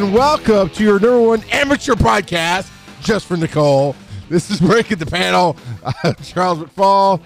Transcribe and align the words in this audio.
and 0.00 0.14
welcome 0.14 0.70
to 0.70 0.82
your 0.82 0.98
number 0.98 1.20
one 1.20 1.44
amateur 1.50 1.92
podcast, 1.92 2.70
just 3.02 3.26
for 3.26 3.36
Nicole. 3.36 3.94
This 4.30 4.50
is 4.50 4.58
Breaking 4.58 4.96
the 4.96 5.04
Panel. 5.04 5.58
Uh, 5.84 6.14
Charles 6.22 6.58
McFall, 6.60 7.20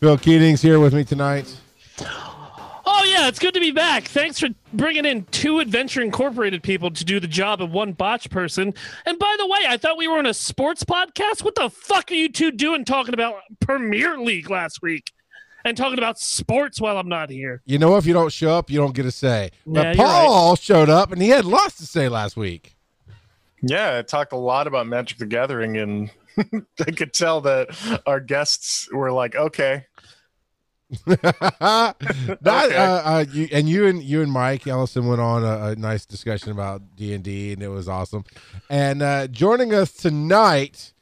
Phil 0.00 0.18
Keating's 0.18 0.60
here 0.60 0.80
with 0.80 0.92
me 0.92 1.02
tonight. 1.02 1.56
Oh 2.00 3.04
yeah, 3.06 3.28
it's 3.28 3.38
good 3.38 3.54
to 3.54 3.60
be 3.60 3.70
back. 3.70 4.04
Thanks 4.04 4.38
for 4.38 4.48
bringing 4.74 5.06
in 5.06 5.24
two 5.30 5.60
Adventure 5.60 6.02
Incorporated 6.02 6.62
people 6.62 6.90
to 6.90 7.04
do 7.06 7.20
the 7.20 7.28
job 7.28 7.62
of 7.62 7.70
one 7.70 7.92
botch 7.92 8.28
person. 8.28 8.74
And 9.06 9.18
by 9.18 9.36
the 9.38 9.46
way, 9.46 9.60
I 9.66 9.78
thought 9.78 9.96
we 9.96 10.06
were 10.06 10.18
on 10.18 10.26
a 10.26 10.34
sports 10.34 10.84
podcast. 10.84 11.42
What 11.42 11.54
the 11.54 11.70
fuck 11.70 12.10
are 12.10 12.14
you 12.14 12.28
two 12.28 12.50
doing 12.50 12.84
talking 12.84 13.14
about 13.14 13.36
Premier 13.60 14.18
League 14.18 14.50
last 14.50 14.82
week? 14.82 15.10
And 15.64 15.76
talking 15.76 15.98
about 15.98 16.18
sports 16.18 16.80
while 16.80 16.96
I'm 16.96 17.08
not 17.08 17.28
here. 17.30 17.62
You 17.66 17.78
know, 17.78 17.96
if 17.96 18.06
you 18.06 18.12
don't 18.14 18.32
show 18.32 18.50
up, 18.56 18.70
you 18.70 18.78
don't 18.78 18.94
get 18.94 19.04
a 19.06 19.10
say. 19.10 19.50
But 19.66 19.80
Yeah, 19.82 19.92
you're 19.92 20.04
Paul 20.06 20.56
showed 20.56 20.88
up 20.88 21.12
and 21.12 21.20
he 21.20 21.28
had 21.28 21.44
lots 21.44 21.76
to 21.78 21.86
say 21.86 22.08
last 22.08 22.36
week. 22.36 22.76
Yeah, 23.62 23.98
I 23.98 24.02
talked 24.02 24.32
a 24.32 24.36
lot 24.38 24.66
about 24.66 24.86
Magic 24.86 25.18
the 25.18 25.26
Gathering, 25.26 25.76
and 25.76 26.10
I 26.80 26.90
could 26.92 27.12
tell 27.12 27.42
that 27.42 28.00
our 28.06 28.18
guests 28.18 28.88
were 28.90 29.12
like, 29.12 29.34
okay. 29.36 29.84
Not, 31.06 31.96
Okay. 32.00 32.76
uh, 32.76 32.82
uh, 32.82 33.24
you, 33.30 33.48
and 33.52 33.68
you 33.68 33.86
and 33.86 34.02
you 34.02 34.22
and 34.22 34.32
Mike 34.32 34.66
Ellison 34.66 35.06
went 35.06 35.20
on 35.20 35.44
a, 35.44 35.66
a 35.72 35.76
nice 35.76 36.04
discussion 36.06 36.50
about 36.52 36.82
D 36.96 37.12
and 37.14 37.22
D, 37.22 37.52
and 37.52 37.62
it 37.62 37.68
was 37.68 37.88
awesome. 37.88 38.24
And 38.68 39.02
uh, 39.02 39.26
joining 39.28 39.72
us 39.74 39.92
tonight, 39.92 40.92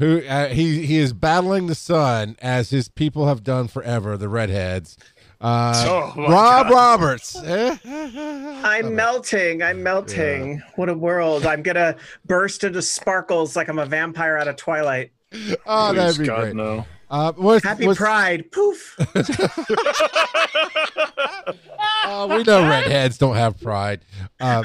who 0.00 0.22
uh, 0.26 0.48
he 0.48 0.84
he 0.84 0.96
is 0.98 1.12
battling 1.12 1.68
the 1.68 1.74
sun 1.76 2.36
as 2.42 2.70
his 2.70 2.88
people 2.88 3.28
have 3.28 3.44
done 3.44 3.68
forever, 3.68 4.16
the 4.16 4.28
redheads. 4.28 4.96
Uh, 5.40 5.72
Oh, 5.86 6.12
Rob 6.28 6.68
God. 6.68 6.72
Roberts. 6.72 7.36
I'm 7.84 8.94
melting. 8.94 9.62
I'm 9.62 9.82
melting. 9.82 10.60
What 10.76 10.88
a 10.90 10.94
world. 10.94 11.46
I'm 11.46 11.62
going 11.62 11.76
to 11.76 11.96
burst 12.26 12.62
into 12.64 12.82
sparkles 12.82 13.56
like 13.56 13.68
I'm 13.68 13.78
a 13.78 13.86
vampire 13.86 14.36
out 14.36 14.48
of 14.48 14.56
Twilight. 14.56 15.12
oh, 15.64 15.94
that'd 15.94 16.18
be 16.18 16.26
God, 16.26 16.40
great. 16.42 16.56
no. 16.56 16.84
Uh, 17.10 17.32
what's, 17.36 17.64
Happy 17.64 17.86
what's- 17.86 17.98
Pride. 17.98 18.52
Poof. 18.52 18.96
uh, 22.04 22.26
we 22.36 22.42
know 22.44 22.68
redheads 22.68 23.16
don't 23.18 23.36
have 23.36 23.58
pride. 23.60 24.00
Uh, 24.38 24.62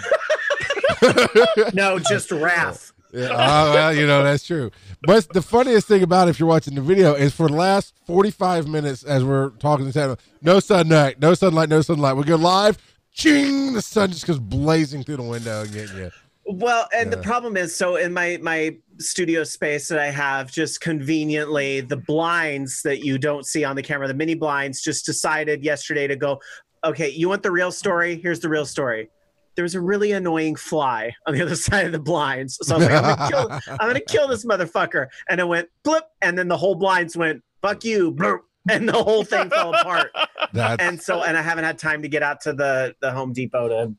No, 1.73 1.99
just 1.99 2.31
wrath. 2.31 2.91
Yeah, 3.15 3.29
oh, 3.31 3.73
well, 3.73 3.93
you 3.93 4.05
know 4.05 4.23
that's 4.23 4.45
true. 4.45 4.71
But 5.03 5.29
the 5.29 5.41
funniest 5.41 5.87
thing 5.87 6.03
about 6.03 6.27
it, 6.27 6.31
if 6.31 6.39
you're 6.39 6.49
watching 6.49 6.75
the 6.75 6.81
video, 6.81 7.13
is 7.13 7.33
for 7.33 7.47
the 7.47 7.55
last 7.55 7.93
45 8.07 8.67
minutes 8.67 9.03
as 9.03 9.23
we're 9.23 9.51
talking 9.51 9.85
to 9.85 9.91
Santa, 9.93 10.17
no 10.41 10.59
sunlight, 10.59 11.19
no 11.19 11.33
sunlight, 11.33 11.69
no 11.69 11.81
sunlight. 11.81 12.17
We 12.17 12.23
go 12.25 12.35
live, 12.35 12.77
ching, 13.13 13.71
the 13.73 13.81
sun 13.81 14.11
just 14.11 14.27
goes 14.27 14.39
blazing 14.39 15.03
through 15.03 15.17
the 15.17 15.23
window 15.23 15.61
and 15.61 15.71
getting 15.71 15.95
you. 15.97 16.11
Well, 16.47 16.87
and 16.93 17.09
Yeah. 17.09 17.15
the 17.15 17.21
problem 17.23 17.55
is 17.57 17.73
so 17.75 17.95
in 17.95 18.11
my 18.13 18.37
my 18.41 18.75
studio 18.99 19.43
space 19.45 19.87
that 19.87 19.97
I 19.99 20.11
have 20.11 20.51
just 20.51 20.81
conveniently 20.81 21.81
the 21.81 21.97
blinds 21.97 22.81
that 22.83 22.99
you 23.03 23.17
don't 23.17 23.45
see 23.45 23.63
on 23.63 23.75
the 23.77 23.81
camera, 23.81 24.07
the 24.07 24.13
mini 24.13 24.35
blinds 24.35 24.81
just 24.81 25.05
decided 25.05 25.63
yesterday 25.63 26.05
to 26.07 26.15
go, 26.15 26.39
okay, 26.83 27.09
you 27.09 27.29
want 27.29 27.43
the 27.43 27.51
real 27.51 27.71
story? 27.71 28.19
Here's 28.21 28.41
the 28.41 28.49
real 28.49 28.65
story. 28.65 29.09
There's 29.55 29.75
a 29.75 29.81
really 29.81 30.11
annoying 30.11 30.55
fly 30.55 31.15
on 31.27 31.33
the 31.33 31.41
other 31.41 31.55
side 31.55 31.85
of 31.85 31.91
the 31.91 31.99
blinds. 31.99 32.57
So 32.61 32.75
I 32.75 32.77
was 32.77 32.87
like, 32.87 33.03
I'm 33.03 33.15
gonna 33.15 33.29
kill, 33.29 33.51
I'm 33.79 33.87
gonna 33.87 33.99
kill 34.01 34.27
this 34.27 34.45
motherfucker. 34.45 35.07
And 35.29 35.39
it 35.39 35.47
went 35.47 35.69
blip, 35.83 36.05
and 36.21 36.37
then 36.37 36.47
the 36.47 36.57
whole 36.57 36.75
blinds 36.75 37.15
went, 37.15 37.43
fuck 37.61 37.83
you, 37.83 38.11
blurp, 38.11 38.39
and 38.69 38.87
the 38.87 38.93
whole 38.93 39.23
thing 39.23 39.49
fell 39.49 39.73
apart. 39.73 40.11
That's, 40.53 40.81
And 40.81 41.01
so, 41.01 41.23
and 41.23 41.37
I 41.37 41.41
haven't 41.41 41.65
had 41.65 41.77
time 41.77 42.01
to 42.01 42.07
get 42.07 42.23
out 42.23 42.41
to 42.41 42.53
the 42.53 42.95
the 43.01 43.11
Home 43.11 43.33
Depot 43.33 43.67
to 43.67 43.93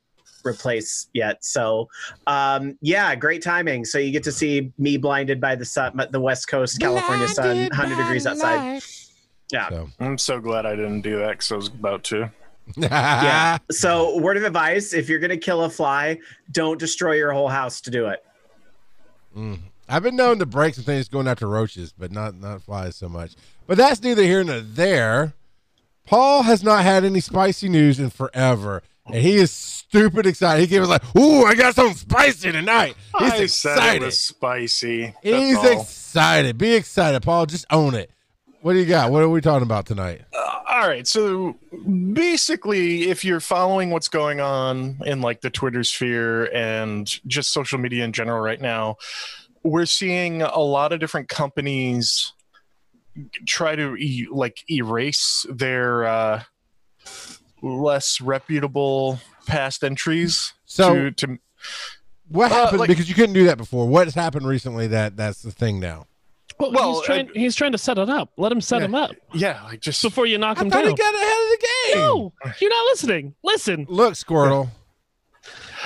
replace 0.46 1.08
yet. 1.12 1.44
So, 1.44 1.88
um, 2.26 2.78
yeah, 2.80 3.14
great 3.14 3.42
timing. 3.42 3.84
So 3.84 3.98
you 3.98 4.12
get 4.12 4.22
to 4.24 4.32
see 4.32 4.72
me 4.78 4.96
blinded 4.96 5.40
by 5.40 5.56
the 5.56 5.64
sun, 5.64 6.00
the 6.10 6.20
West 6.20 6.48
Coast 6.48 6.80
California 6.80 7.28
sun, 7.28 7.56
100 7.68 7.96
degrees 7.96 8.26
outside. 8.26 8.82
Yeah. 9.52 9.68
so. 9.68 9.88
I'm 10.00 10.18
so 10.18 10.40
glad 10.40 10.66
I 10.66 10.74
didn't 10.76 11.02
do 11.02 11.18
that 11.18 11.30
because 11.30 11.52
I 11.52 11.56
was 11.56 11.68
about 11.68 12.04
to. 12.04 12.30
Yeah. 12.76 13.58
So, 13.70 14.18
word 14.18 14.36
of 14.36 14.44
advice: 14.44 14.92
if 14.92 15.08
you're 15.08 15.18
gonna 15.18 15.36
kill 15.36 15.62
a 15.64 15.70
fly, 15.70 16.18
don't 16.50 16.78
destroy 16.78 17.12
your 17.14 17.32
whole 17.32 17.48
house 17.48 17.80
to 17.82 17.90
do 17.90 18.06
it. 18.06 18.24
Mm. 19.36 19.58
I've 19.88 20.02
been 20.02 20.16
known 20.16 20.38
to 20.40 20.46
break 20.46 20.74
some 20.74 20.84
things 20.84 21.08
going 21.08 21.28
after 21.28 21.46
roaches, 21.48 21.92
but 21.96 22.10
not 22.10 22.34
not 22.34 22.62
flies 22.62 22.96
so 22.96 23.08
much. 23.08 23.34
But 23.66 23.76
that's 23.76 24.02
neither 24.02 24.22
here 24.22 24.42
nor 24.42 24.60
there. 24.60 25.34
Paul 26.06 26.42
has 26.44 26.62
not 26.62 26.82
had 26.84 27.04
any 27.04 27.20
spicy 27.20 27.68
news 27.68 27.98
in 28.00 28.10
forever, 28.10 28.82
and 29.06 29.16
he 29.16 29.36
is 29.36 29.50
stupid 29.52 30.26
excited. 30.26 30.60
He 30.62 30.66
came 30.68 30.80
was 30.80 30.88
like, 30.88 31.02
"Ooh, 31.16 31.44
I 31.44 31.54
got 31.54 31.74
something 31.74 31.96
spicy 31.96 32.52
tonight." 32.52 32.96
He's 33.18 33.32
I 33.32 33.46
said 33.46 33.76
excited. 33.76 34.02
it 34.02 34.06
was 34.06 34.18
spicy. 34.20 35.14
That's 35.22 35.22
He's 35.22 35.56
all. 35.56 35.80
excited. 35.80 36.58
Be 36.58 36.74
excited, 36.74 37.22
Paul. 37.22 37.46
Just 37.46 37.66
own 37.70 37.94
it. 37.94 38.10
What 38.66 38.72
do 38.72 38.80
you 38.80 38.86
got? 38.86 39.12
What 39.12 39.22
are 39.22 39.28
we 39.28 39.40
talking 39.40 39.62
about 39.62 39.86
tonight? 39.86 40.22
Uh, 40.34 40.58
all 40.68 40.88
right. 40.88 41.06
So 41.06 41.56
basically, 42.12 43.08
if 43.10 43.24
you're 43.24 43.38
following 43.38 43.90
what's 43.90 44.08
going 44.08 44.40
on 44.40 44.98
in 45.06 45.20
like 45.20 45.40
the 45.40 45.50
Twitter 45.50 45.84
sphere 45.84 46.46
and 46.52 47.06
just 47.28 47.52
social 47.52 47.78
media 47.78 48.02
in 48.04 48.12
general 48.12 48.40
right 48.40 48.60
now, 48.60 48.96
we're 49.62 49.86
seeing 49.86 50.42
a 50.42 50.58
lot 50.58 50.92
of 50.92 50.98
different 50.98 51.28
companies 51.28 52.32
try 53.46 53.76
to 53.76 53.94
e- 53.98 54.26
like 54.32 54.64
erase 54.68 55.46
their 55.48 56.02
uh, 56.04 56.42
less 57.62 58.20
reputable 58.20 59.20
past 59.46 59.84
entries. 59.84 60.54
So- 60.64 61.10
to, 61.10 61.10
to 61.12 61.38
What 62.28 62.50
Uh, 62.50 62.54
happened? 62.56 62.80
like- 62.80 62.88
because 62.88 63.08
you 63.08 63.14
couldn't 63.14 63.34
do 63.34 63.44
that 63.44 63.58
before. 63.58 63.86
What 63.86 64.08
has 64.08 64.16
happened 64.16 64.48
recently 64.48 64.88
that 64.88 65.16
that's 65.16 65.40
the 65.42 65.52
thing 65.52 65.78
now? 65.78 66.06
Well, 66.58 66.72
Well, 66.72 66.94
he's 66.94 67.02
trying. 67.04 67.28
he's 67.34 67.54
trying 67.56 67.72
to 67.72 67.78
set 67.78 67.98
it 67.98 68.08
up. 68.08 68.30
Let 68.36 68.50
him 68.52 68.60
set 68.60 68.78
Yeah. 68.80 68.84
him 68.86 68.94
up 68.94 69.10
yeah, 69.34 69.62
like 69.64 69.80
just 69.80 70.00
before 70.02 70.26
you 70.26 70.38
knock 70.38 70.58
I 70.58 70.62
him 70.62 70.70
thought 70.70 70.82
down. 70.82 70.88
he 70.90 70.94
got 70.94 71.14
ahead 71.14 71.26
of 71.26 71.50
the 71.50 71.66
game. 71.92 71.96
no, 71.98 72.32
you're 72.60 72.70
not 72.70 72.84
listening. 72.86 73.34
Listen, 73.44 73.86
Look, 73.88 74.14
Squirtle. 74.14 74.70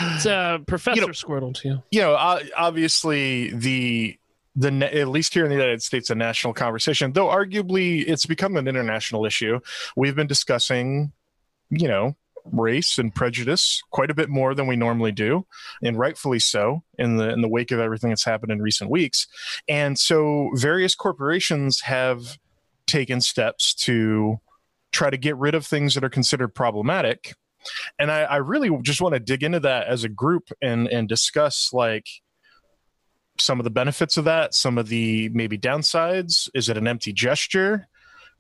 it's 0.01 0.27
uh, 0.27 0.59
Professor 0.67 1.01
You 1.01 1.07
know- 1.09 1.13
Squirtle 1.13 1.55
to 1.61 1.69
you. 1.69 1.83
you 1.91 2.01
know, 2.01 2.15
obviously 2.57 3.51
the 3.53 4.17
the 4.57 4.73
at 5.01 5.09
least 5.09 5.33
here 5.33 5.45
in 5.45 5.49
the 5.51 5.57
United 5.57 5.83
States, 5.83 6.11
a 6.11 6.15
national 6.15 6.53
conversation, 6.55 7.13
though 7.13 7.27
arguably 7.29 8.05
it's 8.07 8.27
become 8.27 8.57
an 8.57 8.67
international 8.69 9.25
issue. 9.25 9.61
We've 9.97 10.15
been 10.17 10.27
discussing, 10.27 11.13
you 11.71 11.89
know, 11.89 12.17
race 12.45 12.99
and 12.99 13.15
prejudice 13.15 13.83
quite 13.91 14.11
a 14.11 14.15
bit 14.15 14.29
more 14.29 14.55
than 14.55 14.67
we 14.67 14.77
normally 14.77 15.13
do, 15.13 15.47
and 15.83 15.99
rightfully 15.99 16.39
so 16.39 16.83
in 16.99 17.17
the 17.17 17.31
in 17.31 17.41
the 17.41 17.49
wake 17.49 17.71
of 17.71 17.81
everything 17.81 18.11
that's 18.11 18.25
happened 18.25 18.53
in 18.53 18.61
recent 18.61 18.91
weeks. 18.91 19.27
And 19.69 19.99
so, 19.99 20.51
various 20.55 20.95
corporations 20.95 21.81
have 21.81 22.39
taken 22.87 23.21
steps 23.21 23.75
to 23.75 24.41
try 24.93 25.11
to 25.11 25.17
get 25.17 25.37
rid 25.37 25.55
of 25.55 25.67
things 25.67 25.95
that 25.95 26.05
are 26.05 26.11
considered 26.11 26.55
problematic. 26.55 27.35
And 27.99 28.11
I, 28.11 28.23
I 28.23 28.37
really 28.37 28.71
just 28.83 29.01
want 29.01 29.15
to 29.15 29.21
dig 29.21 29.43
into 29.43 29.61
that 29.61 29.87
as 29.87 30.05
a 30.05 30.09
group 30.09 30.49
and 30.63 30.89
and 30.89 31.09
discuss 31.09 31.71
like 31.73 32.07
some 33.39 33.59
of 33.59 33.65
the 33.65 33.71
benefits 33.71 34.17
of 34.17 34.25
that, 34.25 34.55
some 34.55 34.79
of 34.79 34.89
the 34.89 35.29
maybe 35.31 35.59
downsides. 35.59 36.49
Is 36.55 36.69
it 36.69 36.77
an 36.77 36.87
empty 36.87 37.13
gesture? 37.13 37.89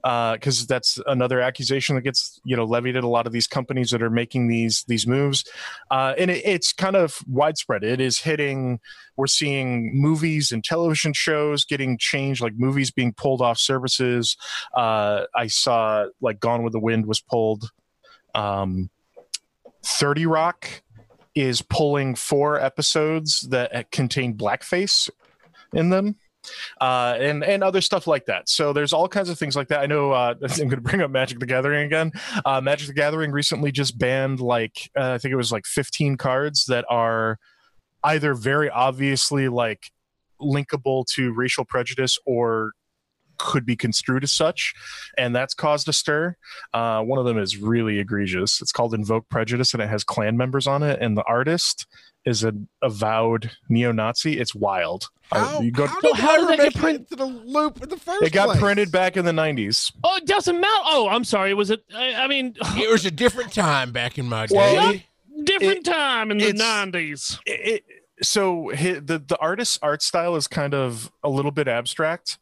Because 0.02 0.66
that's 0.66 0.98
another 1.06 1.40
accusation 1.40 1.96
that 1.96 2.02
gets 2.02 2.40
you 2.44 2.56
know 2.56 2.64
levied 2.64 2.96
at 2.96 3.04
a 3.04 3.08
lot 3.08 3.26
of 3.26 3.32
these 3.32 3.46
companies 3.46 3.90
that 3.90 4.02
are 4.02 4.10
making 4.10 4.48
these 4.48 4.84
these 4.88 5.06
moves, 5.06 5.44
uh, 5.90 6.14
and 6.18 6.30
it, 6.30 6.44
it's 6.44 6.72
kind 6.72 6.96
of 6.96 7.18
widespread. 7.26 7.84
It 7.84 8.00
is 8.00 8.20
hitting. 8.20 8.80
We're 9.16 9.26
seeing 9.26 10.00
movies 10.00 10.52
and 10.52 10.64
television 10.64 11.12
shows 11.12 11.64
getting 11.64 11.98
changed, 11.98 12.40
like 12.40 12.54
movies 12.56 12.90
being 12.90 13.12
pulled 13.12 13.42
off 13.42 13.58
services. 13.58 14.36
Uh, 14.74 15.24
I 15.34 15.48
saw 15.48 16.06
like 16.20 16.40
Gone 16.40 16.62
with 16.62 16.72
the 16.72 16.80
Wind 16.80 17.06
was 17.06 17.20
pulled. 17.20 17.70
Um, 18.34 18.90
Thirty 19.84 20.26
Rock 20.26 20.82
is 21.34 21.62
pulling 21.62 22.14
four 22.14 22.58
episodes 22.58 23.40
that 23.50 23.90
contain 23.92 24.36
blackface 24.36 25.08
in 25.72 25.90
them 25.90 26.16
uh, 26.80 27.16
and 27.18 27.44
and 27.44 27.62
other 27.62 27.80
stuff 27.80 28.06
like 28.06 28.26
that. 28.26 28.48
So 28.48 28.72
there's 28.72 28.92
all 28.92 29.08
kinds 29.08 29.28
of 29.28 29.38
things 29.38 29.56
like 29.56 29.68
that. 29.68 29.80
I 29.80 29.86
know 29.86 30.12
uh, 30.12 30.34
I'm 30.42 30.56
going 30.56 30.70
to 30.70 30.80
bring 30.80 31.02
up 31.02 31.10
Magic 31.10 31.38
the 31.38 31.46
Gathering 31.46 31.84
again. 31.86 32.12
Uh, 32.44 32.60
Magic 32.60 32.88
the 32.88 32.94
Gathering 32.94 33.32
recently 33.32 33.72
just 33.72 33.98
banned 33.98 34.40
like 34.40 34.90
uh, 34.96 35.12
I 35.12 35.18
think 35.18 35.32
it 35.32 35.36
was 35.36 35.52
like 35.52 35.66
15 35.66 36.16
cards 36.16 36.66
that 36.66 36.84
are 36.88 37.38
either 38.04 38.34
very 38.34 38.70
obviously 38.70 39.48
like 39.48 39.90
linkable 40.40 41.04
to 41.14 41.32
racial 41.32 41.64
prejudice 41.64 42.18
or 42.24 42.72
could 43.40 43.64
be 43.64 43.74
construed 43.76 44.22
as 44.22 44.32
such, 44.32 44.74
and 45.16 45.34
that's 45.34 45.54
caused 45.54 45.88
a 45.88 45.92
stir. 45.92 46.36
Uh, 46.74 47.02
one 47.02 47.18
of 47.18 47.24
them 47.24 47.38
is 47.38 47.56
really 47.56 47.98
egregious. 47.98 48.60
It's 48.60 48.72
called 48.72 48.94
Invoke 48.94 49.28
Prejudice, 49.30 49.72
and 49.72 49.82
it 49.82 49.88
has 49.88 50.04
Klan 50.04 50.36
members 50.36 50.66
on 50.66 50.82
it, 50.82 51.00
and 51.00 51.16
the 51.16 51.24
artist 51.24 51.86
is 52.24 52.44
an 52.44 52.68
avowed 52.82 53.50
neo-Nazi. 53.68 54.38
It's 54.38 54.54
wild. 54.54 55.08
Uh, 55.32 55.44
How, 55.46 55.60
you 55.60 55.70
go- 55.70 55.86
how 55.86 56.00
did 56.00 56.16
how 56.16 56.36
did 56.38 56.48
that 56.48 56.56
get 56.58 56.66
it 56.66 56.74
print- 56.76 56.98
into 57.00 57.16
the 57.16 57.24
loop 57.26 57.82
in 57.82 57.88
the 57.88 57.96
first 57.96 58.22
it 58.22 58.32
got 58.32 58.46
place? 58.48 58.60
printed 58.60 58.90
back 58.92 59.16
in 59.16 59.24
the 59.24 59.32
90s. 59.32 59.92
Oh, 60.04 60.16
it 60.16 60.26
doesn't 60.26 60.60
matter. 60.60 60.82
Oh, 60.86 61.08
I'm 61.08 61.24
sorry. 61.24 61.54
Was 61.54 61.70
it? 61.70 61.82
I, 61.94 62.14
I 62.14 62.26
mean, 62.26 62.54
It 62.76 62.90
was 62.90 63.06
a 63.06 63.10
different 63.10 63.52
time 63.54 63.92
back 63.92 64.18
in 64.18 64.26
my 64.28 64.46
day. 64.46 64.56
Well, 64.56 64.92
no, 64.94 65.44
different 65.44 65.78
It- 65.78 65.90
time 65.92 66.30
in 66.30 66.38
the 66.38 66.52
nineties. 66.52 67.38
it, 67.46 67.84
so 68.22 68.70
the 68.74 69.22
the 69.26 69.38
artist's 69.40 69.78
art 69.80 70.02
style 70.02 70.36
is 70.36 70.46
kind 70.46 70.74
of 70.74 71.10
a 71.24 71.28
little 71.30 71.52
bit 71.52 71.68
abstract 71.68 72.38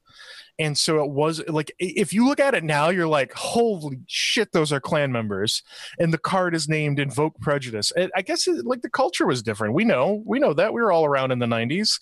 and 0.58 0.76
so 0.76 1.02
it 1.02 1.10
was 1.10 1.46
like 1.49 1.72
if 1.78 2.12
you 2.12 2.26
look 2.26 2.40
at 2.40 2.55
it 2.55 2.64
now 2.64 2.88
you're 2.88 3.08
like 3.08 3.32
holy 3.34 4.00
shit 4.06 4.52
those 4.52 4.72
are 4.72 4.81
Klan 4.81 5.12
members. 5.12 5.62
And 5.99 6.12
the 6.12 6.19
card 6.19 6.55
is 6.55 6.69
named 6.69 6.99
invoke 6.99 7.38
prejudice. 7.40 7.93
I 8.14 8.22
guess 8.22 8.46
it, 8.46 8.64
like 8.66 8.82
the 8.82 8.90
culture 8.90 9.26
was 9.26 9.43
different. 9.43 9.75
We 9.75 9.84
know 9.84 10.22
we 10.26 10.38
know 10.38 10.55
that. 10.55 10.72
We 10.72 10.82
were 10.82 10.93
all 10.93 11.05
around 11.05 11.32
in 11.32 11.38
the 11.38 11.46
90s 11.46 11.99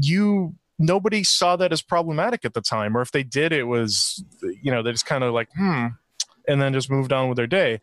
you 0.00 0.54
nobody 0.78 1.22
saw 1.22 1.56
that 1.56 1.72
as 1.72 1.82
problematic 1.82 2.44
at 2.44 2.52
the 2.52 2.60
time 2.60 2.96
or 2.96 3.00
if 3.00 3.12
they 3.12 3.22
did 3.22 3.52
it 3.52 3.62
was 3.62 4.24
you 4.42 4.72
know 4.72 4.82
they 4.82 4.90
just 4.90 5.06
kind 5.06 5.22
of 5.22 5.32
like 5.32 5.48
hmm 5.56 5.86
and 6.46 6.60
then 6.60 6.72
just 6.72 6.90
moved 6.90 7.12
on 7.12 7.28
with 7.28 7.36
their 7.36 7.46
day. 7.46 7.80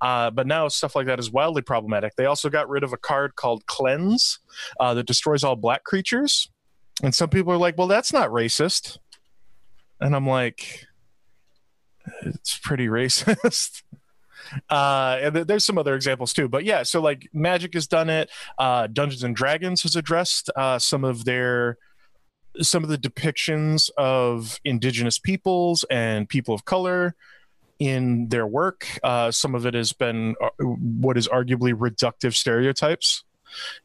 Uh, 0.00 0.30
but 0.30 0.46
now 0.46 0.68
stuff 0.68 0.96
like 0.96 1.06
that 1.06 1.18
is 1.18 1.30
wildly 1.30 1.62
problematic. 1.62 2.14
They 2.16 2.26
also 2.26 2.50
got 2.50 2.68
rid 2.68 2.84
of 2.84 2.92
a 2.92 2.96
card 2.96 3.36
called 3.36 3.66
cleanse 3.66 4.38
uh, 4.80 4.94
that 4.94 5.06
destroys 5.06 5.44
all 5.44 5.56
black 5.56 5.84
creatures. 5.84 6.50
And 7.02 7.14
some 7.14 7.30
people 7.30 7.52
are 7.52 7.58
like, 7.58 7.78
well, 7.78 7.86
that's 7.86 8.12
not 8.12 8.30
racist. 8.30 8.98
And 10.02 10.16
I'm 10.16 10.26
like, 10.26 10.86
it's 12.22 12.58
pretty 12.58 12.88
racist. 12.88 13.82
uh, 14.70 15.18
and 15.20 15.34
th- 15.34 15.46
there's 15.46 15.64
some 15.64 15.78
other 15.78 15.94
examples 15.94 16.32
too. 16.32 16.48
But 16.48 16.64
yeah, 16.64 16.82
so 16.82 17.00
like 17.00 17.28
Magic 17.32 17.74
has 17.74 17.86
done 17.86 18.10
it. 18.10 18.30
Uh, 18.58 18.88
Dungeons 18.88 19.22
and 19.22 19.34
Dragons 19.34 19.82
has 19.82 19.96
addressed 19.96 20.50
uh, 20.56 20.78
some 20.78 21.04
of 21.04 21.24
their 21.24 21.78
some 22.60 22.84
of 22.84 22.90
the 22.90 22.98
depictions 22.98 23.88
of 23.96 24.60
indigenous 24.64 25.18
peoples 25.18 25.84
and 25.90 26.28
people 26.28 26.54
of 26.54 26.66
color 26.66 27.14
in 27.78 28.28
their 28.28 28.46
work. 28.46 28.86
Uh, 29.02 29.30
some 29.30 29.54
of 29.54 29.64
it 29.64 29.74
has 29.74 29.92
been 29.92 30.34
uh, 30.42 30.50
what 30.60 31.16
is 31.16 31.28
arguably 31.28 31.72
reductive 31.72 32.34
stereotypes 32.34 33.24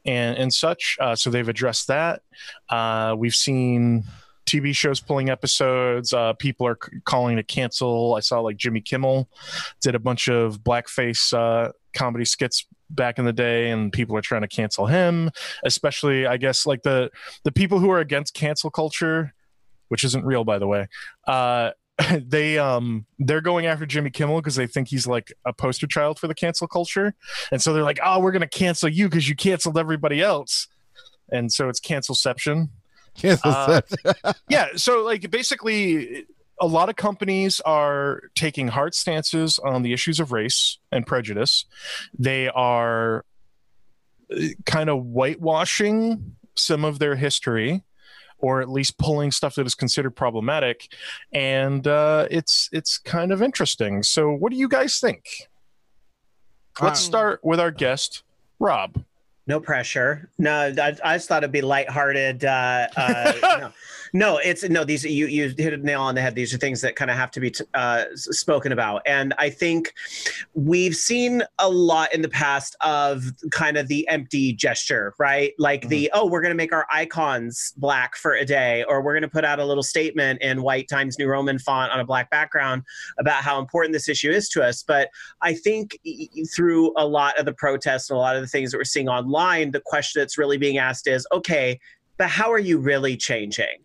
and 0.04 0.36
and 0.36 0.52
such. 0.52 0.96
Uh, 1.00 1.14
so 1.14 1.30
they've 1.30 1.48
addressed 1.48 1.88
that. 1.88 2.22
Uh, 2.68 3.14
we've 3.16 3.34
seen 3.34 4.04
TV 4.48 4.74
shows 4.74 5.00
pulling 5.00 5.28
episodes. 5.28 6.12
Uh, 6.12 6.32
people 6.34 6.66
are 6.66 6.78
c- 6.82 6.98
calling 7.04 7.36
to 7.36 7.42
cancel. 7.42 8.14
I 8.14 8.20
saw 8.20 8.40
like 8.40 8.56
Jimmy 8.56 8.80
Kimmel 8.80 9.28
did 9.80 9.94
a 9.94 9.98
bunch 9.98 10.28
of 10.28 10.60
blackface 10.60 11.32
uh, 11.32 11.72
comedy 11.94 12.24
skits 12.24 12.66
back 12.90 13.18
in 13.18 13.24
the 13.24 13.32
day, 13.32 13.70
and 13.70 13.92
people 13.92 14.16
are 14.16 14.22
trying 14.22 14.42
to 14.42 14.48
cancel 14.48 14.86
him. 14.86 15.30
Especially, 15.64 16.26
I 16.26 16.36
guess, 16.36 16.66
like 16.66 16.82
the 16.82 17.10
the 17.44 17.52
people 17.52 17.78
who 17.78 17.90
are 17.90 18.00
against 18.00 18.34
cancel 18.34 18.70
culture, 18.70 19.34
which 19.88 20.04
isn't 20.04 20.24
real, 20.24 20.44
by 20.44 20.58
the 20.58 20.66
way. 20.66 20.88
Uh, 21.26 21.70
they 22.26 22.58
um 22.58 23.06
they're 23.18 23.40
going 23.40 23.66
after 23.66 23.84
Jimmy 23.84 24.10
Kimmel 24.10 24.36
because 24.36 24.56
they 24.56 24.66
think 24.66 24.88
he's 24.88 25.06
like 25.06 25.32
a 25.44 25.52
poster 25.52 25.86
child 25.86 26.18
for 26.18 26.28
the 26.28 26.34
cancel 26.34 26.66
culture, 26.68 27.14
and 27.50 27.60
so 27.60 27.72
they're 27.72 27.82
like, 27.82 28.00
oh, 28.04 28.20
we're 28.20 28.32
gonna 28.32 28.48
cancel 28.48 28.88
you 28.88 29.08
because 29.08 29.28
you 29.28 29.36
canceled 29.36 29.76
everybody 29.76 30.22
else, 30.22 30.68
and 31.30 31.52
so 31.52 31.68
it's 31.68 31.80
cancelception. 31.80 32.68
Cancel 33.18 33.50
Uh, 33.50 33.80
set. 34.04 34.36
yeah, 34.48 34.68
so 34.76 35.04
like 35.04 35.30
basically, 35.30 36.24
a 36.60 36.66
lot 36.66 36.88
of 36.88 36.96
companies 36.96 37.60
are 37.60 38.22
taking 38.34 38.68
hard 38.68 38.94
stances 38.94 39.58
on 39.58 39.82
the 39.82 39.92
issues 39.92 40.18
of 40.20 40.32
race 40.32 40.78
and 40.90 41.06
prejudice. 41.06 41.64
They 42.18 42.48
are 42.48 43.24
uh, 44.34 44.40
kind 44.66 44.88
of 44.90 45.02
whitewashing 45.04 46.36
some 46.56 46.84
of 46.84 46.98
their 46.98 47.14
history 47.16 47.84
or 48.40 48.60
at 48.60 48.68
least 48.68 48.98
pulling 48.98 49.32
stuff 49.32 49.56
that 49.56 49.66
is 49.66 49.74
considered 49.74 50.12
problematic 50.12 50.92
and 51.32 51.86
uh, 51.86 52.26
it's 52.30 52.68
it's 52.72 52.98
kind 52.98 53.32
of 53.32 53.42
interesting 53.42 54.02
so 54.02 54.30
what 54.32 54.50
do 54.52 54.58
you 54.58 54.68
guys 54.68 54.98
think 55.00 55.48
let's 56.80 57.00
Uh, 57.00 57.08
start 57.08 57.40
with 57.44 57.58
our 57.60 57.70
guest 57.70 58.22
rob 58.58 59.04
No 59.48 59.58
pressure. 59.58 60.28
No, 60.38 60.74
I, 60.78 60.94
I 61.02 61.16
just 61.16 61.26
thought 61.26 61.42
it'd 61.42 61.50
be 61.50 61.62
lighthearted. 61.62 62.44
Uh, 62.44 62.86
uh, 62.96 63.32
no. 63.62 63.72
No, 64.12 64.38
it's 64.38 64.68
no. 64.68 64.84
These 64.84 65.04
you 65.04 65.26
you 65.26 65.54
hit 65.56 65.72
a 65.72 65.76
nail 65.76 66.02
on 66.02 66.14
the 66.14 66.20
head. 66.20 66.34
These 66.34 66.54
are 66.54 66.58
things 66.58 66.80
that 66.82 66.96
kind 66.96 67.10
of 67.10 67.16
have 67.16 67.30
to 67.32 67.40
be 67.40 67.50
t- 67.50 67.64
uh, 67.74 68.04
spoken 68.14 68.72
about, 68.72 69.02
and 69.06 69.34
I 69.38 69.50
think 69.50 69.92
we've 70.54 70.94
seen 70.94 71.42
a 71.58 71.68
lot 71.68 72.14
in 72.14 72.22
the 72.22 72.28
past 72.28 72.76
of 72.80 73.24
kind 73.50 73.76
of 73.76 73.88
the 73.88 74.06
empty 74.08 74.52
gesture, 74.52 75.14
right? 75.18 75.52
Like 75.58 75.88
the 75.88 76.10
oh, 76.14 76.26
we're 76.26 76.40
going 76.40 76.52
to 76.52 76.56
make 76.56 76.72
our 76.72 76.86
icons 76.90 77.72
black 77.76 78.16
for 78.16 78.34
a 78.34 78.44
day, 78.44 78.84
or 78.88 79.02
we're 79.02 79.12
going 79.12 79.22
to 79.22 79.28
put 79.28 79.44
out 79.44 79.58
a 79.58 79.64
little 79.64 79.82
statement 79.82 80.40
in 80.42 80.62
white 80.62 80.88
Times 80.88 81.18
New 81.18 81.28
Roman 81.28 81.58
font 81.58 81.92
on 81.92 82.00
a 82.00 82.04
black 82.04 82.30
background 82.30 82.82
about 83.18 83.42
how 83.42 83.58
important 83.58 83.92
this 83.92 84.08
issue 84.08 84.30
is 84.30 84.48
to 84.50 84.64
us. 84.64 84.82
But 84.82 85.08
I 85.42 85.54
think 85.54 85.98
through 86.54 86.92
a 86.96 87.06
lot 87.06 87.38
of 87.38 87.44
the 87.44 87.52
protests 87.52 88.10
and 88.10 88.16
a 88.16 88.20
lot 88.20 88.36
of 88.36 88.42
the 88.42 88.48
things 88.48 88.70
that 88.70 88.78
we're 88.78 88.84
seeing 88.84 89.08
online, 89.08 89.70
the 89.70 89.82
question 89.84 90.20
that's 90.20 90.38
really 90.38 90.56
being 90.56 90.78
asked 90.78 91.06
is 91.06 91.26
okay, 91.32 91.78
but 92.16 92.28
how 92.28 92.52
are 92.52 92.58
you 92.58 92.78
really 92.78 93.16
changing? 93.16 93.78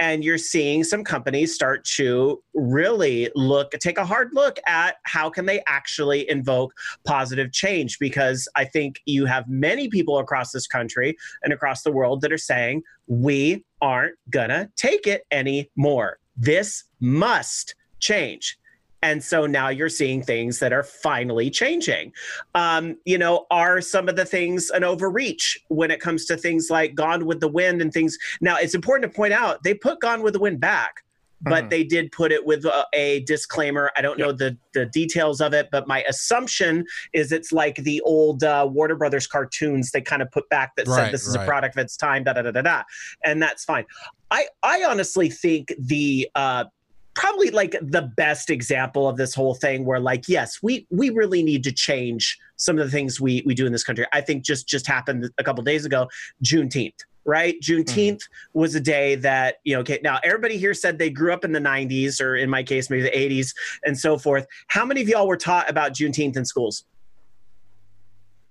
And 0.00 0.24
you're 0.24 0.38
seeing 0.38 0.82
some 0.82 1.04
companies 1.04 1.54
start 1.54 1.84
to 1.96 2.42
really 2.54 3.30
look, 3.34 3.72
take 3.72 3.98
a 3.98 4.04
hard 4.04 4.30
look 4.32 4.58
at 4.66 4.96
how 5.02 5.28
can 5.28 5.44
they 5.44 5.62
actually 5.66 6.28
invoke 6.28 6.72
positive 7.04 7.52
change? 7.52 7.98
Because 7.98 8.48
I 8.56 8.64
think 8.64 9.02
you 9.04 9.26
have 9.26 9.46
many 9.46 9.88
people 9.88 10.18
across 10.18 10.52
this 10.52 10.66
country 10.66 11.18
and 11.42 11.52
across 11.52 11.82
the 11.82 11.92
world 11.92 12.22
that 12.22 12.32
are 12.32 12.38
saying, 12.38 12.82
we 13.08 13.62
aren't 13.82 14.16
gonna 14.30 14.70
take 14.74 15.06
it 15.06 15.26
anymore. 15.30 16.18
This 16.34 16.84
must 17.00 17.74
change. 17.98 18.58
And 19.02 19.22
so 19.24 19.46
now 19.46 19.68
you're 19.68 19.88
seeing 19.88 20.22
things 20.22 20.58
that 20.58 20.72
are 20.72 20.82
finally 20.82 21.50
changing. 21.50 22.12
Um, 22.54 22.96
you 23.04 23.16
know, 23.18 23.46
are 23.50 23.80
some 23.80 24.08
of 24.08 24.16
the 24.16 24.24
things 24.26 24.70
an 24.70 24.84
overreach 24.84 25.58
when 25.68 25.90
it 25.90 26.00
comes 26.00 26.26
to 26.26 26.36
things 26.36 26.68
like 26.70 26.94
Gone 26.94 27.24
with 27.24 27.40
the 27.40 27.48
Wind 27.48 27.80
and 27.80 27.92
things? 27.92 28.18
Now, 28.40 28.56
it's 28.56 28.74
important 28.74 29.10
to 29.10 29.16
point 29.16 29.32
out 29.32 29.62
they 29.62 29.74
put 29.74 30.00
Gone 30.00 30.22
with 30.22 30.34
the 30.34 30.38
Wind 30.40 30.60
back, 30.60 30.96
but 31.40 31.64
Mhm. 31.64 31.70
they 31.70 31.84
did 31.84 32.12
put 32.12 32.30
it 32.30 32.44
with 32.44 32.66
a, 32.66 32.86
a 32.92 33.20
disclaimer. 33.20 33.90
I 33.96 34.02
don't 34.02 34.18
know 34.18 34.32
the 34.32 34.58
the 34.74 34.84
details 34.84 35.40
of 35.40 35.54
it, 35.54 35.68
but 35.72 35.88
my 35.88 36.02
assumption 36.02 36.84
is 37.14 37.32
it's 37.32 37.50
like 37.52 37.76
the 37.76 38.02
old 38.02 38.44
uh, 38.44 38.68
Warner 38.70 38.96
Brothers 38.96 39.26
cartoons 39.26 39.90
they 39.92 40.02
kind 40.02 40.20
of 40.20 40.30
put 40.30 40.46
back 40.50 40.76
that 40.76 40.86
said 40.86 41.12
this 41.12 41.26
is 41.26 41.34
a 41.34 41.38
product 41.46 41.74
of 41.76 41.82
its 41.84 41.96
time, 41.96 42.24
da 42.24 42.34
da 42.34 42.42
da 42.42 42.50
da 42.50 42.60
da, 42.62 42.82
and 43.24 43.42
that's 43.42 43.64
fine. 43.64 43.86
I 44.30 44.48
I 44.62 44.84
honestly 44.84 45.30
think 45.30 45.72
the 45.78 46.28
uh, 46.34 46.64
probably 47.14 47.50
like 47.50 47.76
the 47.82 48.02
best 48.16 48.50
example 48.50 49.08
of 49.08 49.16
this 49.16 49.34
whole 49.34 49.54
thing 49.54 49.84
where 49.84 50.00
like 50.00 50.28
yes 50.28 50.62
we 50.62 50.86
we 50.90 51.10
really 51.10 51.42
need 51.42 51.64
to 51.64 51.72
change 51.72 52.38
some 52.56 52.78
of 52.78 52.84
the 52.84 52.90
things 52.90 53.20
we 53.20 53.42
we 53.44 53.54
do 53.54 53.66
in 53.66 53.72
this 53.72 53.84
country. 53.84 54.06
I 54.12 54.20
think 54.20 54.44
just 54.44 54.68
just 54.68 54.86
happened 54.86 55.30
a 55.38 55.44
couple 55.44 55.62
days 55.64 55.84
ago 55.84 56.08
juneteenth 56.44 56.94
right? 57.26 57.60
Juneteenth 57.60 58.14
mm-hmm. 58.14 58.58
was 58.58 58.74
a 58.74 58.80
day 58.80 59.14
that 59.16 59.56
you 59.64 59.74
know 59.74 59.80
okay 59.80 60.00
now 60.02 60.18
everybody 60.24 60.56
here 60.56 60.74
said 60.74 60.98
they 60.98 61.10
grew 61.10 61.32
up 61.32 61.44
in 61.44 61.52
the 61.52 61.60
90s 61.60 62.20
or 62.20 62.36
in 62.36 62.48
my 62.48 62.62
case 62.62 62.90
maybe 62.90 63.02
the 63.02 63.10
80s 63.10 63.54
and 63.84 63.98
so 63.98 64.18
forth. 64.18 64.46
How 64.68 64.84
many 64.84 65.02
of 65.02 65.08
y'all 65.08 65.28
were 65.28 65.36
taught 65.36 65.68
about 65.68 65.92
juneteenth 65.92 66.36
in 66.36 66.44
schools? 66.44 66.84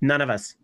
None 0.02 0.22
of 0.22 0.30
us. 0.30 0.56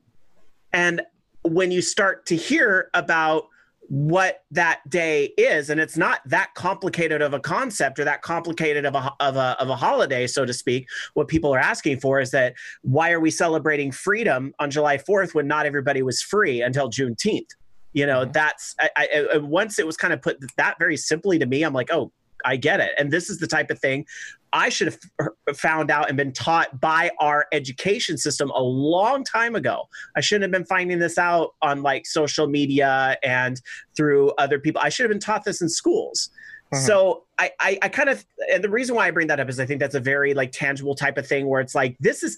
And 0.72 1.02
when 1.44 1.72
you 1.72 1.82
start 1.82 2.26
to 2.28 2.36
hear 2.36 2.90
about 2.94 3.48
what 3.88 4.44
that 4.52 4.80
day 4.90 5.26
is. 5.38 5.70
And 5.70 5.80
it's 5.80 5.98
not 5.98 6.22
that 6.26 6.54
complicated 6.56 7.22
of 7.22 7.34
a 7.34 7.40
concept 7.40 8.00
or 8.00 8.04
that 8.06 8.22
complicated 8.22 8.86
of 8.86 8.96
a 8.96 9.14
of 9.20 9.36
a 9.36 9.56
of 9.60 9.70
a 9.70 9.76
holiday 9.76 10.28
so 10.28 10.46
to 10.46 10.54
speak. 10.54 10.88
What 11.14 11.28
people 11.28 11.54
are 11.54 11.60
asking 11.60 12.00
for 12.00 12.20
is 12.20 12.32
that 12.32 12.56
why 12.82 13.12
are 13.12 13.20
we 13.20 13.32
celebrating 13.32 13.92
freedom 13.92 14.54
on 14.60 14.72
July 14.72 14.98
4th 14.98 15.34
when 15.36 15.48
not 15.48 15.66
everybody 15.66 16.02
was 16.02 16.22
free 16.22 16.62
until 16.62 16.90
Juneteenth? 16.90 17.50
You 17.94 18.06
know 18.06 18.26
Mhm. 18.26 18.34
that's 18.34 18.76
I, 18.80 18.90
I, 18.98 19.28
I 19.36 19.38
once 19.38 19.80
it 19.80 19.86
was 19.86 19.98
kind 19.98 20.14
of 20.14 20.22
put 20.22 20.38
that 20.58 20.78
very 20.80 20.98
simply 20.98 21.40
to 21.40 21.46
me 21.46 21.64
I'm 21.64 21.74
like 21.74 21.92
oh 21.92 22.12
I 22.44 22.58
get 22.58 22.80
it. 22.80 22.92
And 22.98 23.12
this 23.12 23.30
is 23.30 23.40
the 23.40 23.48
type 23.48 23.72
of 23.72 23.80
thing 23.80 24.06
I 24.56 24.70
should 24.70 24.98
have 25.20 25.58
found 25.58 25.92
out 25.92 26.08
and 26.08 26.16
been 26.16 26.32
taught 26.32 26.80
by 26.80 27.12
our 27.20 27.46
education 27.52 28.18
system 28.18 28.50
a 28.52 28.62
long 28.62 29.26
time 29.26 29.54
ago 29.54 29.84
I 30.16 30.22
shouldn't 30.22 30.44
have 30.44 30.52
been 30.52 30.66
finding 30.66 30.98
this 31.00 31.18
out 31.18 31.56
on 31.62 31.84
like 31.84 32.06
social 32.06 32.48
media 32.48 33.18
and 33.22 33.62
through 33.96 34.32
other 34.38 34.60
people. 34.60 34.82
I 34.84 34.90
should 34.90 35.04
have 35.04 35.12
been 35.12 35.20
taught 35.20 35.44
this 35.44 35.62
in 35.62 35.70
schools. 35.70 36.30
Mhm. 36.74 36.86
So 36.86 37.26
I, 37.38 37.52
I, 37.60 37.78
I 37.82 37.90
kind 37.90 38.10
of, 38.10 38.26
and 38.50 38.64
the 38.64 38.70
reason 38.70 38.96
why 38.96 39.08
I 39.08 39.12
bring 39.12 39.28
that 39.28 39.40
up 39.40 39.50
is 39.50 39.60
I 39.60 39.66
think 39.66 39.82
that's 39.82 39.96
a 39.96 40.00
very 40.00 40.34
like 40.34 40.52
tangible 40.54 40.96
type 40.96 41.18
of 41.18 41.28
thing 41.28 41.48
where 41.48 41.60
it's 41.60 41.76
like, 41.76 41.98
this 42.00 42.24
is, 42.24 42.38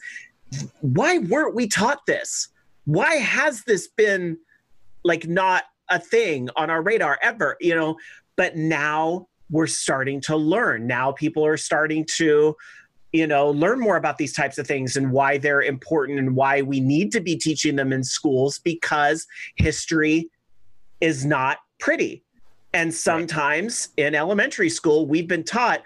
why 0.82 1.20
weren't 1.20 1.56
we 1.56 1.68
taught 1.68 2.00
this? 2.08 2.50
Why 2.86 3.16
has 3.16 3.64
this 3.66 3.88
been 3.88 4.38
like 5.04 5.28
not 5.28 5.66
a 5.90 6.00
thing 6.00 6.50
on 6.56 6.70
our 6.70 6.82
radar 6.82 7.20
ever, 7.22 7.58
you 7.62 7.76
know? 7.76 7.98
But 8.36 8.56
now 8.56 9.28
we're 9.50 9.68
starting 9.68 10.22
to 10.22 10.36
learn. 10.36 10.88
Now 10.88 11.12
people 11.12 11.46
are 11.46 11.58
starting 11.58 12.06
to, 12.16 12.56
you 13.14 13.28
know, 13.28 13.50
learn 13.50 13.80
more 13.80 13.98
about 13.98 14.18
these 14.18 14.34
types 14.34 14.58
of 14.58 14.68
things 14.68 14.98
and 14.98 15.12
why 15.12 15.38
they're 15.38 15.62
important 15.62 16.20
and 16.20 16.36
why 16.36 16.62
we 16.62 16.80
need 16.80 17.12
to 17.14 17.22
be 17.22 17.36
teaching 17.36 17.76
them 17.76 17.94
in 17.94 18.04
schools 18.04 18.60
because 18.60 19.26
history 19.56 20.30
is 21.02 21.26
not 21.26 21.60
pretty. 21.80 22.24
And 22.74 22.94
sometimes 22.94 23.90
in 23.98 24.14
elementary 24.14 24.70
school, 24.70 25.08
we've 25.08 25.28
been 25.28 25.44
taught 25.44 25.84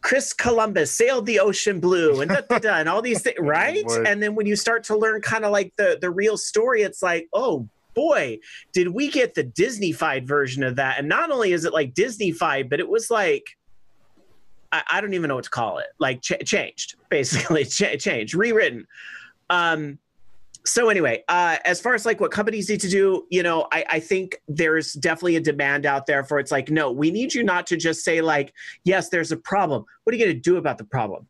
Chris 0.00 0.32
Columbus 0.32 0.90
sailed 0.92 1.26
the 1.26 1.40
ocean 1.40 1.80
blue 1.80 2.20
and 2.20 2.30
da, 2.30 2.40
da, 2.48 2.58
da, 2.58 2.74
and 2.76 2.88
all 2.88 3.02
these 3.02 3.20
things, 3.20 3.36
oh, 3.40 3.44
right? 3.44 3.84
And 4.06 4.22
then 4.22 4.34
when 4.36 4.46
you 4.46 4.56
start 4.56 4.84
to 4.84 4.96
learn 4.96 5.20
kind 5.22 5.44
of 5.44 5.50
like 5.50 5.74
the 5.76 5.98
the 6.00 6.08
real 6.08 6.36
story, 6.36 6.82
it's 6.82 7.02
like, 7.02 7.28
oh 7.34 7.68
boy, 8.00 8.38
did 8.72 8.88
we 8.88 9.10
get 9.10 9.34
the 9.34 9.44
Disneyfied 9.44 10.26
version 10.26 10.62
of 10.62 10.76
that? 10.76 10.98
And 10.98 11.06
not 11.06 11.30
only 11.30 11.52
is 11.52 11.66
it 11.66 11.74
like 11.74 11.92
Disneyfied, 11.92 12.70
but 12.70 12.80
it 12.80 12.88
was 12.88 13.10
like 13.10 13.44
I, 14.72 14.82
I 14.90 15.00
don't 15.00 15.12
even 15.14 15.28
know 15.28 15.34
what 15.34 15.44
to 15.44 15.50
call 15.50 15.78
it. 15.78 15.88
Like 15.98 16.22
ch- 16.22 16.44
changed, 16.44 16.96
basically 17.10 17.64
ch- 17.64 17.98
changed, 17.98 18.34
rewritten. 18.34 18.86
Um, 19.50 19.98
so 20.64 20.88
anyway, 20.90 21.24
uh, 21.28 21.56
as 21.64 21.80
far 21.80 21.94
as 21.94 22.04
like 22.04 22.20
what 22.20 22.30
companies 22.30 22.68
need 22.68 22.80
to 22.80 22.88
do, 22.88 23.26
you 23.30 23.42
know, 23.42 23.66
I, 23.72 23.84
I 23.90 24.00
think 24.00 24.40
there's 24.46 24.92
definitely 24.92 25.36
a 25.36 25.40
demand 25.40 25.86
out 25.86 26.06
there 26.06 26.22
for 26.22 26.38
it's 26.38 26.52
like, 26.52 26.70
no, 26.70 26.92
we 26.92 27.10
need 27.10 27.32
you 27.34 27.42
not 27.42 27.66
to 27.68 27.76
just 27.76 28.04
say 28.04 28.20
like, 28.20 28.52
yes, 28.84 29.08
there's 29.08 29.32
a 29.32 29.38
problem. 29.38 29.84
What 30.04 30.14
are 30.14 30.18
you 30.18 30.24
going 30.24 30.36
to 30.36 30.40
do 30.40 30.56
about 30.56 30.76
the 30.78 30.84
problem? 30.84 31.26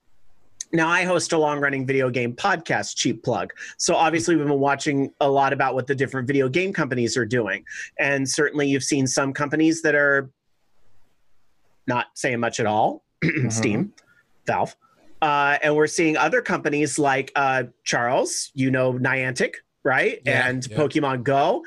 Now, 0.72 0.88
I 0.88 1.02
host 1.02 1.32
a 1.32 1.38
long 1.38 1.58
running 1.58 1.86
video 1.86 2.10
game 2.10 2.34
podcast, 2.34 2.96
cheap 2.96 3.22
plug. 3.24 3.52
So, 3.76 3.94
obviously, 3.94 4.36
we've 4.36 4.46
been 4.46 4.60
watching 4.60 5.12
a 5.20 5.28
lot 5.28 5.52
about 5.52 5.74
what 5.74 5.86
the 5.86 5.94
different 5.94 6.26
video 6.26 6.48
game 6.48 6.72
companies 6.72 7.16
are 7.16 7.26
doing. 7.26 7.64
And 7.98 8.28
certainly, 8.28 8.68
you've 8.68 8.84
seen 8.84 9.06
some 9.06 9.32
companies 9.32 9.82
that 9.82 9.94
are 9.94 10.30
not 11.86 12.06
saying 12.14 12.40
much 12.40 12.60
at 12.60 12.66
all 12.66 13.02
Steam, 13.48 13.92
Valve. 14.46 14.76
Uh, 15.20 15.58
and 15.62 15.76
we're 15.76 15.86
seeing 15.86 16.16
other 16.16 16.40
companies 16.40 16.98
like 16.98 17.30
uh, 17.36 17.64
Charles, 17.84 18.50
you 18.54 18.70
know, 18.70 18.94
Niantic, 18.94 19.54
right? 19.82 20.20
Yeah, 20.24 20.48
and 20.48 20.66
yeah. 20.66 20.76
Pokemon 20.76 21.24
Go. 21.24 21.64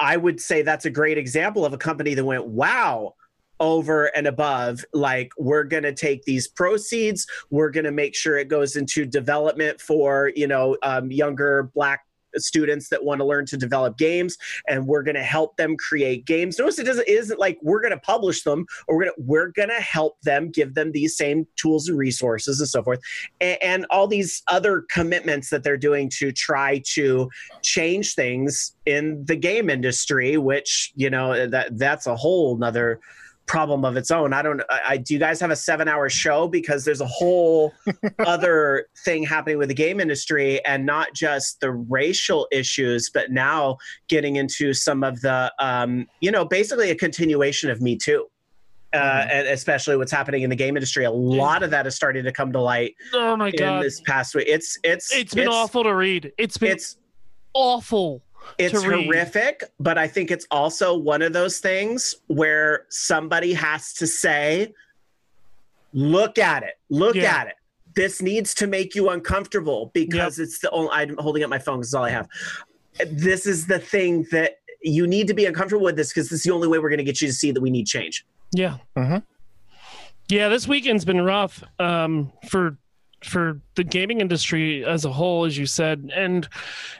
I 0.00 0.16
would 0.16 0.40
say 0.40 0.62
that's 0.62 0.84
a 0.86 0.90
great 0.90 1.16
example 1.16 1.64
of 1.64 1.72
a 1.72 1.78
company 1.78 2.14
that 2.14 2.24
went, 2.24 2.46
wow, 2.46 3.14
over 3.60 4.06
and 4.16 4.26
above. 4.26 4.84
Like, 4.92 5.32
we're 5.38 5.64
going 5.64 5.84
to 5.84 5.94
take 5.94 6.24
these 6.24 6.48
proceeds, 6.48 7.26
we're 7.50 7.70
going 7.70 7.84
to 7.84 7.92
make 7.92 8.14
sure 8.14 8.38
it 8.38 8.48
goes 8.48 8.76
into 8.76 9.04
development 9.04 9.80
for, 9.80 10.32
you 10.34 10.46
know, 10.46 10.76
um, 10.82 11.10
younger 11.10 11.70
Black 11.74 12.06
students 12.38 12.88
that 12.88 13.02
want 13.02 13.20
to 13.20 13.24
learn 13.24 13.46
to 13.46 13.56
develop 13.56 13.96
games 13.98 14.36
and 14.68 14.86
we're 14.86 15.02
going 15.02 15.14
to 15.14 15.22
help 15.22 15.56
them 15.56 15.76
create 15.76 16.24
games 16.24 16.58
notice 16.58 16.78
it 16.78 16.84
doesn't 16.84 17.08
it 17.08 17.12
isn't 17.12 17.40
like 17.40 17.58
we're 17.62 17.80
going 17.80 17.92
to 17.92 18.00
publish 18.00 18.42
them 18.42 18.66
or 18.86 18.96
we're 18.96 19.04
going 19.04 19.14
to 19.16 19.22
we're 19.22 19.48
going 19.48 19.68
to 19.68 19.80
help 19.80 20.20
them 20.22 20.50
give 20.50 20.74
them 20.74 20.92
these 20.92 21.16
same 21.16 21.46
tools 21.56 21.88
and 21.88 21.98
resources 21.98 22.60
and 22.60 22.68
so 22.68 22.82
forth 22.82 23.00
and, 23.40 23.58
and 23.62 23.86
all 23.90 24.06
these 24.06 24.42
other 24.48 24.84
commitments 24.90 25.50
that 25.50 25.62
they're 25.62 25.76
doing 25.76 26.10
to 26.10 26.32
try 26.32 26.82
to 26.84 27.28
change 27.62 28.14
things 28.14 28.74
in 28.86 29.24
the 29.24 29.36
game 29.36 29.70
industry 29.70 30.36
which 30.36 30.92
you 30.96 31.10
know 31.10 31.46
that 31.46 31.76
that's 31.78 32.06
a 32.06 32.16
whole 32.16 32.56
nother 32.56 33.00
problem 33.46 33.84
of 33.84 33.96
its 33.96 34.10
own 34.10 34.32
i 34.32 34.42
don't 34.42 34.60
I, 34.68 34.80
I 34.88 34.96
do 34.96 35.14
you 35.14 35.20
guys 35.20 35.38
have 35.40 35.50
a 35.50 35.56
seven 35.56 35.86
hour 35.88 36.08
show 36.08 36.48
because 36.48 36.84
there's 36.84 37.00
a 37.00 37.06
whole 37.06 37.72
other 38.18 38.86
thing 39.04 39.22
happening 39.22 39.58
with 39.58 39.68
the 39.68 39.74
game 39.74 40.00
industry 40.00 40.64
and 40.64 40.84
not 40.84 41.14
just 41.14 41.60
the 41.60 41.70
racial 41.70 42.48
issues 42.50 43.08
but 43.12 43.30
now 43.30 43.76
getting 44.08 44.36
into 44.36 44.72
some 44.74 45.04
of 45.04 45.20
the 45.20 45.52
um, 45.60 46.06
you 46.20 46.30
know 46.30 46.44
basically 46.44 46.90
a 46.90 46.94
continuation 46.96 47.70
of 47.70 47.80
me 47.80 47.96
too 47.96 48.26
uh, 48.92 48.98
Mm-hmm. 48.98 49.30
and 49.30 49.48
especially 49.48 49.96
what's 49.96 50.12
happening 50.12 50.42
in 50.42 50.50
the 50.50 50.56
game 50.56 50.76
industry 50.76 51.04
a 51.04 51.10
lot 51.10 51.62
of 51.62 51.70
that 51.70 51.86
is 51.86 51.94
starting 51.94 52.24
to 52.24 52.32
come 52.32 52.52
to 52.52 52.60
light 52.60 52.94
Oh 53.12 53.36
my 53.36 53.48
in 53.48 53.56
god, 53.56 53.82
this 53.84 54.00
past 54.00 54.34
week 54.34 54.46
it's 54.48 54.78
it's 54.84 55.12
it's 55.14 55.34
been 55.34 55.48
awful 55.48 55.82
to 55.84 55.94
read. 55.94 56.32
It's 56.38 56.56
been 56.56 56.72
it's 56.72 56.96
awful. 57.52 58.22
It's 58.58 58.82
horrific 58.82 59.64
but 59.80 59.98
i 59.98 60.06
think 60.08 60.30
it's 60.30 60.46
also 60.50 60.96
one 60.96 61.22
of 61.22 61.32
those 61.32 61.58
things 61.58 62.14
where 62.28 62.86
somebody 62.88 63.52
has 63.52 63.92
to 63.92 64.06
say 64.06 64.72
look 65.92 66.38
at 66.38 66.62
it 66.62 66.74
look 66.90 67.14
Yeah. 67.14 67.36
at 67.36 67.46
it 67.48 67.54
this 67.94 68.20
needs 68.20 68.52
to 68.54 68.66
make 68.66 68.94
you 68.94 69.08
uncomfortable 69.10 69.90
because 69.94 70.38
it's 70.38 70.58
the 70.60 70.70
only 70.70 70.90
i'm 70.92 71.16
holding 71.18 71.42
up 71.42 71.50
my 71.50 71.58
phone 71.58 71.78
because 71.80 71.94
all 71.94 72.04
i 72.04 72.10
have 72.10 72.28
this 73.10 73.46
is 73.46 73.66
the 73.66 73.78
thing 73.78 74.26
that 74.30 74.58
you 74.82 75.06
need 75.06 75.26
to 75.26 75.34
be 75.34 75.46
uncomfortable 75.46 75.84
with 75.84 75.96
this 75.96 76.10
because 76.10 76.28
this 76.28 76.40
is 76.40 76.42
the 76.44 76.50
only 76.52 76.68
way 76.68 76.78
we're 76.78 76.88
going 76.90 76.98
to 76.98 77.04
get 77.04 77.20
you 77.20 77.26
to 77.28 77.34
see 77.34 77.50
that 77.50 77.60
we 77.60 77.70
need 77.70 77.86
change 77.86 78.24
Yeah. 78.52 78.78
Mhm. 78.96 79.22
Yeah, 80.28 80.48
this 80.48 80.66
weekend's 80.66 81.04
been 81.04 81.20
rough 81.20 81.62
um, 81.78 82.32
for 82.48 82.76
for 83.26 83.60
the 83.74 83.84
gaming 83.84 84.20
industry 84.20 84.84
as 84.84 85.04
a 85.04 85.12
whole, 85.12 85.44
as 85.44 85.56
you 85.56 85.66
said, 85.66 86.10
and 86.14 86.48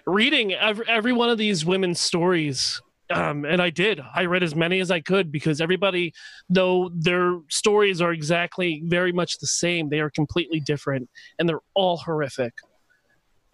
reading 0.06 0.52
every, 0.52 0.86
every 0.88 1.12
one 1.12 1.30
of 1.30 1.38
these 1.38 1.64
women's 1.64 2.00
stories. 2.00 2.80
Um, 3.08 3.44
and 3.44 3.62
I 3.62 3.70
did. 3.70 4.00
I 4.14 4.24
read 4.24 4.42
as 4.42 4.56
many 4.56 4.80
as 4.80 4.90
I 4.90 5.00
could 5.00 5.30
because 5.30 5.60
everybody, 5.60 6.12
though 6.48 6.90
their 6.92 7.38
stories 7.48 8.00
are 8.00 8.12
exactly 8.12 8.82
very 8.84 9.12
much 9.12 9.38
the 9.38 9.46
same, 9.46 9.88
they 9.88 10.00
are 10.00 10.10
completely 10.10 10.58
different, 10.58 11.08
and 11.38 11.48
they're 11.48 11.60
all 11.74 11.98
horrific. 11.98 12.52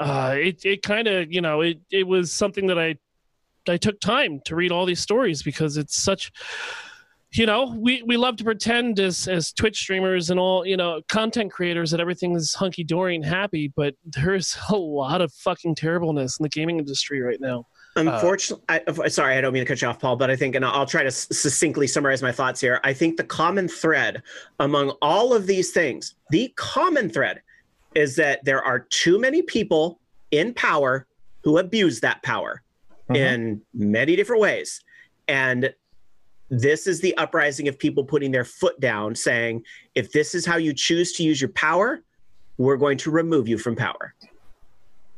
Uh, 0.00 0.34
it 0.38 0.64
it 0.64 0.82
kind 0.82 1.06
of 1.06 1.30
you 1.30 1.42
know 1.42 1.60
it 1.60 1.78
it 1.90 2.06
was 2.06 2.32
something 2.32 2.66
that 2.68 2.78
I 2.78 2.96
I 3.68 3.76
took 3.76 4.00
time 4.00 4.40
to 4.46 4.56
read 4.56 4.72
all 4.72 4.86
these 4.86 5.00
stories 5.00 5.42
because 5.42 5.76
it's 5.76 6.02
such 6.02 6.32
you 7.32 7.46
know 7.46 7.74
we 7.78 8.02
we 8.02 8.16
love 8.16 8.36
to 8.36 8.44
pretend 8.44 9.00
as 9.00 9.26
as 9.28 9.52
twitch 9.52 9.78
streamers 9.78 10.30
and 10.30 10.38
all 10.38 10.66
you 10.66 10.76
know 10.76 11.00
content 11.08 11.50
creators 11.50 11.90
that 11.90 12.00
everything 12.00 12.34
is 12.36 12.54
hunky-dory 12.54 13.14
and 13.14 13.24
happy 13.24 13.72
but 13.74 13.94
there's 14.04 14.56
a 14.70 14.76
lot 14.76 15.20
of 15.20 15.32
fucking 15.32 15.74
terribleness 15.74 16.38
in 16.38 16.42
the 16.42 16.48
gaming 16.48 16.78
industry 16.78 17.20
right 17.20 17.40
now 17.40 17.66
Unfortunately, 17.94 18.64
I, 18.70 19.08
sorry, 19.08 19.36
I 19.36 19.42
don't 19.42 19.52
mean 19.52 19.60
to 19.60 19.66
cut 19.68 19.82
you 19.82 19.86
off, 19.88 19.98
Paul, 20.00 20.16
but 20.16 20.30
I 20.30 20.34
think, 20.34 20.54
and 20.54 20.64
I'll 20.64 20.86
try 20.86 21.02
to 21.02 21.08
s- 21.08 21.28
succinctly 21.30 21.86
summarize 21.86 22.22
my 22.22 22.32
thoughts 22.32 22.58
here. 22.58 22.80
I 22.84 22.94
think 22.94 23.18
the 23.18 23.24
common 23.24 23.68
thread 23.68 24.22
among 24.60 24.92
all 25.02 25.34
of 25.34 25.46
these 25.46 25.72
things, 25.72 26.14
the 26.30 26.50
common 26.56 27.10
thread 27.10 27.42
is 27.94 28.16
that 28.16 28.42
there 28.46 28.64
are 28.64 28.78
too 28.78 29.18
many 29.20 29.42
people 29.42 30.00
in 30.30 30.54
power 30.54 31.06
who 31.44 31.58
abuse 31.58 32.00
that 32.00 32.22
power 32.22 32.62
Mhm. 33.10 33.16
in 33.16 33.60
many 33.74 34.16
different 34.16 34.40
ways. 34.40 34.80
And 35.28 35.74
this 36.52 36.86
is 36.86 37.00
the 37.00 37.16
uprising 37.16 37.66
of 37.66 37.78
people 37.78 38.04
putting 38.04 38.30
their 38.30 38.44
foot 38.44 38.78
down, 38.78 39.14
saying, 39.14 39.64
if 39.94 40.12
this 40.12 40.34
is 40.34 40.46
how 40.46 40.56
you 40.56 40.72
choose 40.72 41.12
to 41.14 41.22
use 41.22 41.40
your 41.40 41.50
power, 41.50 42.02
we're 42.58 42.76
going 42.76 42.98
to 42.98 43.10
remove 43.10 43.48
you 43.48 43.58
from 43.58 43.74
power. 43.74 44.14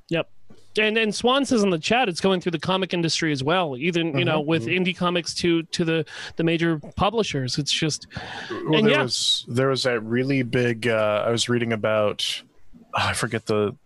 Yep 0.09 0.29
and 0.77 0.99
and 0.99 1.15
swan 1.15 1.45
says 1.45 1.63
in 1.63 1.71
the 1.71 1.79
chat 1.79 2.09
it's 2.09 2.21
going 2.21 2.41
through 2.41 2.51
the 2.51 2.59
comic 2.59 2.93
industry 2.93 3.31
as 3.31 3.45
well 3.45 3.77
even 3.77 4.17
you 4.19 4.25
know 4.25 4.41
with 4.41 4.67
indie 4.67 4.97
comics 4.97 5.33
to 5.33 5.63
to 5.65 5.85
the 5.85 6.05
the 6.35 6.43
major 6.43 6.81
publishers 6.97 7.59
it's 7.59 7.73
just 7.73 8.09
well, 8.51 8.79
And 8.79 8.87
there 8.87 8.95
yeah. 8.95 9.03
was 9.03 9.45
there 9.49 9.69
was 9.69 9.83
that 9.85 10.01
really 10.01 10.43
big. 10.43 10.89
Uh, 10.89 11.25
I 11.27 11.31
was 11.31 11.49
reading 11.49 11.73
about. 11.73 12.43
oh, 12.95 13.09
I 13.09 13.13
forget 13.13 13.47
the. 13.47 13.77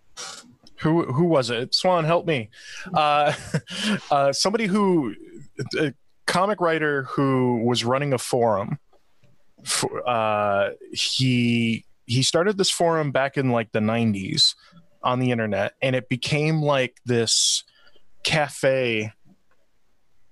Who 0.80 1.04
who 1.12 1.24
was 1.24 1.50
it? 1.50 1.74
Swan, 1.74 2.04
help 2.04 2.26
me. 2.26 2.50
Uh, 2.94 3.32
uh, 4.10 4.32
somebody 4.32 4.66
who, 4.66 5.14
a 5.78 5.92
comic 6.28 6.60
writer 6.60 7.04
who 7.04 7.64
was 7.64 7.84
running 7.84 8.12
a 8.12 8.18
forum. 8.18 8.78
For, 9.64 10.08
uh, 10.08 10.70
he 10.92 11.84
he 12.06 12.22
started 12.22 12.56
this 12.56 12.70
forum 12.70 13.10
back 13.10 13.36
in 13.36 13.50
like 13.50 13.72
the 13.72 13.80
'90s 13.80 14.54
on 15.02 15.18
the 15.18 15.32
internet, 15.32 15.74
and 15.82 15.96
it 15.96 16.08
became 16.08 16.62
like 16.62 17.00
this 17.04 17.64
cafe, 18.22 19.12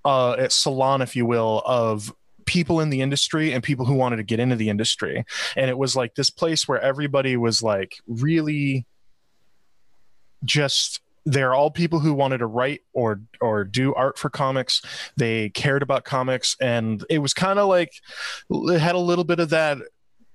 uh, 0.04 0.48
salon, 0.48 1.02
if 1.02 1.16
you 1.16 1.26
will, 1.26 1.62
of 1.66 2.12
people 2.44 2.80
in 2.80 2.90
the 2.90 3.02
industry 3.02 3.52
and 3.52 3.64
people 3.64 3.84
who 3.84 3.94
wanted 3.94 4.16
to 4.18 4.22
get 4.22 4.38
into 4.38 4.54
the 4.54 4.68
industry 4.68 5.24
and 5.56 5.68
it 5.68 5.76
was 5.76 5.96
like 5.96 6.14
this 6.14 6.30
place 6.30 6.68
where 6.68 6.80
everybody 6.80 7.36
was 7.36 7.60
like 7.60 7.96
really 8.06 8.86
just 10.44 11.00
they're 11.26 11.54
all 11.54 11.70
people 11.70 11.98
who 11.98 12.14
wanted 12.14 12.38
to 12.38 12.46
write 12.46 12.80
or 12.94 13.20
or 13.40 13.64
do 13.64 13.92
art 13.94 14.18
for 14.18 14.30
comics. 14.30 14.80
They 15.16 15.50
cared 15.50 15.82
about 15.82 16.04
comics 16.04 16.56
and 16.60 17.04
it 17.10 17.18
was 17.18 17.34
kind 17.34 17.58
of 17.58 17.68
like 17.68 17.92
it 18.50 18.80
had 18.80 18.94
a 18.94 18.98
little 18.98 19.24
bit 19.24 19.40
of 19.40 19.50
that 19.50 19.78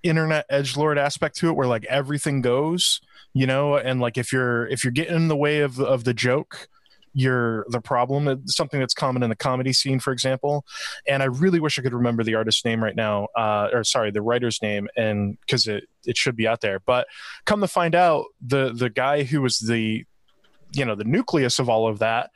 internet 0.04 0.46
edge 0.50 0.76
lord 0.76 0.98
aspect 0.98 1.38
to 1.38 1.48
it 1.48 1.54
where 1.54 1.68
like 1.68 1.86
everything 1.86 2.42
goes 2.42 3.02
you 3.34 3.48
know? 3.48 3.76
And 3.76 4.00
like 4.00 4.18
if 4.18 4.34
you're 4.34 4.68
if 4.68 4.84
you're 4.84 4.92
getting 4.92 5.16
in 5.16 5.28
the 5.28 5.36
way 5.36 5.60
of 5.60 5.80
of 5.80 6.04
the 6.04 6.14
joke 6.14 6.68
you're 7.14 7.66
the 7.68 7.82
problem. 7.82 8.30
It's 8.30 8.56
something 8.56 8.80
that's 8.80 8.94
common 8.94 9.22
in 9.22 9.30
the 9.30 9.36
comedy 9.36 9.74
scene 9.74 10.00
for 10.00 10.14
example. 10.14 10.66
And 11.06 11.22
I 11.22 11.26
really 11.26 11.60
wish 11.60 11.78
I 11.78 11.82
could 11.82 11.94
remember 11.94 12.24
the 12.24 12.36
artist's 12.36 12.64
name 12.64 12.82
right 12.82 12.96
now, 12.96 13.28
uh, 13.38 13.68
or 13.74 13.84
sorry, 13.84 14.12
the 14.12 14.22
writer's 14.22 14.62
name, 14.62 14.88
and 14.96 15.38
because 15.42 15.68
it 15.68 15.90
it 16.06 16.16
should 16.16 16.38
be 16.38 16.48
out 16.48 16.62
there. 16.62 16.80
But 16.80 17.08
come 17.46 17.60
to 17.60 17.68
find 17.68 17.96
out, 17.96 18.28
the 18.40 18.72
the 18.74 18.90
guy 18.90 19.24
who 19.24 19.42
was 19.42 19.60
the 19.60 20.06
you 20.72 20.86
know 20.86 20.96
the 20.96 21.04
nucleus 21.04 21.60
of 21.60 21.70
all 21.70 21.88
of 21.88 22.00
that, 22.00 22.32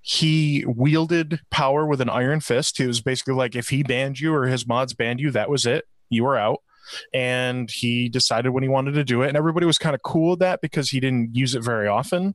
he 0.00 0.64
wielded 0.66 1.40
power 1.50 1.86
with 1.86 2.00
an 2.00 2.10
iron 2.10 2.40
fist. 2.40 2.78
He 2.78 2.86
was 2.86 3.00
basically 3.00 3.34
like, 3.34 3.54
if 3.56 3.68
he 3.68 3.82
banned 3.82 4.20
you 4.20 4.34
or 4.34 4.46
his 4.46 4.66
mods 4.66 4.94
banned 4.94 5.20
you, 5.20 5.30
that 5.32 5.50
was 5.50 5.66
it. 5.66 5.84
You 6.08 6.24
were 6.24 6.36
out. 6.36 6.60
And 7.12 7.70
he 7.70 8.08
decided 8.08 8.50
when 8.50 8.62
he 8.62 8.68
wanted 8.68 8.92
to 8.92 9.04
do 9.04 9.20
it, 9.20 9.28
and 9.28 9.36
everybody 9.36 9.66
was 9.66 9.76
kind 9.76 9.94
of 9.94 10.02
cool 10.02 10.30
with 10.30 10.38
that 10.38 10.60
because 10.62 10.88
he 10.88 11.00
didn't 11.00 11.36
use 11.36 11.54
it 11.54 11.62
very 11.62 11.86
often. 11.86 12.34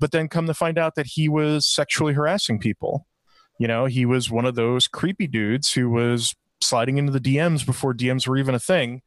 But 0.00 0.10
then 0.10 0.28
come 0.28 0.46
to 0.46 0.54
find 0.54 0.78
out 0.78 0.96
that 0.96 1.06
he 1.06 1.28
was 1.28 1.64
sexually 1.64 2.12
harassing 2.12 2.58
people 2.58 3.06
you 3.58 3.68
know, 3.68 3.86
he 3.86 4.04
was 4.04 4.30
one 4.30 4.44
of 4.44 4.54
those 4.54 4.86
creepy 4.86 5.26
dudes 5.26 5.72
who 5.72 5.90
was 5.90 6.34
sliding 6.60 6.98
into 6.98 7.12
the 7.12 7.20
DMs 7.20 7.64
before 7.64 7.94
DMs 7.94 8.26
were 8.26 8.36
even 8.36 8.54
a 8.54 8.60
thing. 8.60 9.02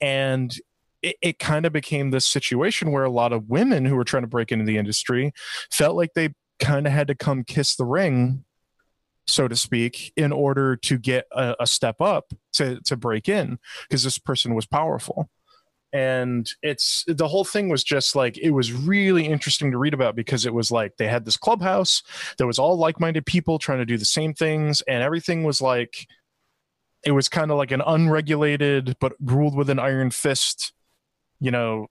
And 0.00 0.54
it, 1.02 1.16
it 1.22 1.38
kind 1.38 1.66
of 1.66 1.72
became 1.72 2.10
this 2.10 2.26
situation 2.26 2.92
where 2.92 3.04
a 3.04 3.10
lot 3.10 3.32
of 3.32 3.48
women 3.48 3.84
who 3.84 3.96
were 3.96 4.04
trying 4.04 4.22
to 4.22 4.28
break 4.28 4.52
into 4.52 4.64
the 4.64 4.78
industry 4.78 5.32
felt 5.70 5.96
like 5.96 6.10
they 6.14 6.30
kind 6.58 6.86
of 6.86 6.92
had 6.92 7.08
to 7.08 7.14
come 7.14 7.44
kiss 7.44 7.76
the 7.76 7.84
ring 7.84 8.44
so 9.28 9.46
to 9.46 9.54
speak 9.54 10.12
in 10.16 10.32
order 10.32 10.74
to 10.74 10.98
get 10.98 11.26
a, 11.32 11.54
a 11.60 11.66
step 11.66 12.00
up 12.00 12.32
to 12.54 12.80
to 12.80 12.96
break 12.96 13.28
in 13.28 13.58
because 13.82 14.02
this 14.02 14.18
person 14.18 14.54
was 14.54 14.66
powerful. 14.66 15.28
And 15.92 16.50
it's 16.62 17.04
the 17.06 17.28
whole 17.28 17.44
thing 17.44 17.70
was 17.70 17.82
just 17.82 18.14
like 18.14 18.36
it 18.38 18.50
was 18.50 18.72
really 18.72 19.26
interesting 19.26 19.70
to 19.70 19.78
read 19.78 19.94
about 19.94 20.16
because 20.16 20.44
it 20.44 20.52
was 20.52 20.70
like 20.70 20.96
they 20.96 21.08
had 21.08 21.24
this 21.24 21.36
clubhouse 21.36 22.02
that 22.36 22.46
was 22.46 22.58
all 22.58 22.76
like-minded 22.76 23.24
people 23.24 23.58
trying 23.58 23.78
to 23.78 23.86
do 23.86 23.96
the 23.96 24.04
same 24.04 24.34
things 24.34 24.82
and 24.82 25.02
everything 25.02 25.44
was 25.44 25.62
like 25.62 26.06
it 27.06 27.12
was 27.12 27.28
kind 27.28 27.50
of 27.50 27.56
like 27.56 27.70
an 27.70 27.82
unregulated 27.86 28.96
but 29.00 29.14
ruled 29.20 29.56
with 29.56 29.70
an 29.70 29.78
iron 29.78 30.10
fist 30.10 30.74
you 31.40 31.50
know 31.50 31.86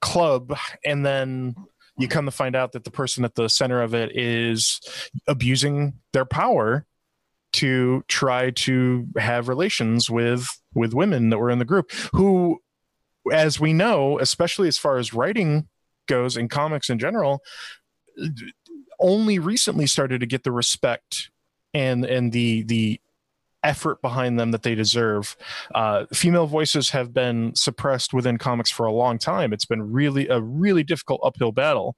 club 0.00 0.56
and 0.84 1.04
then 1.04 1.54
you 1.98 2.08
come 2.08 2.24
to 2.24 2.30
find 2.30 2.56
out 2.56 2.72
that 2.72 2.84
the 2.84 2.90
person 2.90 3.24
at 3.24 3.34
the 3.34 3.48
center 3.48 3.82
of 3.82 3.94
it 3.94 4.16
is 4.16 4.80
abusing 5.26 5.94
their 6.12 6.24
power 6.24 6.86
to 7.52 8.02
try 8.08 8.50
to 8.50 9.06
have 9.18 9.48
relations 9.48 10.08
with 10.08 10.48
with 10.74 10.94
women 10.94 11.30
that 11.30 11.38
were 11.38 11.50
in 11.50 11.58
the 11.58 11.64
group 11.64 11.90
who 12.12 12.60
as 13.32 13.60
we 13.60 13.72
know 13.72 14.18
especially 14.18 14.68
as 14.68 14.78
far 14.78 14.96
as 14.96 15.12
writing 15.12 15.68
goes 16.06 16.36
in 16.36 16.48
comics 16.48 16.88
in 16.88 16.98
general 16.98 17.42
only 18.98 19.38
recently 19.38 19.86
started 19.86 20.20
to 20.20 20.26
get 20.26 20.44
the 20.44 20.52
respect 20.52 21.30
and 21.74 22.04
and 22.04 22.32
the 22.32 22.62
the 22.64 23.00
effort 23.62 24.00
behind 24.02 24.38
them 24.38 24.50
that 24.50 24.62
they 24.62 24.74
deserve. 24.74 25.36
Uh, 25.74 26.06
female 26.12 26.46
voices 26.46 26.90
have 26.90 27.12
been 27.12 27.54
suppressed 27.54 28.12
within 28.12 28.38
comics 28.38 28.70
for 28.70 28.86
a 28.86 28.92
long 28.92 29.18
time. 29.18 29.52
It's 29.52 29.64
been 29.64 29.92
really 29.92 30.28
a 30.28 30.40
really 30.40 30.82
difficult 30.82 31.20
uphill 31.22 31.52
battle, 31.52 31.96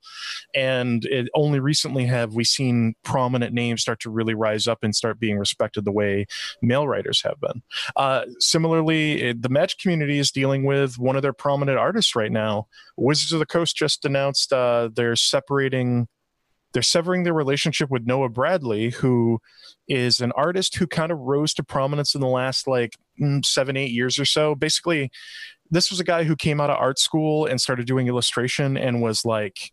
and 0.55 1.05
it 1.05 1.29
only 1.35 1.61
recently 1.61 2.07
have 2.07 2.35
we 2.35 2.45
seen 2.45 2.95
prominent 3.05 3.55
names 3.55 3.83
start 3.83 4.01
to 4.01 4.11
really 4.11 4.35
rise 4.35 4.67
up 4.67 4.79
and 4.83 4.95
start 4.95 5.21
being 5.21 5.39
respected 5.39 5.85
the 5.85 5.93
way 5.93 6.27
male 6.61 6.89
writers 6.89 7.23
have 7.23 7.41
been. 7.41 7.63
Uh, 7.97 8.25
similarly, 8.39 9.23
it, 9.23 9.43
the 9.43 9.49
Magic 9.49 9.79
community 9.79 10.19
is 10.19 10.31
dealing 10.31 10.65
with 10.65 10.99
one 10.99 11.17
of 11.17 11.23
their 11.23 11.33
prominent 11.33 11.79
artists 11.79 12.17
right 12.17 12.33
now. 12.33 12.67
Wizards 12.97 13.33
of 13.33 13.39
the 13.39 13.47
Coast 13.47 13.77
just 13.77 14.05
announced 14.05 14.53
uh, 14.53 14.89
they're 14.95 15.17
separating 15.17 16.09
they're 16.73 16.83
severing 16.83 17.23
their 17.23 17.35
relationship 17.35 17.91
with 17.91 18.07
Noah 18.07 18.29
Bradley, 18.29 18.91
who 18.91 19.41
is 19.89 20.21
an 20.21 20.33
artist 20.33 20.77
who 20.77 20.87
kind 20.87 21.13
of 21.13 21.19
rose 21.19 21.55
to 21.55 21.63
prominence 21.63 22.15
in 22.15 22.21
the 22.21 22.27
last 22.27 22.67
like 22.67 22.97
mm, 23.21 23.45
seven, 23.45 23.77
eight 23.77 23.91
years 23.91 24.19
or 24.19 24.25
so. 24.25 24.55
Basically, 24.55 25.11
this 25.71 25.91
was 25.91 26.01
a 26.01 26.05
guy 26.05 26.25
who 26.25 26.37
came 26.37 26.61
out 26.61 26.71
of 26.71 26.77
art 26.77 26.99
school 26.99 27.47
and 27.47 27.61
started 27.61 27.87
doing 27.87 28.07
illustration 28.07 28.77
and 28.77 29.03
was 29.03 29.25
like 29.25 29.73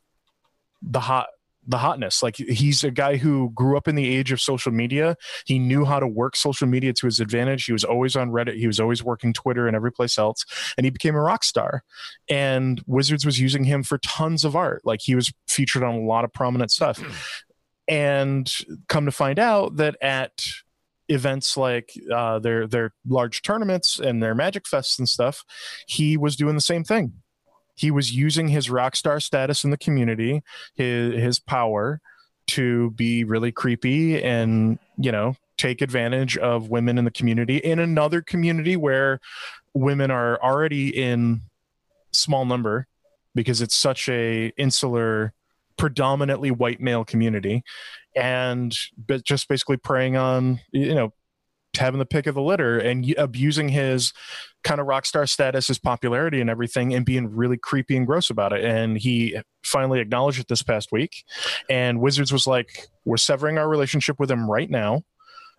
the 0.81 0.99
hot 0.99 1.27
the 1.69 1.77
hotness. 1.77 2.23
Like 2.23 2.35
he's 2.35 2.83
a 2.83 2.91
guy 2.91 3.17
who 3.17 3.51
grew 3.51 3.77
up 3.77 3.87
in 3.87 3.95
the 3.95 4.07
age 4.07 4.31
of 4.31 4.41
social 4.41 4.71
media. 4.71 5.15
He 5.45 5.59
knew 5.59 5.85
how 5.85 5.99
to 5.99 6.07
work 6.07 6.35
social 6.35 6.67
media 6.67 6.93
to 6.93 7.05
his 7.05 7.19
advantage. 7.19 7.65
He 7.65 7.71
was 7.71 7.83
always 7.83 8.15
on 8.15 8.31
Reddit. 8.31 8.57
He 8.57 8.67
was 8.67 8.79
always 8.79 9.03
working 9.03 9.33
Twitter 9.33 9.67
and 9.67 9.75
every 9.75 9.91
place 9.91 10.17
else. 10.17 10.43
And 10.77 10.85
he 10.85 10.89
became 10.89 11.15
a 11.15 11.21
rock 11.21 11.43
star. 11.43 11.83
And 12.27 12.81
Wizards 12.87 13.23
was 13.23 13.39
using 13.39 13.63
him 13.63 13.83
for 13.83 13.99
tons 13.99 14.43
of 14.43 14.55
art. 14.55 14.81
Like 14.83 15.01
he 15.03 15.13
was 15.13 15.31
featured 15.47 15.83
on 15.83 15.93
a 15.93 16.01
lot 16.01 16.25
of 16.25 16.33
prominent 16.33 16.71
stuff. 16.71 17.01
and 17.87 18.51
come 18.87 19.05
to 19.05 19.11
find 19.11 19.37
out 19.37 19.77
that 19.77 19.95
at 20.01 20.43
events 21.07 21.57
like 21.57 21.91
uh, 22.13 22.37
their 22.39 22.67
their 22.67 22.93
large 23.07 23.41
tournaments 23.41 23.99
and 23.99 24.21
their 24.21 24.33
magic 24.33 24.63
fests 24.63 24.97
and 24.97 25.07
stuff, 25.07 25.43
he 25.87 26.17
was 26.17 26.35
doing 26.35 26.55
the 26.55 26.61
same 26.61 26.83
thing 26.83 27.13
he 27.79 27.91
was 27.91 28.13
using 28.13 28.49
his 28.49 28.69
rock 28.69 28.93
star 28.93 29.21
status 29.21 29.63
in 29.63 29.71
the 29.71 29.77
community, 29.77 30.43
his 30.75 31.15
his 31.15 31.39
power 31.39 32.01
to 32.47 32.91
be 32.91 33.23
really 33.23 33.53
creepy 33.53 34.21
and, 34.21 34.79
you 34.97 35.13
know, 35.13 35.35
take 35.57 35.81
advantage 35.81 36.35
of 36.37 36.69
women 36.69 36.97
in 36.97 37.05
the 37.05 37.11
community 37.11 37.57
in 37.57 37.79
another 37.79 38.21
community 38.21 38.75
where 38.75 39.21
women 39.73 40.11
are 40.11 40.41
already 40.43 40.89
in 40.89 41.41
small 42.11 42.43
number 42.43 42.85
because 43.33 43.61
it's 43.61 43.75
such 43.75 44.09
a 44.09 44.51
insular 44.57 45.33
predominantly 45.77 46.51
white 46.51 46.81
male 46.81 47.05
community 47.05 47.63
and 48.15 48.75
but 49.07 49.23
just 49.23 49.47
basically 49.47 49.77
preying 49.77 50.17
on 50.17 50.59
you 50.71 50.95
know 50.95 51.13
having 51.77 51.99
the 51.99 52.05
pick 52.05 52.27
of 52.27 52.35
the 52.35 52.41
litter 52.41 52.77
and 52.77 53.13
abusing 53.17 53.69
his 53.69 54.13
kind 54.63 54.81
of 54.81 54.87
rock 54.87 55.05
star 55.05 55.25
status, 55.25 55.67
his 55.67 55.79
popularity 55.79 56.41
and 56.41 56.49
everything, 56.49 56.93
and 56.93 57.05
being 57.05 57.33
really 57.33 57.57
creepy 57.57 57.95
and 57.95 58.07
gross 58.07 58.29
about 58.29 58.53
it. 58.53 58.63
And 58.63 58.97
he 58.97 59.39
finally 59.63 59.99
acknowledged 59.99 60.39
it 60.39 60.47
this 60.47 60.63
past 60.63 60.91
week. 60.91 61.23
And 61.69 62.01
Wizards 62.01 62.33
was 62.33 62.47
like, 62.47 62.87
"We're 63.05 63.17
severing 63.17 63.57
our 63.57 63.69
relationship 63.69 64.19
with 64.19 64.31
him 64.31 64.49
right 64.49 64.69
now." 64.69 65.03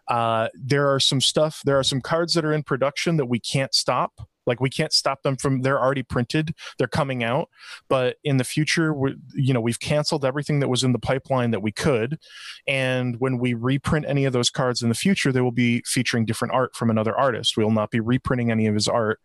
Uh, 0.08 0.48
there 0.54 0.92
are 0.92 0.98
some 0.98 1.20
stuff, 1.20 1.62
there 1.64 1.78
are 1.78 1.84
some 1.84 2.00
cards 2.00 2.34
that 2.34 2.44
are 2.44 2.52
in 2.52 2.64
production 2.64 3.16
that 3.16 3.26
we 3.26 3.38
can't 3.38 3.72
stop. 3.72 4.28
Like 4.46 4.60
we 4.60 4.70
can't 4.70 4.92
stop 4.92 5.22
them 5.22 5.36
from, 5.36 5.62
they're 5.62 5.80
already 5.80 6.02
printed, 6.02 6.54
they're 6.78 6.88
coming 6.88 7.22
out. 7.22 7.48
But 7.88 8.16
in 8.24 8.36
the 8.36 8.44
future, 8.44 8.92
we 8.92 9.14
you 9.34 9.52
know, 9.52 9.60
we've 9.60 9.80
canceled 9.80 10.24
everything 10.24 10.60
that 10.60 10.68
was 10.68 10.84
in 10.84 10.92
the 10.92 10.98
pipeline 10.98 11.50
that 11.50 11.62
we 11.62 11.72
could. 11.72 12.18
And 12.66 13.16
when 13.18 13.38
we 13.38 13.54
reprint 13.54 14.06
any 14.08 14.24
of 14.24 14.32
those 14.32 14.50
cards 14.50 14.82
in 14.82 14.88
the 14.88 14.94
future, 14.94 15.32
they 15.32 15.40
will 15.40 15.52
be 15.52 15.82
featuring 15.86 16.24
different 16.24 16.54
art 16.54 16.74
from 16.74 16.90
another 16.90 17.16
artist. 17.16 17.56
We 17.56 17.64
will 17.64 17.70
not 17.70 17.90
be 17.90 18.00
reprinting 18.00 18.50
any 18.50 18.66
of 18.66 18.74
his 18.74 18.88
art 18.88 19.20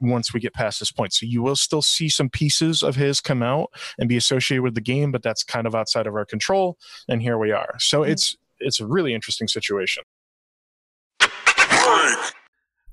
once 0.00 0.34
we 0.34 0.40
get 0.40 0.54
past 0.54 0.80
this 0.80 0.92
point. 0.92 1.12
So 1.12 1.26
you 1.26 1.42
will 1.42 1.56
still 1.56 1.82
see 1.82 2.08
some 2.08 2.28
pieces 2.28 2.82
of 2.82 2.96
his 2.96 3.20
come 3.20 3.42
out 3.42 3.70
and 3.98 4.08
be 4.08 4.16
associated 4.16 4.62
with 4.62 4.74
the 4.74 4.80
game, 4.80 5.12
but 5.12 5.22
that's 5.22 5.42
kind 5.42 5.66
of 5.66 5.74
outside 5.74 6.06
of 6.06 6.14
our 6.14 6.24
control. 6.24 6.76
And 7.08 7.22
here 7.22 7.38
we 7.38 7.52
are. 7.52 7.74
So 7.78 8.00
mm-hmm. 8.00 8.12
it's 8.12 8.36
it's 8.60 8.80
a 8.80 8.86
really 8.86 9.14
interesting 9.14 9.48
situation. 9.48 10.04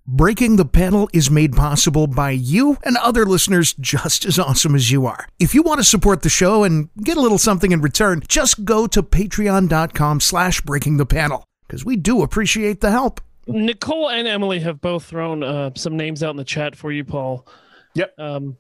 Breaking 0.08 0.56
the 0.56 0.66
Panel 0.66 1.08
is 1.14 1.30
made 1.30 1.54
possible 1.56 2.08
by 2.08 2.32
you 2.32 2.78
and 2.84 2.98
other 2.98 3.24
listeners 3.24 3.74
just 3.74 4.26
as 4.26 4.40
awesome 4.40 4.74
as 4.74 4.90
you 4.90 5.06
are. 5.06 5.28
If 5.40 5.54
you 5.54 5.62
want 5.62 5.80
to 5.80 5.84
support 5.84 6.24
the 6.24 6.30
show 6.30 6.64
and 6.64 6.90
get 7.04 7.18
a 7.18 7.22
little 7.22 7.38
something 7.38 7.72
in 7.72 7.82
return, 7.82 8.24
just 8.28 8.66
go 8.66 8.88
to 8.88 9.04
patreon.com 9.04 10.20
slash 10.20 10.62
breaking 10.62 10.98
the 10.98 11.06
panel, 11.06 11.46
because 11.68 11.86
we 11.86 11.98
do 11.98 12.24
appreciate 12.24 12.82
the 12.82 12.90
help. 12.90 13.22
Nicole 13.46 14.10
and 14.10 14.28
Emily 14.28 14.60
have 14.62 14.82
both 14.82 15.06
thrown 15.06 15.44
uh, 15.44 15.70
some 15.76 15.98
names 15.98 16.24
out 16.24 16.32
in 16.32 16.38
the 16.38 16.44
chat 16.44 16.76
for 16.76 16.92
you, 16.92 17.04
Paul. 17.04 17.46
Yep. 17.94 18.20
Um, 18.20 18.58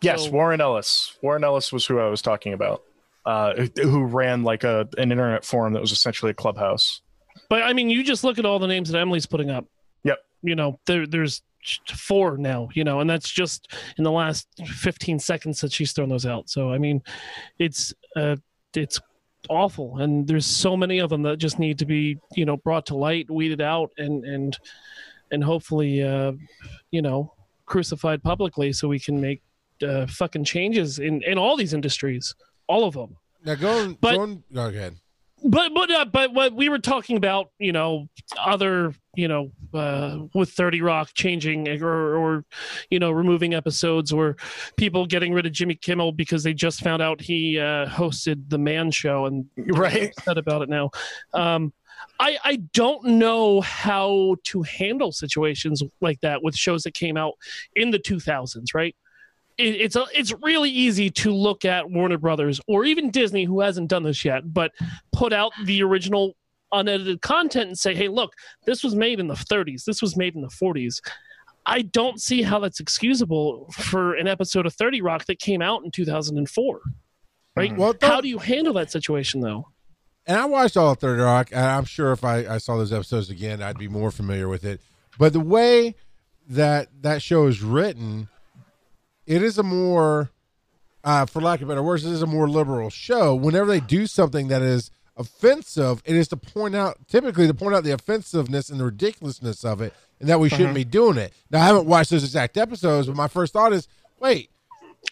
yes, 0.00 0.24
so- 0.24 0.30
Warren 0.30 0.62
Ellis. 0.62 1.14
Warren 1.22 1.44
Ellis 1.44 1.72
was 1.72 1.84
who 1.84 1.98
I 1.98 2.08
was 2.08 2.22
talking 2.22 2.54
about, 2.54 2.82
uh, 3.26 3.66
who 3.76 4.04
ran 4.06 4.44
like 4.44 4.64
a 4.64 4.88
an 4.96 5.12
internet 5.12 5.44
forum 5.44 5.74
that 5.74 5.80
was 5.80 5.92
essentially 5.92 6.30
a 6.30 6.34
clubhouse. 6.34 7.02
But 7.50 7.64
I 7.64 7.74
mean, 7.74 7.90
you 7.90 8.02
just 8.02 8.24
look 8.24 8.38
at 8.38 8.46
all 8.46 8.58
the 8.58 8.66
names 8.66 8.90
that 8.90 8.98
Emily's 8.98 9.26
putting 9.26 9.50
up 9.50 9.66
you 10.42 10.54
know 10.54 10.78
there 10.86 11.06
there's 11.06 11.42
four 11.88 12.36
now 12.38 12.68
you 12.72 12.84
know 12.84 13.00
and 13.00 13.10
that's 13.10 13.30
just 13.30 13.72
in 13.98 14.04
the 14.04 14.12
last 14.12 14.46
15 14.64 15.18
seconds 15.18 15.60
that 15.60 15.72
she's 15.72 15.92
thrown 15.92 16.08
those 16.08 16.26
out. 16.26 16.48
So 16.48 16.72
i 16.72 16.78
mean 16.78 17.02
it's 17.58 17.92
uh 18.16 18.36
it's 18.74 19.00
awful. 19.48 19.98
And 19.98 20.26
there's 20.26 20.46
so 20.46 20.76
many 20.76 20.98
of 20.98 21.10
them 21.10 21.22
that 21.22 21.38
just 21.38 21.58
need 21.58 21.78
to 21.78 21.86
be 21.86 22.18
you 22.34 22.44
know 22.44 22.56
brought 22.56 22.86
to 22.86 22.96
light 22.96 23.30
weeded 23.30 23.60
out 23.60 23.90
and 23.98 24.24
and 24.24 24.56
and 25.30 25.44
hopefully 25.44 26.02
uh 26.02 26.32
you 26.90 27.02
know 27.02 27.32
crucified 27.66 28.22
publicly 28.22 28.72
so 28.72 28.88
we 28.88 28.98
can 28.98 29.20
make 29.20 29.42
uh, 29.86 30.06
fucking 30.06 30.44
changes 30.44 30.98
in 30.98 31.22
in 31.22 31.38
all 31.38 31.56
these 31.56 31.74
industries 31.74 32.34
all 32.66 32.84
of 32.84 32.94
them. 32.94 33.16
Now 33.44 33.54
going 33.54 33.96
but, 34.00 34.16
going 34.16 34.42
go 34.52 34.68
ahead 34.68 34.96
but 35.44 35.72
but 35.74 35.90
uh, 35.90 36.04
but 36.04 36.34
what 36.34 36.54
we 36.54 36.68
were 36.68 36.78
talking 36.78 37.16
about, 37.16 37.50
you 37.58 37.72
know, 37.72 38.08
other 38.38 38.94
you 39.14 39.28
know, 39.28 39.50
uh, 39.74 40.18
with 40.34 40.50
Thirty 40.50 40.80
Rock 40.80 41.10
changing 41.14 41.68
or 41.82 42.16
or 42.16 42.44
you 42.90 42.98
know 42.98 43.10
removing 43.10 43.54
episodes 43.54 44.12
or 44.12 44.36
people 44.76 45.06
getting 45.06 45.32
rid 45.32 45.46
of 45.46 45.52
Jimmy 45.52 45.74
Kimmel 45.74 46.12
because 46.12 46.42
they 46.42 46.54
just 46.54 46.80
found 46.80 47.02
out 47.02 47.20
he 47.20 47.58
uh, 47.58 47.86
hosted 47.86 48.48
the 48.48 48.58
Man 48.58 48.90
Show 48.90 49.26
and 49.26 49.46
right 49.56 50.12
said 50.22 50.38
about 50.38 50.62
it 50.62 50.68
now. 50.68 50.90
Um, 51.34 51.72
I, 52.20 52.38
I 52.44 52.56
don't 52.72 53.04
know 53.04 53.60
how 53.60 54.36
to 54.44 54.62
handle 54.62 55.12
situations 55.12 55.82
like 56.00 56.20
that 56.20 56.42
with 56.42 56.56
shows 56.56 56.82
that 56.82 56.94
came 56.94 57.16
out 57.16 57.34
in 57.74 57.90
the 57.90 57.98
2000s, 57.98 58.74
right? 58.74 58.94
It, 59.58 59.74
it's 59.74 59.96
a, 59.96 60.06
it's 60.14 60.32
really 60.42 60.70
easy 60.70 61.10
to 61.10 61.32
look 61.32 61.64
at 61.64 61.90
Warner 61.90 62.18
Brothers 62.18 62.60
or 62.66 62.84
even 62.84 63.10
Disney, 63.10 63.44
who 63.44 63.60
hasn't 63.60 63.88
done 63.88 64.04
this 64.04 64.24
yet, 64.24 64.54
but 64.54 64.72
put 65.12 65.32
out 65.32 65.52
the 65.64 65.82
original 65.82 66.34
unedited 66.72 67.20
content 67.20 67.68
and 67.68 67.78
say, 67.78 67.94
"Hey, 67.94 68.08
look, 68.08 68.32
this 68.66 68.82
was 68.82 68.94
made 68.94 69.20
in 69.20 69.26
the 69.26 69.34
30s. 69.34 69.84
This 69.84 70.00
was 70.00 70.16
made 70.16 70.34
in 70.34 70.42
the 70.42 70.48
40s." 70.48 71.00
I 71.66 71.82
don't 71.82 72.18
see 72.18 72.40
how 72.40 72.60
that's 72.60 72.80
excusable 72.80 73.70
for 73.72 74.14
an 74.14 74.26
episode 74.26 74.64
of 74.64 74.72
30 74.72 75.02
Rock 75.02 75.26
that 75.26 75.38
came 75.38 75.60
out 75.60 75.84
in 75.84 75.90
2004. 75.90 76.80
Right? 77.54 77.76
Well, 77.76 77.94
how 78.00 78.22
do 78.22 78.28
you 78.28 78.38
handle 78.38 78.72
that 78.74 78.90
situation 78.90 79.40
though? 79.40 79.68
And 80.26 80.38
I 80.38 80.44
watched 80.46 80.76
all 80.76 80.92
of 80.92 80.98
30 80.98 81.22
Rock, 81.22 81.50
and 81.52 81.60
I'm 81.60 81.84
sure 81.84 82.12
if 82.12 82.24
I, 82.24 82.46
I 82.46 82.58
saw 82.58 82.76
those 82.76 82.92
episodes 82.92 83.28
again, 83.28 83.62
I'd 83.62 83.78
be 83.78 83.88
more 83.88 84.10
familiar 84.10 84.48
with 84.48 84.64
it. 84.64 84.80
But 85.18 85.32
the 85.32 85.40
way 85.40 85.94
that 86.48 86.88
that 87.02 87.20
show 87.20 87.46
is 87.46 87.62
written, 87.62 88.28
it 89.28 89.42
is 89.42 89.58
a 89.58 89.62
more, 89.62 90.30
uh, 91.04 91.26
for 91.26 91.42
lack 91.42 91.60
of 91.60 91.68
better 91.68 91.82
words, 91.82 92.04
it 92.04 92.12
is 92.12 92.22
a 92.22 92.26
more 92.26 92.48
liberal 92.48 92.88
show. 92.88 93.34
Whenever 93.34 93.66
they 93.66 93.78
do 93.78 94.06
something 94.06 94.48
that 94.48 94.62
is 94.62 94.90
offensive, 95.18 96.02
it 96.06 96.16
is 96.16 96.28
to 96.28 96.36
point 96.38 96.74
out, 96.74 96.96
typically 97.08 97.46
to 97.46 97.52
point 97.52 97.74
out 97.74 97.84
the 97.84 97.92
offensiveness 97.92 98.70
and 98.70 98.80
the 98.80 98.86
ridiculousness 98.86 99.66
of 99.66 99.82
it, 99.82 99.92
and 100.18 100.30
that 100.30 100.40
we 100.40 100.48
shouldn't 100.48 100.74
be 100.74 100.82
doing 100.82 101.18
it. 101.18 101.34
Now, 101.50 101.60
I 101.60 101.66
haven't 101.66 101.86
watched 101.86 102.10
those 102.10 102.24
exact 102.24 102.56
episodes, 102.56 103.06
but 103.06 103.16
my 103.16 103.28
first 103.28 103.52
thought 103.52 103.74
is, 103.74 103.86
wait, 104.18 104.50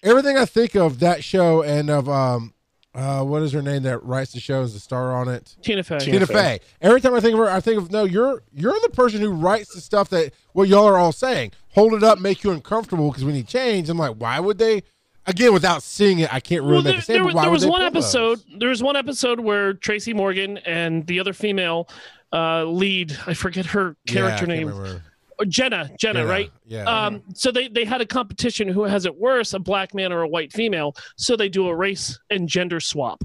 everything 0.03 0.39
I 0.39 0.47
think 0.47 0.75
of 0.75 1.01
that 1.01 1.23
show 1.23 1.63
and 1.63 1.91
of 1.91 2.09
um, 2.09 2.55
uh, 2.97 3.23
what 3.23 3.43
is 3.43 3.53
her 3.53 3.61
name 3.61 3.83
that 3.83 4.03
writes 4.03 4.33
the 4.33 4.41
show 4.41 4.63
as 4.63 4.73
the 4.73 4.81
star 4.81 5.15
on 5.15 5.29
it? 5.29 5.55
Tina 5.61 5.85
Fey. 5.85 5.99
Tina 5.99 6.13
Tina 6.13 6.27
Fey. 6.27 6.33
Fey. 6.33 6.61
Every 6.81 7.03
time 7.03 7.13
I 7.13 7.21
think 7.21 7.35
of 7.35 7.41
her, 7.41 7.51
I 7.51 7.61
think 7.61 7.77
of 7.77 7.93
no. 7.93 8.05
You're 8.05 8.43
you're 8.55 8.79
the 8.81 8.89
person 8.89 9.21
who 9.21 9.31
writes 9.33 9.75
the 9.75 9.83
stuff 9.83 10.09
that 10.09 10.33
what 10.55 10.69
y'all 10.69 10.87
are 10.87 10.97
all 10.97 11.13
saying. 11.13 11.53
Hold 11.77 11.93
it 11.93 12.03
up, 12.03 12.19
make 12.19 12.43
you 12.43 12.53
uncomfortable 12.53 13.11
because 13.11 13.23
we 13.23 13.33
need 13.35 13.47
change. 13.47 13.91
I'm 13.91 13.99
like, 13.99 14.17
why 14.17 14.41
would 14.41 14.57
they? 14.57 14.83
Again, 15.27 15.53
without 15.53 15.83
seeing 15.83 16.21
it, 16.21 16.33
I 16.33 16.41
can't 16.41 16.63
really 16.63 16.83
Well, 16.83 16.83
there, 16.83 17.01
there, 17.01 17.25
why 17.27 17.43
there 17.43 17.51
was 17.51 17.67
one 17.67 17.83
episode. 17.83 18.41
There 18.59 18.71
was 18.71 18.83
one 18.83 18.97
episode 18.97 19.41
where 19.41 19.75
Tracy 19.75 20.15
Morgan 20.15 20.57
and 20.59 21.07
the 21.07 21.21
other 21.21 21.35
female 21.35 21.89
uh, 22.33 22.65
lead, 22.65 23.15
I 23.27 23.35
forget 23.35 23.67
her 23.67 23.95
character 24.07 24.47
can't 24.47 24.59
name, 24.59 24.69
remember. 24.69 25.03
or 25.39 25.45
Jenna, 25.45 25.91
Jenna, 25.99 26.21
Yeah, 26.21 26.31
right? 26.31 26.53
Yeah. 26.65 26.85
Um, 26.85 27.23
so 27.35 27.51
they, 27.51 27.69
they 27.69 27.85
had 27.85 28.01
a 28.01 28.07
competition 28.07 28.69
who 28.69 28.85
has 28.85 29.05
it 29.05 29.15
worse, 29.15 29.53
a 29.53 29.59
black 29.59 29.93
man 29.93 30.13
or 30.15 30.23
a 30.23 30.29
white 30.29 30.55
female. 30.55 30.97
So 31.17 31.37
they 31.37 31.51
do 31.51 31.69
a 31.69 31.75
race 31.75 32.19
and 32.31 32.49
gender 32.49 32.81
swap. 32.81 33.23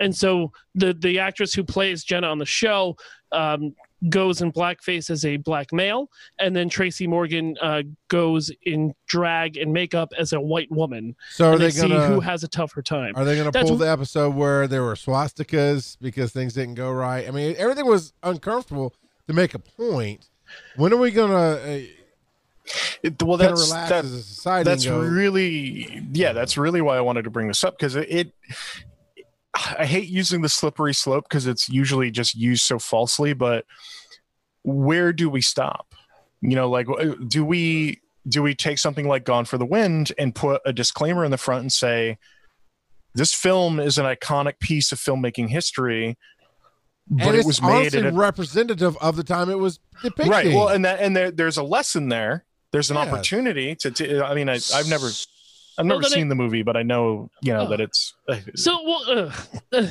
And 0.00 0.14
so 0.14 0.52
the 0.74 0.94
the 0.94 1.18
actress 1.18 1.54
who 1.54 1.64
plays 1.64 2.04
Jenna 2.04 2.28
on 2.28 2.38
the 2.38 2.46
show 2.46 2.96
um, 3.32 3.74
goes 4.08 4.42
in 4.42 4.52
blackface 4.52 5.10
as 5.10 5.24
a 5.24 5.36
black 5.38 5.72
male, 5.72 6.10
and 6.38 6.54
then 6.54 6.68
Tracy 6.68 7.06
Morgan 7.06 7.56
uh, 7.60 7.82
goes 8.08 8.50
in 8.62 8.94
drag 9.06 9.56
and 9.56 9.72
makeup 9.72 10.12
as 10.18 10.32
a 10.32 10.40
white 10.40 10.70
woman. 10.70 11.16
so 11.30 11.48
are 11.48 11.52
and 11.52 11.62
they 11.62 11.70
they, 11.70 11.80
gonna 11.88 12.06
see 12.08 12.14
who 12.14 12.20
has 12.20 12.44
a 12.44 12.48
tougher 12.48 12.82
time. 12.82 13.14
are 13.16 13.24
they 13.24 13.36
gonna 13.36 13.52
pull 13.52 13.76
the 13.76 13.90
episode 13.90 14.34
where 14.34 14.66
there 14.66 14.82
were 14.82 14.94
swastikas 14.94 15.96
because 16.00 16.32
things 16.32 16.52
didn't 16.54 16.74
go 16.74 16.90
right? 16.90 17.26
I 17.26 17.30
mean, 17.30 17.54
everything 17.58 17.86
was 17.86 18.12
uncomfortable 18.22 18.94
to 19.26 19.32
make 19.32 19.54
a 19.54 19.58
point. 19.58 20.28
When 20.76 20.92
are 20.92 20.96
we 20.96 21.10
gonna 21.10 21.34
uh, 21.34 21.80
It- 23.02 23.22
well, 23.22 23.36
that's 23.36 23.70
that, 23.72 24.04
as 24.04 24.12
a 24.12 24.22
society? 24.22 24.68
that's 24.68 24.84
go, 24.84 24.98
really 24.98 26.02
yeah 26.12 26.32
that's 26.32 26.56
really 26.58 26.80
why 26.80 26.96
i 26.96 27.00
wanted 27.00 27.22
to 27.22 27.30
bring 27.30 27.46
this 27.46 27.62
up 27.62 27.76
because 27.76 27.94
it, 27.94 28.08
it 28.10 28.32
i 29.78 29.84
hate 29.86 30.08
using 30.08 30.42
the 30.42 30.48
slippery 30.48 30.94
slope 30.94 31.24
because 31.28 31.46
it's 31.46 31.68
usually 31.68 32.10
just 32.10 32.34
used 32.34 32.62
so 32.62 32.78
falsely 32.78 33.32
but 33.32 33.64
where 34.62 35.12
do 35.12 35.28
we 35.30 35.40
stop 35.40 35.94
you 36.40 36.54
know 36.54 36.68
like 36.68 36.88
uh, 36.88 37.14
do 37.28 37.44
we 37.44 38.00
do 38.28 38.42
we 38.42 38.54
take 38.54 38.78
something 38.78 39.06
like 39.06 39.24
gone 39.24 39.44
for 39.44 39.58
the 39.58 39.64
wind 39.66 40.12
and 40.18 40.34
put 40.34 40.60
a 40.64 40.72
disclaimer 40.72 41.24
in 41.24 41.30
the 41.30 41.38
front 41.38 41.60
and 41.62 41.72
say 41.72 42.18
this 43.14 43.32
film 43.32 43.78
is 43.80 43.96
an 43.98 44.04
iconic 44.04 44.58
piece 44.60 44.92
of 44.92 44.98
filmmaking 44.98 45.48
history 45.48 46.18
but 47.08 47.28
and 47.28 47.36
it 47.36 47.46
was 47.46 47.62
made 47.62 47.94
at 47.94 48.04
a 48.04 48.10
representative 48.12 48.96
of 48.98 49.14
the 49.16 49.22
time 49.22 49.48
it 49.48 49.58
was 49.58 49.78
depicted. 50.02 50.28
right 50.30 50.46
well 50.48 50.68
and 50.68 50.84
that 50.84 51.00
and 51.00 51.16
there, 51.16 51.30
there's 51.30 51.56
a 51.56 51.62
lesson 51.62 52.08
there 52.08 52.44
there's 52.72 52.90
an 52.90 52.96
Yes. 52.96 53.06
opportunity 53.06 53.74
to, 53.76 53.90
to 53.92 54.24
i 54.24 54.34
mean 54.34 54.48
I, 54.48 54.58
i've 54.74 54.88
never 54.88 55.10
i've 55.78 55.86
never 55.86 56.00
then 56.02 56.10
seen 56.10 56.26
it- 56.26 56.28
the 56.30 56.34
movie 56.34 56.62
but 56.62 56.76
i 56.76 56.82
know 56.82 57.30
you 57.42 57.52
know 57.52 57.60
Oh. 57.60 57.68
that 57.68 57.80
it's 57.80 58.14
So 58.54 58.82
well, 58.84 59.02
uh, 59.08 59.32
uh, 59.72 59.86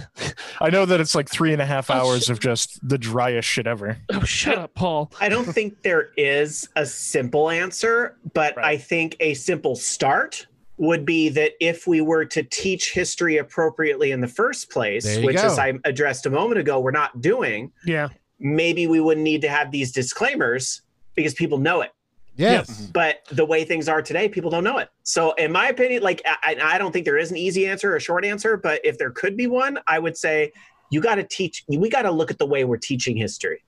i 0.61 0.69
know 0.69 0.85
that 0.85 0.99
it's 0.99 1.15
like 1.15 1.29
three 1.29 1.53
and 1.53 1.61
a 1.61 1.65
half 1.65 1.89
Oh, 1.89 1.93
hours 1.93 2.29
of 2.29 2.39
just 2.39 2.79
the 2.87 2.97
driest 2.97 3.47
shit 3.47 3.67
ever 3.67 3.97
oh, 4.13 4.23
shut 4.23 4.57
up, 4.57 4.73
Paul. 4.73 5.11
I 5.21 5.29
don't 5.29 5.45
think 5.45 5.81
there 5.83 6.09
is 6.17 6.67
a 6.75 6.85
simple 6.85 7.49
answer, 7.49 8.17
but 8.33 8.55
Right. 8.57 8.65
I 8.65 8.77
think 8.77 9.15
a 9.19 9.33
simple 9.35 9.75
start 9.75 10.47
would 10.77 11.05
be 11.05 11.29
that 11.29 11.53
if 11.61 11.87
we 11.87 12.01
were 12.01 12.25
to 12.25 12.43
teach 12.43 12.91
history 12.91 13.37
appropriately 13.37 14.11
in 14.11 14.19
the 14.21 14.27
first 14.27 14.69
place, 14.69 15.17
which, 15.19 15.37
go. 15.37 15.43
as 15.43 15.57
I 15.57 15.73
addressed 15.85 16.25
a 16.25 16.29
moment 16.29 16.59
ago, 16.59 16.79
we're 16.81 16.91
not 16.91 17.21
doing, 17.21 17.71
Yeah. 17.85 18.09
maybe 18.39 18.85
we 18.87 18.99
wouldn't 18.99 19.23
need 19.23 19.41
to 19.41 19.49
have 19.49 19.71
these 19.71 19.91
disclaimers 19.93 20.81
because 21.15 21.33
people 21.33 21.57
know 21.59 21.79
it. 21.81 21.91
Yes. 22.35 22.87
But 22.93 23.25
the 23.31 23.45
way 23.45 23.63
things 23.65 23.87
are 23.87 24.01
today, 24.01 24.27
people 24.29 24.49
don't 24.51 24.63
know 24.63 24.77
it. 24.77 24.89
So, 25.03 25.33
in 25.33 25.51
my 25.51 25.67
opinion, 25.69 26.03
like 26.03 26.21
I, 26.25 26.55
I 26.61 26.77
don't 26.77 26.91
think 26.91 27.05
there 27.05 27.17
is 27.17 27.31
an 27.31 27.37
easy 27.37 27.67
answer 27.67 27.93
or 27.93 27.95
a 27.95 28.01
short 28.01 28.25
answer, 28.25 28.57
but 28.57 28.81
if 28.83 28.97
there 28.97 29.11
could 29.11 29.35
be 29.37 29.47
one, 29.47 29.79
I 29.87 29.99
would 29.99 30.17
say 30.17 30.51
you 30.91 31.01
got 31.01 31.15
to 31.15 31.23
teach. 31.23 31.63
We 31.67 31.89
got 31.89 32.03
to 32.03 32.11
look 32.11 32.31
at 32.31 32.37
the 32.37 32.45
way 32.45 32.63
we're 32.63 32.77
teaching 32.77 33.17
history 33.17 33.63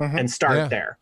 Mhm. 0.00 0.18
and 0.20 0.30
start 0.30 0.56
Yeah. 0.56 0.68
there. 0.68 0.98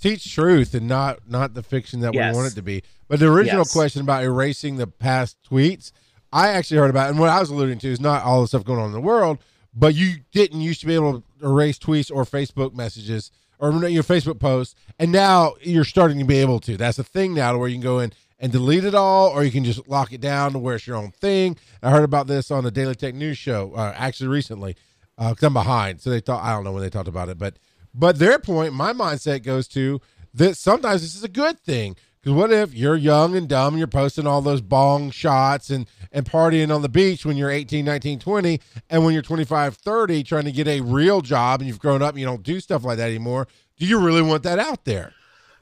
teach 0.00 0.34
truth 0.34 0.74
and 0.74 0.88
not 0.88 1.20
not 1.28 1.54
the 1.54 1.62
fiction 1.62 2.00
that 2.00 2.12
Yes. 2.12 2.32
we 2.32 2.36
want 2.40 2.50
it 2.50 2.56
to 2.56 2.62
be. 2.62 2.82
But 3.06 3.20
the 3.20 3.30
original 3.30 3.60
Yes. 3.60 3.72
question 3.72 4.02
about 4.02 4.24
erasing 4.24 4.76
the 4.76 4.88
past 4.88 5.36
tweets, 5.48 5.92
I 6.32 6.48
actually 6.48 6.78
heard 6.78 6.90
about, 6.90 7.08
and 7.10 7.20
what 7.20 7.28
I 7.28 7.38
was 7.38 7.50
alluding 7.50 7.78
to 7.80 7.88
is 7.88 8.00
not 8.00 8.24
all 8.24 8.40
the 8.40 8.48
stuff 8.48 8.64
going 8.64 8.80
on 8.80 8.86
in 8.86 8.92
the 8.92 9.00
world, 9.00 9.38
but 9.72 9.94
you 9.94 10.16
didn't 10.32 10.60
used 10.60 10.80
to 10.80 10.86
be 10.86 10.94
able 10.96 11.20
to 11.20 11.46
erase 11.46 11.78
tweets 11.78 12.10
or 12.12 12.24
Facebook 12.24 12.74
messages 12.74 13.30
or 13.62 13.88
your 13.88 14.02
Facebook 14.02 14.40
posts, 14.40 14.74
and 14.98 15.12
now 15.12 15.54
you're 15.60 15.84
starting 15.84 16.18
to 16.18 16.24
be 16.24 16.38
able 16.38 16.58
to. 16.58 16.76
That's 16.76 16.98
a 16.98 17.04
thing 17.04 17.32
now, 17.32 17.56
where 17.56 17.68
you 17.68 17.76
can 17.76 17.82
go 17.82 18.00
in 18.00 18.12
and 18.40 18.50
delete 18.50 18.84
it 18.84 18.94
all, 18.94 19.28
or 19.28 19.44
you 19.44 19.52
can 19.52 19.62
just 19.62 19.86
lock 19.88 20.12
it 20.12 20.20
down 20.20 20.52
to 20.52 20.58
where 20.58 20.74
it's 20.74 20.86
your 20.86 20.96
own 20.96 21.12
thing. 21.12 21.56
I 21.80 21.92
heard 21.92 22.02
about 22.02 22.26
this 22.26 22.50
on 22.50 22.64
the 22.64 22.72
Daily 22.72 22.96
Tech 22.96 23.14
News 23.14 23.38
show, 23.38 23.72
uh, 23.74 23.94
actually 23.96 24.26
recently, 24.26 24.74
because 25.16 25.44
I'm 25.44 25.52
behind, 25.52 26.00
so 26.00 26.10
they 26.10 26.18
thought 26.18 26.42
I 26.42 26.52
don't 26.52 26.64
know 26.64 26.72
when 26.72 26.82
they 26.82 26.90
talked 26.90 27.06
about 27.06 27.28
it, 27.28 27.38
but 27.38 27.56
but 27.94 28.18
their 28.18 28.40
point, 28.40 28.74
my 28.74 28.92
mindset 28.92 29.44
goes 29.44 29.68
to 29.68 30.00
that 30.34 30.56
sometimes 30.56 31.02
this 31.02 31.14
is 31.14 31.22
a 31.22 31.28
good 31.28 31.60
thing. 31.60 31.94
Because 32.22 32.36
what 32.36 32.52
if 32.52 32.72
you're 32.72 32.96
young 32.96 33.36
and 33.36 33.48
dumb 33.48 33.74
and 33.74 33.78
you're 33.78 33.88
posting 33.88 34.28
all 34.28 34.40
those 34.40 34.60
bong 34.60 35.10
shots 35.10 35.70
and, 35.70 35.88
and 36.12 36.24
partying 36.24 36.72
on 36.72 36.80
the 36.80 36.88
beach 36.88 37.26
when 37.26 37.36
you're 37.36 37.50
18, 37.50 37.84
19, 37.84 38.20
20, 38.20 38.60
and 38.90 39.04
when 39.04 39.12
you're 39.12 39.22
25, 39.22 39.74
30, 39.74 40.22
trying 40.22 40.44
to 40.44 40.52
get 40.52 40.68
a 40.68 40.82
real 40.82 41.20
job 41.20 41.60
and 41.60 41.66
you've 41.66 41.80
grown 41.80 42.00
up 42.00 42.10
and 42.10 42.20
you 42.20 42.26
don't 42.26 42.44
do 42.44 42.60
stuff 42.60 42.84
like 42.84 42.98
that 42.98 43.08
anymore? 43.08 43.48
Do 43.76 43.86
you 43.86 43.98
really 43.98 44.22
want 44.22 44.44
that 44.44 44.60
out 44.60 44.84
there? 44.84 45.14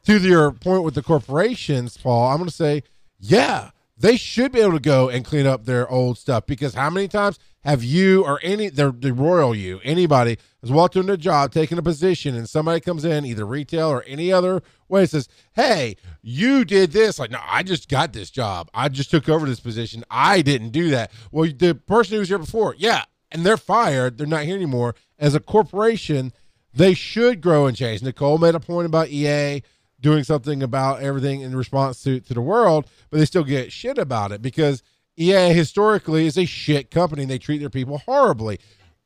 To 0.04 0.18
your 0.18 0.52
point 0.52 0.82
with 0.82 0.94
the 0.94 1.02
corporations, 1.02 1.96
Paul, 1.96 2.30
I'm 2.30 2.36
going 2.36 2.50
to 2.50 2.54
say, 2.54 2.82
yeah, 3.18 3.70
they 3.96 4.18
should 4.18 4.52
be 4.52 4.60
able 4.60 4.72
to 4.72 4.80
go 4.80 5.08
and 5.08 5.24
clean 5.24 5.46
up 5.46 5.64
their 5.64 5.88
old 5.88 6.18
stuff 6.18 6.44
because 6.44 6.74
how 6.74 6.90
many 6.90 7.08
times 7.08 7.38
have 7.62 7.84
you 7.84 8.24
or 8.24 8.40
any 8.42 8.68
the, 8.68 8.90
the 8.92 9.12
royal 9.12 9.54
you 9.54 9.80
anybody 9.84 10.38
has 10.60 10.70
walked 10.70 10.96
into 10.96 11.12
a 11.12 11.16
job 11.16 11.52
taking 11.52 11.78
a 11.78 11.82
position 11.82 12.34
and 12.34 12.48
somebody 12.48 12.80
comes 12.80 13.04
in 13.04 13.24
either 13.24 13.44
retail 13.44 13.88
or 13.88 14.02
any 14.04 14.32
other 14.32 14.62
way 14.88 15.06
says 15.06 15.28
hey 15.54 15.96
you 16.22 16.64
did 16.64 16.92
this. 16.92 17.18
Like 17.18 17.30
no 17.30 17.40
i 17.46 17.62
just 17.62 17.88
got 17.88 18.12
this 18.12 18.30
job. 18.30 18.70
I 18.74 18.88
just 18.88 19.10
took 19.10 19.28
over 19.28 19.46
this 19.46 19.60
position. 19.60 20.04
I 20.10 20.42
didn't 20.42 20.70
do 20.70 20.90
that. 20.90 21.10
Well 21.30 21.50
the 21.56 21.74
person 21.74 22.14
who 22.14 22.20
was 22.20 22.28
here 22.28 22.38
before 22.38 22.74
yeah 22.78 23.04
and 23.30 23.44
they're 23.44 23.56
fired. 23.56 24.18
They're 24.18 24.26
not 24.26 24.44
here 24.44 24.56
anymore. 24.56 24.94
As 25.18 25.34
a 25.34 25.40
corporation 25.40 26.32
they 26.72 26.94
should 26.94 27.40
grow 27.40 27.66
and 27.66 27.76
change. 27.76 28.02
Nicole 28.02 28.38
made 28.38 28.54
a 28.54 28.60
point 28.60 28.86
about 28.86 29.08
ea 29.10 29.62
doing 30.00 30.24
something 30.24 30.62
about 30.62 31.02
everything 31.02 31.42
in 31.42 31.54
response 31.54 32.02
to, 32.02 32.20
to 32.20 32.32
the 32.32 32.40
world, 32.40 32.86
but 33.10 33.18
they 33.18 33.26
still 33.26 33.44
get 33.44 33.70
shit 33.70 33.98
about 33.98 34.32
it 34.32 34.40
because 34.40 34.82
EA 35.20 35.52
historically 35.52 36.26
is 36.26 36.38
a 36.38 36.46
shit 36.46 36.90
company 36.90 37.22
and 37.22 37.30
they 37.30 37.38
treat 37.38 37.58
their 37.58 37.70
people 37.70 37.98
horribly. 37.98 38.58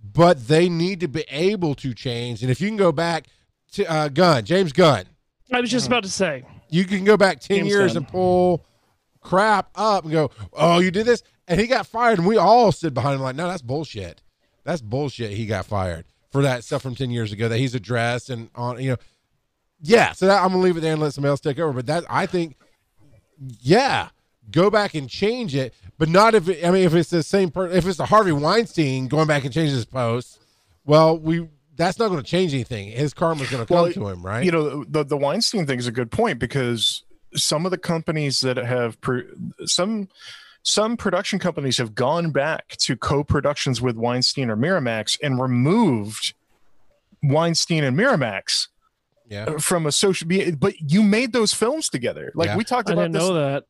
But 0.02 0.48
they 0.48 0.68
need 0.68 1.00
to 1.00 1.08
be 1.08 1.24
able 1.28 1.74
to 1.76 1.94
change. 1.94 2.42
And 2.42 2.50
if 2.50 2.60
you 2.60 2.68
can 2.68 2.76
go 2.76 2.92
back 2.92 3.26
to 3.72 3.90
uh, 3.90 4.08
Gunn, 4.08 4.44
James 4.44 4.72
Gunn, 4.72 5.06
I 5.50 5.60
was 5.60 5.70
just 5.70 5.86
about 5.86 6.04
to 6.04 6.10
say. 6.10 6.44
you 6.68 6.84
can 6.84 7.04
go 7.04 7.16
back 7.16 7.40
10 7.40 7.56
James 7.58 7.68
years 7.68 7.92
Gunn. 7.94 8.02
and 8.02 8.08
pull 8.08 8.64
crap 9.20 9.70
up 9.74 10.04
and 10.04 10.12
go, 10.12 10.30
oh, 10.52 10.78
you 10.78 10.90
did 10.90 11.06
this? 11.06 11.22
And 11.48 11.58
he 11.58 11.66
got 11.66 11.86
fired. 11.86 12.18
And 12.18 12.28
we 12.28 12.36
all 12.36 12.70
stood 12.70 12.94
behind 12.94 13.16
him 13.16 13.22
like, 13.22 13.36
no, 13.36 13.48
that's 13.48 13.62
bullshit. 13.62 14.22
That's 14.64 14.82
bullshit. 14.82 15.32
He 15.32 15.46
got 15.46 15.64
fired 15.66 16.04
for 16.30 16.42
that 16.42 16.64
stuff 16.64 16.82
from 16.82 16.94
10 16.94 17.10
years 17.10 17.32
ago 17.32 17.48
that 17.48 17.58
he's 17.58 17.74
addressed 17.74 18.30
and 18.30 18.50
on, 18.54 18.80
you 18.82 18.90
know, 18.90 18.96
yeah. 19.80 20.12
So 20.12 20.26
that, 20.26 20.42
I'm 20.42 20.48
going 20.50 20.60
to 20.60 20.64
leave 20.64 20.76
it 20.76 20.80
there 20.80 20.92
and 20.92 21.02
let 21.02 21.14
somebody 21.14 21.30
else 21.30 21.40
take 21.40 21.58
over. 21.58 21.72
But 21.72 21.86
that, 21.86 22.04
I 22.08 22.26
think, 22.26 22.56
yeah, 23.60 24.08
go 24.50 24.70
back 24.70 24.94
and 24.94 25.08
change 25.08 25.54
it. 25.54 25.74
But 25.98 26.08
not 26.08 26.34
if, 26.34 26.48
it, 26.48 26.64
I 26.66 26.70
mean, 26.70 26.84
if 26.84 26.94
it's 26.94 27.10
the 27.10 27.22
same 27.22 27.50
person, 27.50 27.76
if 27.76 27.86
it's 27.86 27.98
the 27.98 28.06
Harvey 28.06 28.32
Weinstein 28.32 29.06
going 29.08 29.26
back 29.28 29.44
and 29.44 29.52
changing 29.52 29.76
his 29.76 29.84
posts, 29.84 30.38
well, 30.84 31.16
we, 31.18 31.48
that's 31.76 31.98
not 31.98 32.08
going 32.08 32.20
to 32.22 32.26
change 32.28 32.52
anything. 32.52 32.88
His 32.88 33.14
karma's 33.14 33.48
going 33.50 33.62
to 33.62 33.66
come 33.66 33.82
Well, 33.82 33.92
to 33.92 34.08
him, 34.08 34.24
right? 34.24 34.44
you 34.44 34.50
know 34.50 34.84
the 34.84 35.04
the 35.04 35.16
weinstein 35.16 35.66
thing 35.66 35.78
is 35.78 35.86
a 35.86 35.92
good 35.92 36.10
point 36.10 36.38
because 36.38 37.04
some 37.34 37.64
of 37.64 37.70
the 37.70 37.78
companies 37.78 38.40
that 38.40 38.56
have 38.56 39.00
pro- 39.00 39.22
some 39.64 40.08
some 40.62 40.96
production 40.96 41.38
companies 41.38 41.78
have 41.78 41.94
gone 41.94 42.30
back 42.30 42.68
to 42.78 42.96
co-productions 42.96 43.80
with 43.82 43.96
weinstein 43.96 44.50
or 44.50 44.56
miramax 44.56 45.18
and 45.22 45.40
removed 45.40 46.32
weinstein 47.22 47.82
and 47.84 47.98
miramax 47.98 48.68
yeah. 49.28 49.56
from 49.58 49.84
a 49.86 49.92
social 49.92 50.26
media 50.28 50.54
but 50.56 50.74
you 50.80 51.02
made 51.02 51.32
those 51.32 51.52
films 51.52 51.88
together 51.88 52.30
like 52.34 52.48
Yeah. 52.48 52.56
we 52.56 52.64
talked 52.64 52.88
I 52.88 52.92
about 52.92 53.02
didn't 53.02 53.14
this 53.14 53.22
know 53.28 53.34
that. 53.34 53.64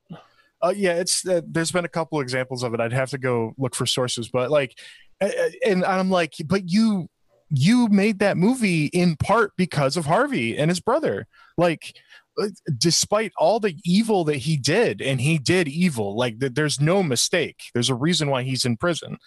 Uh, 0.65 0.73
yeah, 0.75 0.95
it's 0.95 1.27
uh, 1.27 1.43
there's 1.47 1.73
been 1.73 1.85
a 1.85 1.89
couple 1.89 2.21
examples 2.21 2.63
of 2.63 2.75
it. 2.75 2.81
I'd 2.81 2.93
have 2.93 3.11
to 3.11 3.19
go 3.19 3.55
look 3.59 3.75
for 3.75 3.87
sources, 3.87 4.29
but 4.29 4.51
like, 4.51 4.79
and 5.21 5.85
I'm 5.85 6.11
like, 6.11 6.35
but 6.47 6.71
you 6.71 7.09
you 7.51 7.89
made 7.89 8.19
that 8.19 8.37
movie 8.37 8.87
in 8.87 9.17
part 9.17 9.53
because 9.57 9.97
of 9.97 10.07
Harvey 10.07 10.57
and 10.57 10.71
his 10.71 10.81
brother. 10.81 11.27
Like, 11.57 11.97
uh, 12.41 12.49
despite 12.79 13.33
all 13.37 13.61
the 13.61 13.77
evil 13.85 14.25
that 14.25 14.39
he 14.39 14.57
did, 14.57 15.01
and 15.01 15.21
he 15.21 15.39
did 15.39 15.69
evil, 15.69 16.17
like, 16.17 16.39
there's 16.39 16.81
no 16.81 17.03
mistake. 17.03 17.65
There's 17.73 17.91
a 17.91 17.95
reason 17.95 18.29
why 18.29 18.43
he's 18.43 18.65
in 18.65 18.77
prison. 18.77 19.19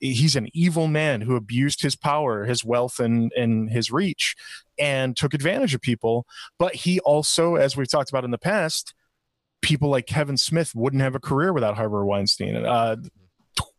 He's 0.00 0.34
an 0.34 0.48
evil 0.52 0.88
man 0.88 1.20
who 1.20 1.36
abused 1.36 1.82
his 1.82 1.94
power, 1.94 2.44
his 2.44 2.64
wealth, 2.64 2.98
and, 2.98 3.30
and 3.36 3.70
his 3.70 3.92
reach 3.92 4.34
and 4.76 5.16
took 5.16 5.32
advantage 5.32 5.74
of 5.74 5.80
people. 5.80 6.26
But 6.58 6.74
he 6.74 6.98
also, 7.00 7.54
as 7.54 7.76
we've 7.76 7.88
talked 7.88 8.10
about 8.10 8.24
in 8.24 8.32
the 8.32 8.38
past, 8.38 8.94
people 9.62 9.88
like 9.88 10.06
Kevin 10.06 10.36
Smith 10.36 10.72
wouldn't 10.74 11.02
have 11.02 11.14
a 11.14 11.20
career 11.20 11.52
without 11.52 11.76
Harvey 11.76 12.04
Weinstein. 12.04 12.56
Uh, 12.56 12.96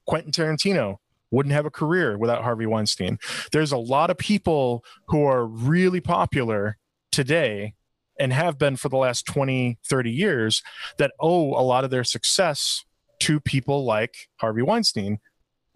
Quentin 0.08 0.32
Tarantino 0.32 0.98
wouldn't 1.32 1.54
have 1.54 1.66
a 1.66 1.72
career 1.72 2.18
without 2.18 2.44
Harvey 2.44 2.66
Weinstein. 2.66 3.18
There's 3.52 3.72
a 3.72 3.78
lot 3.78 4.10
of 4.10 4.18
people 4.18 4.84
who 5.08 5.24
are 5.26 5.46
really 5.46 6.00
popular 6.00 6.78
today 7.12 7.74
and 8.20 8.32
have 8.32 8.58
been 8.58 8.76
for 8.76 8.90
the 8.90 8.98
last 8.98 9.26
20, 9.26 9.80
30 9.88 10.12
years 10.12 10.62
that 10.98 11.12
owe 11.20 11.60
a 11.60 11.64
lot 11.64 11.84
of 11.84 11.90
their 11.90 12.04
success 12.04 12.84
to 13.22 13.40
people 13.40 13.84
like 13.86 14.30
Harvey 14.38 14.62
Weinstein 14.62 15.20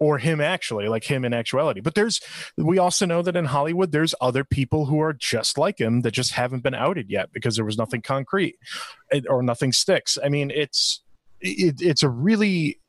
or 0.00 0.18
him 0.18 0.40
actually 0.40 0.88
like 0.88 1.04
him 1.04 1.24
in 1.24 1.32
actuality 1.32 1.80
but 1.80 1.94
there's 1.94 2.20
we 2.56 2.78
also 2.78 3.06
know 3.06 3.22
that 3.22 3.36
in 3.36 3.44
hollywood 3.44 3.92
there's 3.92 4.14
other 4.20 4.44
people 4.44 4.86
who 4.86 5.00
are 5.00 5.12
just 5.12 5.58
like 5.58 5.78
him 5.78 6.02
that 6.02 6.12
just 6.12 6.32
haven't 6.32 6.62
been 6.62 6.74
outed 6.74 7.10
yet 7.10 7.32
because 7.32 7.56
there 7.56 7.64
was 7.64 7.78
nothing 7.78 8.02
concrete 8.02 8.56
or 9.28 9.42
nothing 9.42 9.72
sticks 9.72 10.18
i 10.24 10.28
mean 10.28 10.50
it's 10.50 11.02
it, 11.40 11.80
it's 11.80 12.02
a 12.02 12.08
really 12.08 12.80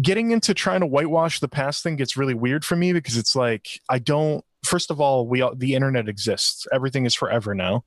getting 0.00 0.30
into 0.30 0.54
trying 0.54 0.80
to 0.80 0.86
whitewash 0.86 1.40
the 1.40 1.48
past 1.48 1.82
thing 1.82 1.96
gets 1.96 2.16
really 2.16 2.34
weird 2.34 2.64
for 2.64 2.76
me 2.76 2.92
because 2.92 3.16
it's 3.16 3.36
like 3.36 3.80
I 3.88 3.98
don't. 3.98 4.44
First 4.64 4.90
of 4.90 5.00
all, 5.00 5.28
we 5.28 5.48
the 5.54 5.74
internet 5.74 6.08
exists. 6.08 6.66
Everything 6.72 7.06
is 7.06 7.14
forever 7.14 7.54
now. 7.54 7.84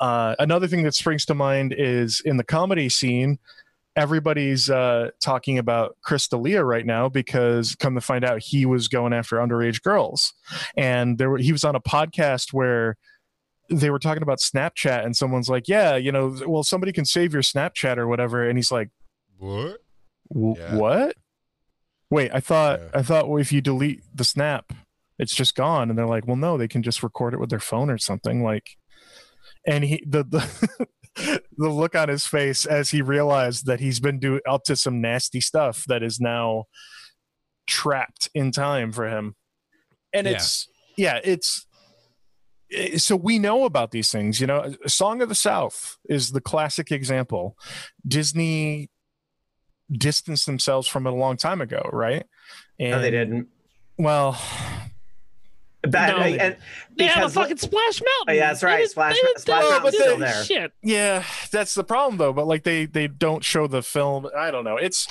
Uh, 0.00 0.34
another 0.38 0.66
thing 0.66 0.82
that 0.84 0.94
springs 0.94 1.26
to 1.26 1.34
mind 1.34 1.74
is 1.76 2.20
in 2.24 2.38
the 2.38 2.44
comedy 2.44 2.88
scene. 2.88 3.38
Everybody's 3.96 4.68
uh, 4.68 5.10
talking 5.22 5.58
about 5.58 5.96
Chris 6.02 6.28
D'Elia 6.28 6.62
right 6.62 6.84
now 6.84 7.08
because, 7.08 7.74
come 7.74 7.94
to 7.94 8.00
find 8.00 8.24
out, 8.24 8.40
he 8.42 8.66
was 8.66 8.88
going 8.88 9.12
after 9.12 9.36
underage 9.36 9.82
girls, 9.82 10.34
and 10.76 11.16
there 11.18 11.30
were, 11.30 11.38
he 11.38 11.50
was 11.52 11.64
on 11.64 11.74
a 11.74 11.80
podcast 11.80 12.52
where 12.52 12.96
they 13.70 13.90
were 13.90 13.98
talking 13.98 14.22
about 14.22 14.38
Snapchat, 14.38 15.04
and 15.04 15.16
someone's 15.16 15.48
like, 15.48 15.66
"Yeah, 15.66 15.96
you 15.96 16.12
know, 16.12 16.36
well, 16.46 16.62
somebody 16.62 16.92
can 16.92 17.04
save 17.06 17.32
your 17.32 17.42
Snapchat 17.42 17.96
or 17.96 18.06
whatever," 18.06 18.46
and 18.48 18.58
he's 18.58 18.70
like, 18.70 18.90
What? 19.38 19.78
W- 20.32 20.54
Yeah. 20.58 20.76
What? 20.76 21.16
Wait, 22.10 22.30
I 22.32 22.40
thought 22.40 22.80
Yeah. 22.80 23.00
I 23.00 23.02
thought 23.02 23.34
if 23.40 23.50
you 23.52 23.60
delete 23.60 24.02
the 24.14 24.24
snap, 24.24 24.72
it's 25.18 25.34
just 25.34 25.54
gone. 25.56 25.88
And 25.90 25.98
they're 25.98 26.06
like, 26.06 26.26
well, 26.26 26.36
no, 26.36 26.56
they 26.58 26.68
can 26.68 26.82
just 26.82 27.02
record 27.02 27.32
it 27.34 27.40
with 27.40 27.50
their 27.50 27.58
phone 27.58 27.90
or 27.90 27.98
something. 27.98 28.42
Like, 28.44 28.76
and 29.66 29.82
he 29.84 30.04
the 30.06 30.22
the 30.22 30.86
the 31.16 31.68
look 31.68 31.94
on 31.94 32.08
his 32.08 32.26
face 32.26 32.64
as 32.66 32.90
he 32.90 33.02
realized 33.02 33.66
that 33.66 33.80
he's 33.80 34.00
been 34.00 34.18
doing 34.18 34.40
up 34.48 34.64
to 34.64 34.76
some 34.76 35.00
nasty 35.00 35.40
stuff 35.40 35.84
that 35.88 36.02
is 36.02 36.20
now 36.20 36.64
trapped 37.66 38.28
in 38.34 38.50
time 38.52 38.92
for 38.92 39.08
him. 39.08 39.34
And 40.12 40.26
Yeah. 40.26 40.34
it's 40.34 40.68
yeah, 40.96 41.20
it's 41.24 41.66
eh, 42.72 42.96
so 42.98 43.16
we 43.16 43.38
know 43.38 43.64
about 43.64 43.90
these 43.90 44.10
things, 44.10 44.40
you 44.40 44.46
know. 44.46 44.74
Song 44.86 45.20
of 45.22 45.28
the 45.28 45.34
South 45.34 45.96
is 46.08 46.30
the 46.32 46.40
classic 46.40 46.90
example. 46.92 47.56
Disney 48.06 48.90
distanced 49.90 50.46
themselves 50.46 50.88
from 50.88 51.06
it 51.06 51.12
a 51.12 51.16
long 51.16 51.36
time 51.36 51.60
ago, 51.60 51.88
right? 51.92 52.24
And 52.78 52.90
No, 52.92 53.00
they 53.00 53.10
didn't. 53.10 53.48
Well, 53.98 54.40
That, 55.92 56.16
No. 56.16 56.22
and 56.24 56.56
They 56.96 57.04
have 57.06 57.24
a 57.26 57.28
fucking 57.28 57.58
Splash 57.58 58.00
Mountain. 58.00 58.36
Yeah, 58.36 58.48
that's 58.48 58.62
right. 58.62 58.78
They 58.78 58.86
Splash- 58.86 59.14
they 59.14 59.20
didn't 59.20 59.40
Splash 59.40 59.62
do 59.64 59.70
Mountain's 59.70 59.94
still 59.96 60.18
there. 60.18 60.44
Shit. 60.44 60.72
yeah, 60.82 61.24
that's 61.50 61.74
the 61.74 61.84
problem 61.84 62.16
though. 62.18 62.32
But 62.32 62.46
like 62.46 62.62
they 62.62 62.86
they 62.86 63.06
don't 63.06 63.44
show 63.44 63.66
the 63.66 63.82
film. 63.82 64.28
I 64.36 64.50
don't 64.50 64.64
know. 64.64 64.76
It's 64.76 65.06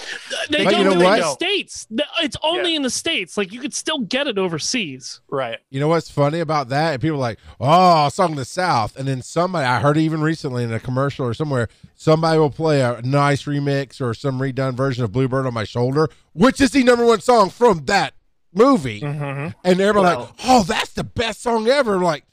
They 0.49 0.63
don't 0.63 0.73
you 0.79 0.83
know 0.85 0.91
in 0.93 0.99
the 1.19 1.31
states. 1.33 1.87
It's 2.21 2.37
only 2.43 2.75
in 2.75 2.81
the 2.81 2.89
states. 2.89 3.37
Like 3.37 3.53
you 3.53 3.59
could 3.59 3.73
still 3.73 3.99
get 3.99 4.27
it 4.27 4.37
overseas. 4.39 5.21
right. 5.29 5.59
You 5.69 5.79
know 5.79 5.87
what's 5.87 6.09
funny 6.09 6.39
about 6.39 6.69
that? 6.69 6.93
And 6.93 7.01
people 7.01 7.17
are 7.17 7.19
like, 7.19 7.39
oh, 7.59 8.09
song 8.09 8.31
of 8.31 8.37
the 8.37 8.45
South. 8.45 8.95
And 8.97 9.07
then 9.07 9.21
somebody, 9.21 9.65
I 9.65 9.79
heard 9.79 9.97
even 9.97 10.21
recently 10.21 10.63
in 10.63 10.73
a 10.73 10.79
commercial 10.79 11.25
or 11.27 11.33
somewhere, 11.33 11.67
somebody 11.95 12.39
will 12.39 12.49
play 12.49 12.81
a 12.81 13.01
nice 13.03 13.43
remix 13.43 14.01
or 14.01 14.13
some 14.13 14.39
redone 14.39 14.73
version 14.73 15.03
of 15.03 15.11
Bluebird 15.11 15.45
on 15.45 15.53
My 15.53 15.65
Shoulder, 15.65 16.09
which 16.33 16.59
is 16.61 16.71
the 16.71 16.83
number 16.83 17.05
one 17.05 17.21
song 17.21 17.49
from 17.51 17.85
that 17.85 18.13
movie. 18.55 19.01
Mhm. 19.01 19.53
And 19.63 19.79
everybody 19.81 20.15
Well- 20.17 20.19
like, 20.25 20.33
oh, 20.45 20.63
that's 20.63 20.93
the 20.93 21.03
best 21.03 21.41
song 21.43 21.67
ever. 21.67 21.97
Like, 21.99 22.23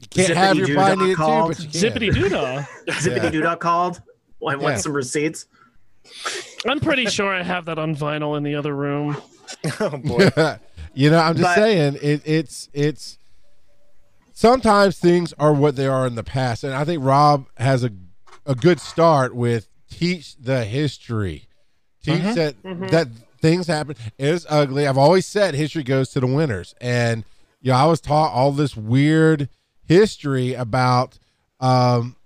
you 0.00 0.06
can't 0.08 0.36
have 0.36 0.56
your 0.56 0.68
Zippity 0.68 0.74
body 0.76 0.96
doo-dah 1.14 1.42
too, 1.42 1.48
but 1.48 1.60
you. 1.60 1.68
Zippity 1.80 2.14
doo 2.14 2.28
dah. 2.28 2.64
Zippity 2.88 3.32
doo 3.32 3.40
dah 3.42 3.56
called. 3.56 4.00
I 4.46 4.56
want 4.56 4.74
Yeah. 4.74 4.76
some 4.76 4.92
receipts. 4.92 5.46
I'm 6.68 6.80
pretty 6.80 7.06
sure 7.06 7.32
I 7.32 7.42
have 7.42 7.64
that 7.66 7.78
on 7.78 7.96
vinyl 7.96 8.36
in 8.36 8.42
the 8.42 8.54
other 8.56 8.74
room. 8.74 9.16
oh 9.80 9.96
boy. 9.96 10.28
you 10.94 11.10
know, 11.10 11.18
I'm 11.18 11.34
just 11.36 11.42
But- 11.44 11.54
saying 11.56 11.98
it, 12.02 12.22
it's 12.26 12.68
it's 12.74 13.18
sometimes 14.34 14.98
things 14.98 15.32
are 15.38 15.52
what 15.52 15.76
they 15.76 15.86
are 15.86 16.06
in 16.06 16.14
the 16.14 16.22
past, 16.24 16.62
and 16.64 16.74
I 16.74 16.84
think 16.84 17.02
Rob 17.02 17.46
has 17.56 17.84
a 17.84 17.90
a 18.46 18.54
good 18.54 18.80
start 18.80 19.34
with 19.34 19.68
teach 19.90 20.36
the 20.36 20.64
history, 20.66 21.48
teach 22.02 22.20
Mhm. 22.20 22.34
that 22.34 22.90
that 22.90 23.08
things 23.44 23.66
happen. 23.66 23.94
It's 24.18 24.46
ugly. 24.48 24.86
I've 24.86 24.96
always 24.96 25.26
said 25.26 25.54
history 25.54 25.82
goes 25.82 26.08
to 26.10 26.20
the 26.20 26.26
winners, 26.26 26.74
and 26.80 27.24
you 27.60 27.72
know, 27.72 27.76
I 27.76 27.84
was 27.84 28.00
taught 28.00 28.32
all 28.32 28.52
this 28.52 28.76
weird 28.76 29.48
history 29.84 30.54
about 30.54 31.18
um 31.60 32.16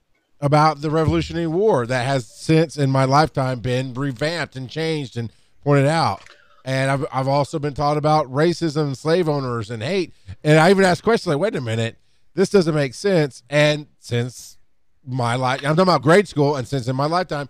about 0.41 0.81
the 0.81 0.91
Revolutionary 0.91 1.49
War 1.49 1.87
that 1.87 2.07
has 2.07 2.27
since 2.27 2.77
in 2.77 2.91
my 2.91 3.05
lifetime 3.05 3.59
been 3.59 3.93
revamped 3.95 4.55
and 4.55 4.71
changed 4.71 5.17
and 5.17 5.33
pointed 5.65 5.87
out. 5.87 6.23
And 6.65 6.91
I've, 6.91 7.07
I've 7.13 7.29
also 7.29 7.59
been 7.59 7.75
taught 7.75 7.97
about 7.97 8.31
racism, 8.31 8.89
and 8.89 8.99
slave 8.99 9.29
owners, 9.29 9.71
and 9.71 9.83
hate. 9.83 10.13
And 10.45 10.61
I 10.61 10.71
even 10.71 10.85
asked 10.85 11.03
questions 11.03 11.35
like, 11.35 11.41
wait 11.41 11.57
a 11.57 11.61
minute, 11.61 11.97
this 12.35 12.51
doesn't 12.51 12.75
make 12.75 12.95
sense. 12.95 13.43
And 13.51 13.87
since 13.99 14.59
my 15.05 15.35
life, 15.35 15.61
I'm 15.65 15.75
talking 15.75 15.83
about 15.83 16.03
grade 16.03 16.29
school, 16.29 16.55
and 16.55 16.69
since 16.69 16.87
in 16.87 16.95
my 16.95 17.07
lifetime, 17.07 17.49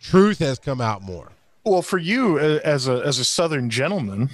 truth 0.00 0.40
has 0.40 0.58
come 0.58 0.80
out 0.80 1.02
more. 1.02 1.33
Well, 1.64 1.82
for 1.82 1.98
you 1.98 2.38
as 2.38 2.88
a 2.88 3.02
as 3.04 3.18
a 3.18 3.24
Southern 3.24 3.70
gentleman, 3.70 4.28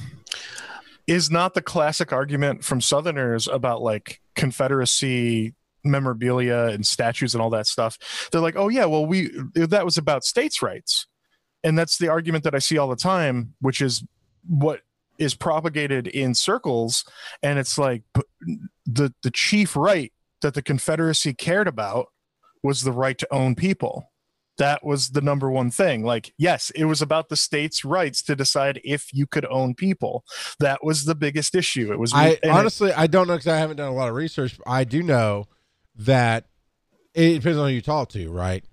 is 1.07 1.31
not 1.31 1.55
the 1.55 1.63
classic 1.63 2.13
argument 2.13 2.65
from 2.65 2.81
Southerners 2.81 3.47
about 3.47 3.83
like 3.83 4.21
Confederacy 4.35 5.55
memorabilia 5.85 6.67
and 6.67 6.85
statues 6.85 7.35
and 7.35 7.41
all 7.41 7.51
that 7.51 7.69
stuff? 7.69 8.29
They're 8.33 8.41
like, 8.41 8.57
oh 8.57 8.69
yeah, 8.69 8.87
well 8.87 9.07
we 9.07 9.31
that 9.55 9.85
was 9.85 9.97
about 9.97 10.25
states' 10.25 10.61
rights, 10.61 11.07
and 11.63 11.79
that's 11.79 11.99
the 11.99 12.09
argument 12.09 12.43
that 12.45 12.55
I 12.55 12.59
see 12.59 12.79
all 12.79 12.89
the 12.89 12.97
time, 12.97 13.55
which 13.61 13.81
is 13.81 14.05
what 14.49 14.81
is 15.19 15.35
propagated 15.35 16.09
in 16.09 16.35
circles, 16.35 17.05
and 17.45 17.61
it's 17.61 17.79
like 17.79 18.03
the 18.87 19.15
the 19.23 19.31
chief 19.31 19.77
right 19.77 20.13
that 20.43 20.55
the 20.55 20.63
Confederacy 20.63 21.35
cared 21.35 21.69
about 21.69 22.07
was 22.63 22.83
the 22.83 22.93
right 22.93 23.19
to 23.19 23.29
own 23.33 23.55
people 23.55 24.10
that 24.61 24.85
was 24.85 25.11
the 25.11 25.21
number 25.21 25.51
one 25.51 25.71
thing. 25.71 26.05
Like, 26.05 26.33
yes, 26.39 26.71
it 26.77 26.85
was 26.85 27.03
about 27.03 27.29
the 27.29 27.37
states' 27.37 27.85
rights 27.85 28.23
to 28.23 28.37
decide 28.37 28.81
if 28.85 29.13
you 29.13 29.27
could 29.27 29.45
own 29.51 29.75
people. 29.75 30.25
That 30.61 30.85
was 30.85 31.05
the 31.05 31.15
biggest 31.17 31.55
issue. 31.55 31.93
It 31.93 31.99
was. 31.99 32.13
I 32.15 32.29
and 32.29 32.39
it- 32.45 32.49
honestly, 32.51 32.93
I 32.93 33.07
don't 33.09 33.27
know 33.27 33.35
because 33.35 33.49
I 33.49 33.59
haven't 33.59 33.77
done 33.79 33.89
a 33.89 33.95
lot 33.95 34.09
of 34.09 34.15
research. 34.15 34.57
But 34.57 34.71
I 34.71 34.85
do 34.85 35.03
know 35.03 35.47
that 35.97 36.45
it 37.15 37.35
depends 37.35 37.59
on 37.59 37.69
who 37.69 37.75
you 37.75 37.81
talk 37.83 38.09
to, 38.11 38.31
right? 38.31 38.65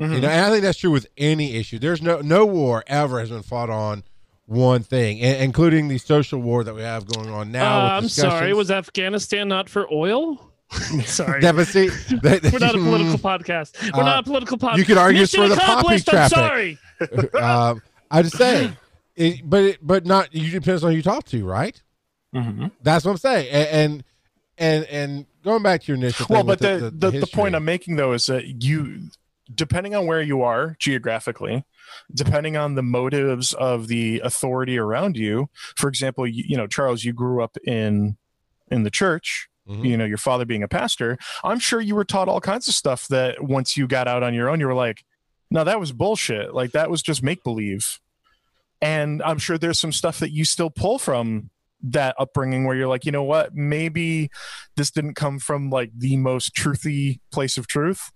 Mhm. 0.00 0.14
You 0.16 0.20
know, 0.22 0.28
and 0.28 0.40
I 0.46 0.50
think 0.50 0.62
that's 0.64 0.78
true 0.78 0.90
with 0.90 1.06
any 1.16 1.54
issue. 1.54 1.78
There's 1.78 2.02
no 2.02 2.20
no 2.20 2.44
war 2.44 2.82
ever 2.88 3.20
has 3.20 3.30
been 3.30 3.42
fought 3.42 3.70
on 3.70 4.02
one 4.46 4.82
thing, 4.82 5.18
i- 5.24 5.36
including 5.38 5.88
the 5.88 5.98
social 5.98 6.40
war 6.40 6.64
that 6.64 6.74
we 6.74 6.82
have 6.82 7.06
going 7.06 7.30
on 7.30 7.52
now. 7.52 7.78
Uh, 7.78 7.84
with 8.00 8.04
I'm 8.04 8.08
sorry. 8.08 8.52
Was 8.54 8.70
Afghanistan 8.70 9.46
not 9.48 9.68
for 9.70 9.86
oil? 9.92 10.50
sorry. 11.04 11.40
deficit? 11.40 11.90
that- 12.22 12.42
We're 12.52 12.58
not 12.58 12.74
a 12.74 12.78
political 12.82 13.18
podcast. 13.18 13.80
We're 13.94 14.02
Uh, 14.02 14.06
not 14.06 14.18
a 14.20 14.22
political 14.22 14.58
podcast. 14.58 14.76
you 14.78 14.84
could 14.84 14.98
argue 14.98 15.20
Mission 15.22 15.42
for 15.42 15.48
the 15.48 15.56
poppy 15.56 15.96
accomplished, 15.96 16.14
I'm 16.14 16.28
sorry. 16.28 16.78
um, 17.40 17.82
I'm 18.10 18.24
just 18.24 18.36
saying, 18.36 18.76
it, 19.16 19.40
but 19.48 19.62
it, 19.64 19.78
but 19.82 20.06
not. 20.06 20.34
You 20.34 20.50
depends 20.50 20.84
on 20.84 20.90
who 20.90 20.96
you 20.96 21.02
talk 21.02 21.24
to, 21.26 21.44
right? 21.44 21.80
Mhm. 22.34 22.70
That's 22.82 23.04
what 23.04 23.12
I'm 23.12 23.18
saying. 23.18 23.46
A- 23.50 23.74
And 23.74 24.04
and 24.58 24.84
and 24.86 25.26
going 25.44 25.62
back 25.62 25.82
to 25.82 25.86
your 25.88 25.96
initial 25.96 26.26
thing 26.26 26.34
Well, 26.34 26.44
but 26.44 26.60
with 26.60 26.80
the 26.80 26.90
the, 26.90 27.10
the, 27.10 27.10
history. 27.20 27.36
point 27.36 27.54
I'm 27.54 27.64
making 27.64 27.96
though 27.96 28.12
is 28.12 28.26
that 28.26 28.62
you, 28.62 29.08
depending 29.52 29.94
on 29.94 30.06
where 30.06 30.22
you 30.22 30.42
are 30.42 30.76
geographically, 30.78 31.64
depending 32.12 32.56
on 32.56 32.74
the 32.76 32.82
motives 32.82 33.52
of 33.52 33.88
the 33.88 34.20
authority 34.24 34.78
around 34.78 35.16
you. 35.16 35.48
For 35.76 35.88
example, 35.88 36.26
you, 36.26 36.44
you 36.46 36.56
know, 36.56 36.66
Charles, 36.66 37.04
you 37.04 37.12
grew 37.12 37.42
up 37.42 37.56
in 37.66 38.16
in 38.70 38.82
the 38.84 38.90
church. 38.90 39.48
Mhm. 39.68 39.84
You 39.84 39.96
know, 39.96 40.04
your 40.04 40.18
father 40.18 40.44
being 40.44 40.62
a 40.62 40.68
pastor. 40.68 41.16
I'm 41.42 41.58
sure 41.58 41.80
you 41.80 41.94
were 41.94 42.04
taught 42.04 42.28
all 42.28 42.40
kinds 42.40 42.68
of 42.68 42.74
stuff 42.74 43.08
that 43.08 43.42
once 43.42 43.76
you 43.76 43.86
got 43.86 44.06
out 44.06 44.22
on 44.22 44.34
your 44.34 44.48
own, 44.50 44.60
you 44.60 44.66
were 44.66 44.74
like, 44.74 45.04
no, 45.50 45.64
that 45.64 45.80
was 45.80 45.92
bullshit. 45.92 46.54
Like 46.54 46.72
that 46.72 46.90
was 46.90 47.02
just 47.02 47.22
make 47.22 47.42
believe. 47.42 48.00
And 48.82 49.22
I'm 49.22 49.38
sure 49.38 49.56
there's 49.56 49.80
some 49.80 49.92
stuff 49.92 50.18
that 50.18 50.32
you 50.32 50.44
still 50.44 50.68
pull 50.70 50.98
from 50.98 51.50
that 51.82 52.14
upbringing 52.18 52.64
where 52.64 52.76
you're 52.76 52.88
like, 52.88 53.06
you 53.06 53.12
know 53.12 53.22
what, 53.22 53.54
maybe 53.54 54.30
this 54.76 54.90
didn't 54.90 55.14
come 55.14 55.38
from 55.38 55.70
like 55.70 55.90
the 55.96 56.16
most 56.16 56.54
truthy 56.54 57.20
place 57.30 57.56
of 57.56 57.66
truth, 57.66 58.10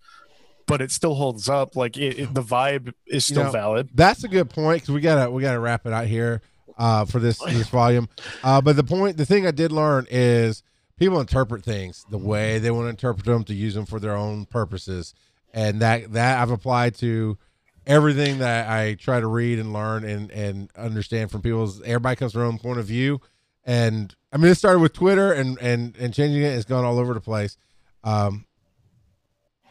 but 0.66 0.80
it 0.80 0.90
still 0.90 1.14
holds 1.14 1.48
up. 1.48 1.76
Like 1.76 1.96
it, 1.96 2.18
it, 2.18 2.34
the 2.34 2.42
vibe 2.42 2.92
is 3.06 3.24
still 3.24 3.38
You 3.38 3.44
know, 3.44 3.50
valid. 3.52 3.88
That's 3.94 4.24
a 4.24 4.28
good 4.28 4.50
point 4.50 4.82
because 4.82 4.94
we 4.94 5.00
gotta 5.00 5.30
we 5.30 5.42
gotta 5.42 5.61
wrap 5.61 5.87
it 5.87 5.92
out 5.92 6.06
here 6.06 6.42
uh, 6.78 7.04
for 7.04 7.18
this 7.18 7.38
this 7.38 7.68
volume. 7.70 8.08
Uh, 8.42 8.61
but 8.61 8.76
the 8.76 8.84
point, 8.84 9.16
the 9.16 9.26
thing 9.26 9.46
I 9.46 9.50
did 9.50 9.72
learn 9.72 10.06
is 10.11 10.62
people 10.98 11.20
interpret 11.20 11.64
things 11.64 12.04
the 12.11 12.18
way 12.18 12.58
they 12.58 12.70
want 12.70 12.87
to 12.87 12.90
interpret 12.90 13.24
them 13.24 13.44
to 13.44 13.54
use 13.54 13.74
them 13.74 13.87
for 13.87 14.00
their 14.00 14.16
own 14.16 14.46
purposes, 14.46 15.14
and 15.52 15.80
that 15.80 16.12
that 16.12 16.40
I've 16.40 16.50
applied 16.50 16.94
to 16.96 17.38
everything 17.87 18.38
that 18.38 18.68
I 18.70 18.94
try 18.94 19.20
to 19.20 19.26
read 19.26 19.58
and 19.58 19.72
learn 19.72 20.04
and 20.04 20.30
and 20.30 20.70
understand 20.76 21.30
from 21.30 21.42
people's. 21.42 21.80
Everybody 21.82 22.16
comes 22.16 22.32
from 22.32 22.40
their 22.40 22.48
own 22.48 22.58
point 22.58 22.78
of 22.78 22.87
view, 22.87 23.20
and 23.64 24.14
I 24.32 24.37
mean 24.37 24.50
it 24.50 24.56
started 24.56 24.80
with 24.80 24.92
Twitter 24.92 25.32
and 25.32 25.58
and 25.61 25.96
and 25.96 26.12
changing 26.12 26.42
it. 26.42 26.48
It's 26.48 26.64
gone 26.64 26.84
all 26.84 26.98
over 26.98 27.14
the 27.14 27.20
place. 27.20 27.56
Um, 28.04 28.46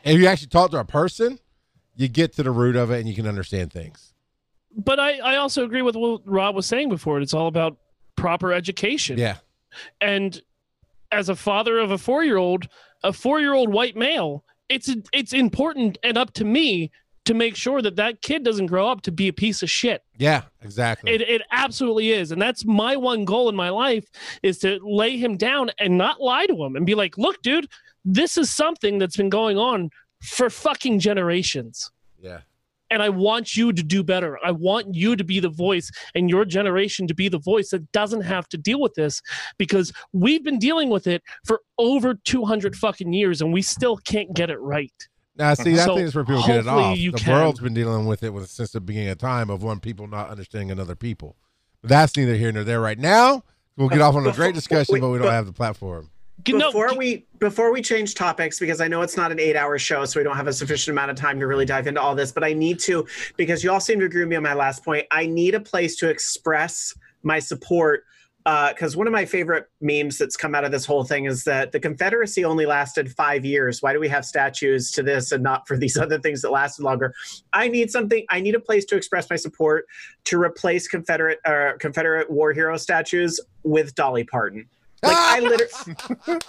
if 0.04 0.20
you 0.20 0.28
actually 0.28 0.48
talk 0.48 0.72
to 0.72 0.80
a 0.80 0.86
person, 0.86 1.40
you 1.96 2.08
get 2.08 2.34
to 2.34 2.44
the 2.44 2.52
root 2.52 2.76
of 2.76 2.92
it 2.92 3.00
and 3.00 3.10
you 3.10 3.16
can 3.16 3.28
understand 3.28 3.74
things. 3.74 4.14
But 4.76 5.00
I, 5.00 5.18
I 5.18 5.36
also 5.38 5.64
agree 5.64 5.82
with 5.82 5.96
what 5.96 6.22
Rob 6.26 6.56
was 6.56 6.66
saying 6.66 6.90
before. 6.90 7.20
It's 7.20 7.34
all 7.34 7.48
about 7.48 7.78
proper 8.16 8.54
education. 8.54 9.18
Yeah. 9.18 9.38
And 10.00 10.42
as 11.12 11.30
a 11.30 11.36
father 11.36 11.80
of 11.80 11.92
a 11.92 11.98
four 11.98 12.24
year 12.24 12.38
old, 12.38 12.68
a 13.04 13.14
four 13.14 13.40
year 13.40 13.54
old 13.54 13.72
white 13.72 13.96
male, 13.96 14.44
it's 14.70 14.94
it's 15.14 15.34
important 15.34 15.98
and 16.04 16.18
up 16.18 16.34
to 16.34 16.46
me 16.46 16.92
to 17.26 17.34
make 17.34 17.58
sure 17.58 17.82
that 17.82 17.98
that 17.98 18.22
kid 18.22 18.44
doesn't 18.44 18.68
grow 18.68 18.88
up 18.88 19.02
to 19.02 19.12
be 19.12 19.28
a 19.28 19.34
piece 19.34 19.62
of 19.62 19.70
shit. 19.70 20.02
Yeah, 20.18 20.44
exactly. 20.62 21.12
It, 21.12 21.22
it 21.22 21.42
absolutely 21.52 22.12
is. 22.12 22.32
And 22.32 22.42
that's 22.42 22.64
my 22.64 22.96
one 22.96 23.26
goal 23.26 23.50
in 23.50 23.56
my 23.56 23.70
life 23.70 24.10
is 24.44 24.60
to 24.60 24.80
lay 24.82 25.18
him 25.18 25.36
down 25.36 25.70
and 25.78 25.98
not 25.98 26.22
lie 26.22 26.46
to 26.46 26.64
him 26.64 26.78
and 26.78 26.86
be 26.86 26.96
like, 26.96 27.18
look, 27.18 27.42
dude, 27.42 27.68
this 28.06 28.38
is 28.38 28.50
something 28.50 28.98
that's 28.98 29.18
been 29.18 29.30
going 29.30 29.58
on 29.58 29.90
for 30.22 30.50
fucking 30.50 31.00
generations. 31.00 31.92
yeah. 32.20 32.40
And 32.90 33.04
I 33.04 33.10
want 33.10 33.56
you 33.56 33.74
to 33.74 33.84
do 33.84 34.04
better. 34.04 34.38
I 34.46 34.52
want 34.52 34.96
you 34.96 35.16
to 35.16 35.24
be 35.24 35.40
the 35.40 35.50
voice 35.50 35.92
and 36.16 36.30
your 36.30 36.46
generation 36.46 37.08
to 37.08 37.14
be 37.14 37.28
the 37.30 37.40
voice 37.40 37.70
that 37.72 37.92
doesn't 37.92 38.22
have 38.22 38.48
to 38.50 38.58
deal 38.58 38.80
with 38.80 38.94
this 38.96 39.22
because 39.58 39.92
we've 40.14 40.44
been 40.44 40.60
dealing 40.60 40.90
with 40.90 41.06
it 41.08 41.22
for 41.46 41.62
over 41.78 42.14
200 42.16 42.76
fucking 42.76 43.12
years 43.14 43.42
and 43.42 43.52
we 43.52 43.62
still 43.62 43.98
can't 43.98 44.34
get 44.34 44.50
it 44.50 44.60
right. 44.60 44.94
Now, 45.36 45.54
see, 45.54 45.74
I 45.74 45.86
So, 45.86 45.96
think 45.96 46.06
that's 46.08 46.16
where 46.16 46.24
people 46.24 46.44
get 46.48 46.58
it 46.58 46.68
off. 46.68 46.96
the 46.98 47.12
can. 47.12 47.34
world's 47.34 47.60
been 47.60 47.74
dealing 47.74 48.08
with 48.08 48.24
it 48.24 48.32
with 48.34 48.50
since 48.50 48.72
the 48.72 48.82
beginning 48.82 49.10
of 49.10 49.18
time 49.20 49.50
of 49.50 49.62
one 49.62 49.80
people 49.80 50.08
not 50.08 50.30
understanding 50.30 50.72
another 50.72 50.96
people. 50.96 51.36
But 51.82 51.90
that's 51.90 52.18
neither 52.18 52.36
here 52.36 52.52
nor 52.52 52.64
there 52.64 52.82
right 52.82 52.98
now. 52.98 53.44
We'll 53.76 53.90
get 53.90 54.02
off 54.02 54.16
on 54.16 54.26
a 54.26 54.32
great 54.32 54.56
discussion, 54.56 55.00
but 55.00 55.10
we 55.10 55.20
don't 55.20 55.32
have 55.32 55.46
the 55.46 55.54
platform. 55.54 56.10
No, 56.48 56.68
before 56.68 56.96
we 56.96 57.26
before 57.40 57.74
we 57.74 57.82
change 57.82 58.14
topics 58.14 58.60
because 58.60 58.80
i 58.80 58.88
know 58.88 59.02
it's 59.02 59.18
not 59.18 59.32
an 59.32 59.40
eight 59.40 59.56
hour 59.56 59.78
show 59.78 60.06
so 60.06 60.20
we 60.20 60.24
don't 60.24 60.38
have 60.38 60.48
a 60.48 60.54
sufficient 60.54 60.94
amount 60.94 61.12
of 61.12 61.18
time 61.18 61.40
to 61.40 61.48
really 61.48 61.66
dive 61.66 61.88
into 61.88 62.00
all 62.00 62.16
this 62.16 62.32
but 62.32 62.44
i 62.44 62.54
need 62.54 62.80
to 62.80 63.06
because 63.36 63.64
you 63.64 63.72
all 63.72 63.80
seem 63.80 64.00
to 64.00 64.06
agree 64.06 64.22
with 64.22 64.30
me 64.30 64.36
on 64.36 64.44
my 64.44 64.54
last 64.54 64.86
point 64.86 65.06
i 65.12 65.26
need 65.26 65.56
a 65.56 65.60
place 65.60 65.96
to 65.98 66.10
express 66.10 66.94
my 67.24 67.40
support 67.40 68.06
because 68.70 68.96
one 68.96 69.08
of 69.08 69.14
my 69.14 69.26
favorite 69.26 69.66
memes 69.82 70.18
that's 70.18 70.38
come 70.38 70.56
out 70.56 70.64
of 70.64 70.72
this 70.72 70.86
whole 70.86 71.04
thing 71.04 71.26
is 71.26 71.44
that 71.44 71.74
the 71.74 71.80
confederacy 71.80 72.46
only 72.46 72.66
lasted 72.66 73.12
five 73.12 73.44
years. 73.44 73.82
Why 73.82 73.92
do 73.92 74.00
we 74.00 74.08
have 74.08 74.24
statues 74.24 74.90
to 74.92 75.04
this 75.04 75.34
and 75.34 75.44
not 75.44 75.68
for 75.68 75.76
these 75.76 75.98
other 76.02 76.18
things 76.18 76.42
that 76.44 76.52
lasted 76.52 76.84
longer? 76.84 77.14
I 77.52 77.68
need 77.68 77.92
something 77.92 78.26
i 78.30 78.40
need 78.40 78.56
a 78.56 78.60
place 78.60 78.86
to 78.86 78.96
express 78.96 79.30
my 79.30 79.36
support 79.36 79.86
to 80.26 80.42
replace 80.42 80.88
confederate 80.88 81.40
uh, 81.46 81.74
confederate 81.80 82.30
war 82.30 82.54
hero 82.54 82.78
statues 82.78 83.40
with 83.64 83.94
dolly 83.96 84.24
parton 84.24 84.68
like 85.04 85.16
i 85.16 85.40
literally 85.42 86.40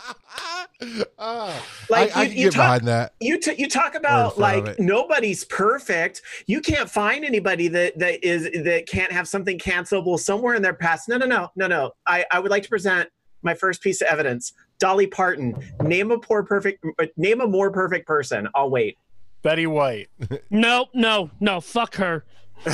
Ah, 1.19 1.65
Like, 1.91 2.17
I, 2.17 2.21
I 2.21 2.23
you- 2.25 2.29
can 2.31 2.39
you 2.39 2.45
get 2.45 2.53
talk- 2.53 2.65
behind 2.65 2.89
that. 2.89 3.13
you 3.21 3.39
t- 3.39 3.55
you 3.59 3.69
talk 3.69 3.95
about 3.95 4.39
like 4.39 4.79
nobody's 4.79 5.45
perfect. 5.45 6.23
You 6.47 6.61
can't 6.61 6.89
find 6.89 7.25
anybody 7.25 7.69
that 7.69 7.99
that 7.99 8.25
is 8.25 8.45
that 8.65 8.85
can't 8.87 9.11
have 9.13 9.27
something 9.27 9.59
cancelable 9.59 10.19
somewhere 10.19 10.55
in 10.55 10.63
their 10.63 10.75
past. 10.75 11.09
No, 11.09 11.17
no, 11.17 11.27
no, 11.27 11.51
no, 11.57 11.67
no. 11.67 11.91
I 12.07 12.25
I 12.31 12.39
would 12.39 12.51
like 12.51 12.63
to 12.63 12.69
present 12.69 13.09
my 13.43 13.55
first 13.55 13.83
piece 13.83 14.01
of 14.01 14.07
evidence. 14.09 14.53
Dolly 14.79 15.09
Parton. 15.09 15.55
Name 15.83 16.13
a 16.13 16.19
poor 16.19 16.45
perfect. 16.45 16.85
uh, 17.01 17.07
Name 17.17 17.41
a 17.41 17.47
more 17.49 17.73
perfect 17.73 18.07
person. 18.07 18.49
I'll 18.55 18.71
wait. 18.71 18.97
Betty 19.43 19.67
White. 19.67 20.09
no, 20.51 20.87
no, 20.95 21.31
no, 21.41 21.61
fuck 21.61 21.97
her. 21.97 22.25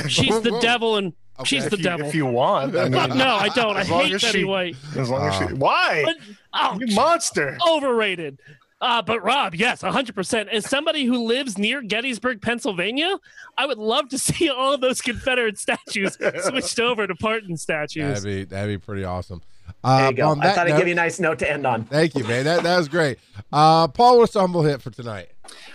She's 0.08 0.40
the 0.42 0.58
devil 0.62 0.96
and 0.96 1.14
she's 1.44 1.62
Okay. 1.66 1.70
the 1.70 1.77
you, 1.79 1.83
devil. 1.83 2.07
if 2.07 2.14
you 2.14 2.27
want. 2.27 2.77
I 2.77 2.88
mean, 2.88 3.18
no, 3.18 3.35
I 3.37 3.49
don't. 3.49 3.77
I 3.77 3.85
hate 3.85 4.12
Betty 4.12 4.38
she- 4.40 4.44
White. 4.44 4.77
As 4.97 5.11
long 5.11 5.27
as 5.29 5.35
she, 5.37 5.55
why? 5.55 6.03
But, 6.05 6.16
oh, 6.53 6.79
you 6.81 6.94
monster. 6.94 7.59
overrated. 7.68 8.38
Uh, 8.81 9.01
but 9.01 9.23
Rob, 9.25 9.55
yes, 9.55 9.83
100%. 9.83 10.49
As 10.49 10.68
somebody 10.68 11.05
who 11.07 11.25
lives 11.27 11.57
near 11.57 11.81
Gettysburg, 11.81 12.42
Pennsylvania, 12.42 13.18
I 13.57 13.64
would 13.66 13.79
love 13.79 14.11
to 14.11 14.18
see 14.29 14.51
all 14.51 14.75
of 14.75 14.81
those 14.83 15.01
Confederate 15.01 15.59
statues 15.59 16.18
switched 16.42 16.79
over 16.81 17.07
to 17.07 17.14
Parton 17.14 17.57
statues. 17.57 18.23
That'd 18.23 18.25
be 18.25 18.44
that'd 18.44 18.68
be 18.81 18.85
pretty 18.85 19.05
awesome. 19.05 19.40
There 19.85 19.92
Uh, 19.92 20.09
you 20.11 20.16
go. 20.16 20.29
on 20.31 20.40
I 20.40 20.47
that 20.47 20.55
thought 20.57 20.66
I'd 20.66 20.70
note- 20.70 20.79
give 20.79 20.87
you 20.88 20.92
a 20.94 20.97
nice 20.97 21.20
note 21.20 21.38
to 21.40 21.51
end 21.51 21.66
on. 21.66 21.85
Thank 21.85 22.14
you, 22.14 22.25
man. 22.25 22.44
That 22.44 22.62
that 22.62 22.79
was 22.79 22.88
great. 22.88 23.18
Uh, 23.53 23.87
Paul, 23.88 24.18
what's 24.18 24.33
the 24.33 24.40
humble 24.40 24.62
hit 24.62 24.81
for 24.83 24.90
tonight? 24.90 25.29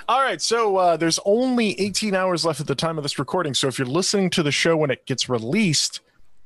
All 0.08 0.22
right, 0.22 0.42
so 0.42 0.78
uh, 0.78 0.98
there's 0.98 1.20
only 1.26 1.80
18 1.80 2.16
hours 2.16 2.44
left 2.44 2.60
at 2.60 2.66
the 2.68 2.74
time 2.76 2.98
of 2.98 3.04
this 3.04 3.20
recording. 3.20 3.54
So 3.54 3.68
if 3.68 3.78
you're 3.78 3.88
listening 3.88 4.32
to 4.32 4.42
the 4.44 4.52
show 4.52 4.76
when 4.76 4.90
it 4.90 5.06
gets 5.06 5.30
released, 5.30 6.00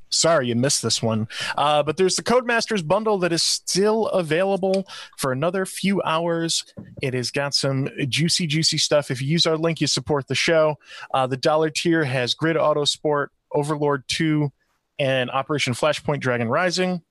sorry 0.10 0.49
you 0.49 0.56
missed 0.56 0.82
this 0.82 1.02
one. 1.02 1.30
Uh, 1.58 1.82
but 1.84 1.95
there's 1.95 2.17
the 2.17 2.23
Codemasters 2.23 2.86
bundle 2.86 3.17
that 3.19 3.32
is 3.32 3.41
still 3.41 4.08
available 4.08 4.86
for 5.17 5.32
another 5.32 5.65
few 5.65 6.02
hours. 6.04 6.65
It 7.02 7.13
has 7.13 7.32
got 7.32 7.54
some 7.56 7.88
juicy, 8.10 8.45
juicy 8.45 8.78
stuff. 8.78 9.10
If 9.10 9.21
you 9.21 9.30
use 9.30 9.45
our 9.45 9.56
link, 9.58 9.80
you 9.80 9.88
support 9.88 10.28
the 10.28 10.36
show. 10.36 10.76
Uh, 11.13 11.26
the 11.28 11.38
dollar 11.38 11.69
tier 11.69 12.04
has 12.04 12.34
Grid 12.34 12.58
Auto 12.58 12.84
Sport, 12.84 13.32
Overlord 13.54 14.04
2, 14.10 14.52
and 14.99 15.32
Operation 15.32 15.73
Flashpoint 15.73 16.19
Dragon 16.19 16.49
Rising. 16.49 17.02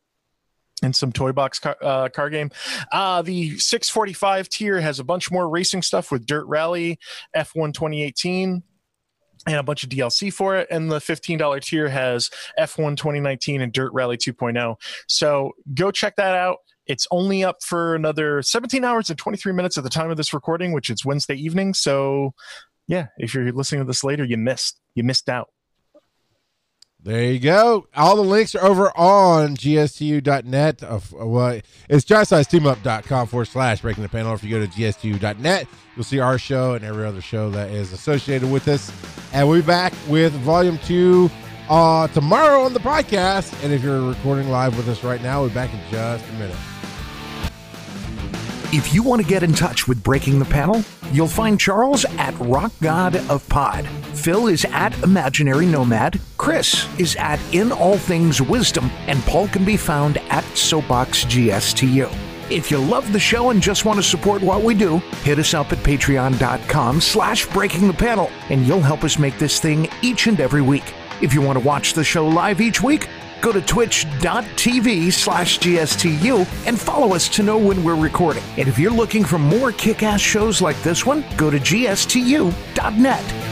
And 0.82 0.94
some 0.96 1.12
toy 1.12 1.32
box 1.32 1.60
car, 1.60 1.76
uh, 1.80 2.08
car 2.08 2.28
game. 2.28 2.50
Uh, 2.90 3.22
the 3.22 3.56
645 3.58 4.48
tier 4.48 4.80
has 4.80 4.98
a 4.98 5.04
bunch 5.04 5.30
more 5.30 5.48
racing 5.48 5.82
stuff 5.82 6.10
with 6.10 6.26
Dirt 6.26 6.44
Rally, 6.46 6.98
F1 7.36 7.72
2018, 7.72 8.62
and 9.46 9.56
a 9.56 9.62
bunch 9.62 9.84
of 9.84 9.90
DLC 9.90 10.32
for 10.32 10.56
it. 10.56 10.68
And 10.70 10.90
the 10.90 10.98
$15 10.98 11.62
tier 11.62 11.88
has 11.88 12.30
F1 12.58 12.96
2019 12.96 13.60
and 13.60 13.72
Dirt 13.72 13.92
Rally 13.92 14.16
2.0. 14.16 14.76
So 15.06 15.52
go 15.74 15.90
check 15.90 16.16
that 16.16 16.34
out. 16.34 16.58
It's 16.86 17.06
only 17.10 17.44
up 17.44 17.62
for 17.62 17.94
another 17.94 18.42
17 18.42 18.84
hours 18.84 19.08
and 19.08 19.18
23 19.18 19.52
minutes 19.52 19.78
at 19.78 19.84
the 19.84 19.90
time 19.90 20.10
of 20.10 20.16
this 20.16 20.34
recording, 20.34 20.72
which 20.72 20.90
is 20.90 21.04
Wednesday 21.04 21.34
evening. 21.34 21.74
So 21.74 22.34
yeah, 22.88 23.06
if 23.18 23.34
you're 23.34 23.52
listening 23.52 23.82
to 23.82 23.86
this 23.86 24.02
later, 24.02 24.24
you 24.24 24.36
missed. 24.36 24.80
You 24.94 25.04
missed 25.04 25.28
out. 25.28 25.48
There 27.04 27.24
you 27.32 27.40
go. 27.40 27.88
All 27.96 28.14
the 28.14 28.22
links 28.22 28.54
are 28.54 28.64
over 28.64 28.96
on 28.96 29.56
gstu.net. 29.56 30.84
Of, 30.84 31.12
uh, 31.12 31.26
well, 31.26 31.60
it's 31.88 32.04
giantsizesteamup.com 32.04 33.26
forward 33.26 33.46
slash 33.46 33.80
breaking 33.80 34.04
the 34.04 34.08
panel. 34.08 34.32
If 34.34 34.44
you 34.44 34.50
go 34.50 34.64
to 34.64 34.70
gstu.net, 34.70 35.66
you'll 35.96 36.04
see 36.04 36.20
our 36.20 36.38
show 36.38 36.74
and 36.74 36.84
every 36.84 37.04
other 37.04 37.20
show 37.20 37.50
that 37.50 37.70
is 37.70 37.92
associated 37.92 38.50
with 38.50 38.68
us. 38.68 38.92
And 39.32 39.48
we'll 39.48 39.60
be 39.60 39.66
back 39.66 39.92
with 40.08 40.32
volume 40.32 40.78
two 40.78 41.28
uh, 41.68 42.06
tomorrow 42.08 42.62
on 42.62 42.72
the 42.72 42.80
podcast. 42.80 43.52
And 43.64 43.72
if 43.72 43.82
you're 43.82 44.08
recording 44.08 44.48
live 44.48 44.76
with 44.76 44.88
us 44.88 45.02
right 45.02 45.20
now, 45.22 45.40
we'll 45.40 45.48
be 45.48 45.54
back 45.54 45.74
in 45.74 45.80
just 45.90 46.28
a 46.28 46.32
minute. 46.34 46.56
If 48.74 48.94
you 48.94 49.02
want 49.02 49.20
to 49.20 49.28
get 49.28 49.42
in 49.42 49.52
touch 49.52 49.86
with 49.86 50.02
Breaking 50.02 50.38
the 50.38 50.46
Panel, 50.46 50.82
you'll 51.12 51.28
find 51.28 51.60
Charles 51.60 52.06
at 52.16 52.34
Rock 52.40 52.72
God 52.80 53.16
of 53.28 53.46
Pod. 53.50 53.86
Phil 54.14 54.46
is 54.46 54.64
at 54.64 54.98
Imaginary 55.02 55.66
Nomad. 55.66 56.18
Chris 56.38 56.88
is 56.98 57.14
at 57.16 57.38
In 57.52 57.70
All 57.70 57.98
Things 57.98 58.40
Wisdom. 58.40 58.90
And 59.08 59.20
Paul 59.24 59.48
can 59.48 59.66
be 59.66 59.76
found 59.76 60.16
at 60.30 60.42
Soapbox 60.56 61.26
GSTU. 61.26 62.10
If 62.50 62.70
you 62.70 62.78
love 62.78 63.12
the 63.12 63.20
show 63.20 63.50
and 63.50 63.60
just 63.60 63.84
want 63.84 63.98
to 63.98 64.02
support 64.02 64.40
what 64.40 64.62
we 64.62 64.74
do, 64.74 64.98
hit 65.22 65.38
us 65.38 65.52
up 65.52 65.70
at 65.70 65.78
patreon.com 65.80 67.02
slash 67.02 67.44
breaking 67.48 67.88
the 67.88 67.92
panel, 67.92 68.30
and 68.48 68.66
you'll 68.66 68.80
help 68.80 69.04
us 69.04 69.18
make 69.18 69.38
this 69.38 69.60
thing 69.60 69.86
each 70.00 70.28
and 70.28 70.40
every 70.40 70.62
week. 70.62 70.94
If 71.20 71.34
you 71.34 71.42
want 71.42 71.58
to 71.58 71.64
watch 71.64 71.92
the 71.92 72.04
show 72.04 72.26
live 72.26 72.62
each 72.62 72.82
week, 72.82 73.06
go 73.42 73.52
to 73.52 73.60
twitch.tv 73.60 75.12
slash 75.12 75.58
GSTU 75.58 76.66
and 76.66 76.80
follow 76.80 77.14
us 77.14 77.28
to 77.30 77.42
know 77.42 77.58
when 77.58 77.84
we're 77.84 77.96
recording. 77.96 78.42
And 78.56 78.68
if 78.68 78.78
you're 78.78 78.90
looking 78.90 79.24
for 79.24 79.38
more 79.38 79.72
kick 79.72 80.02
ass 80.02 80.20
shows 80.20 80.62
like 80.62 80.80
this 80.82 81.04
one, 81.04 81.24
go 81.36 81.50
to 81.50 81.58
GSTU.net. 81.58 83.51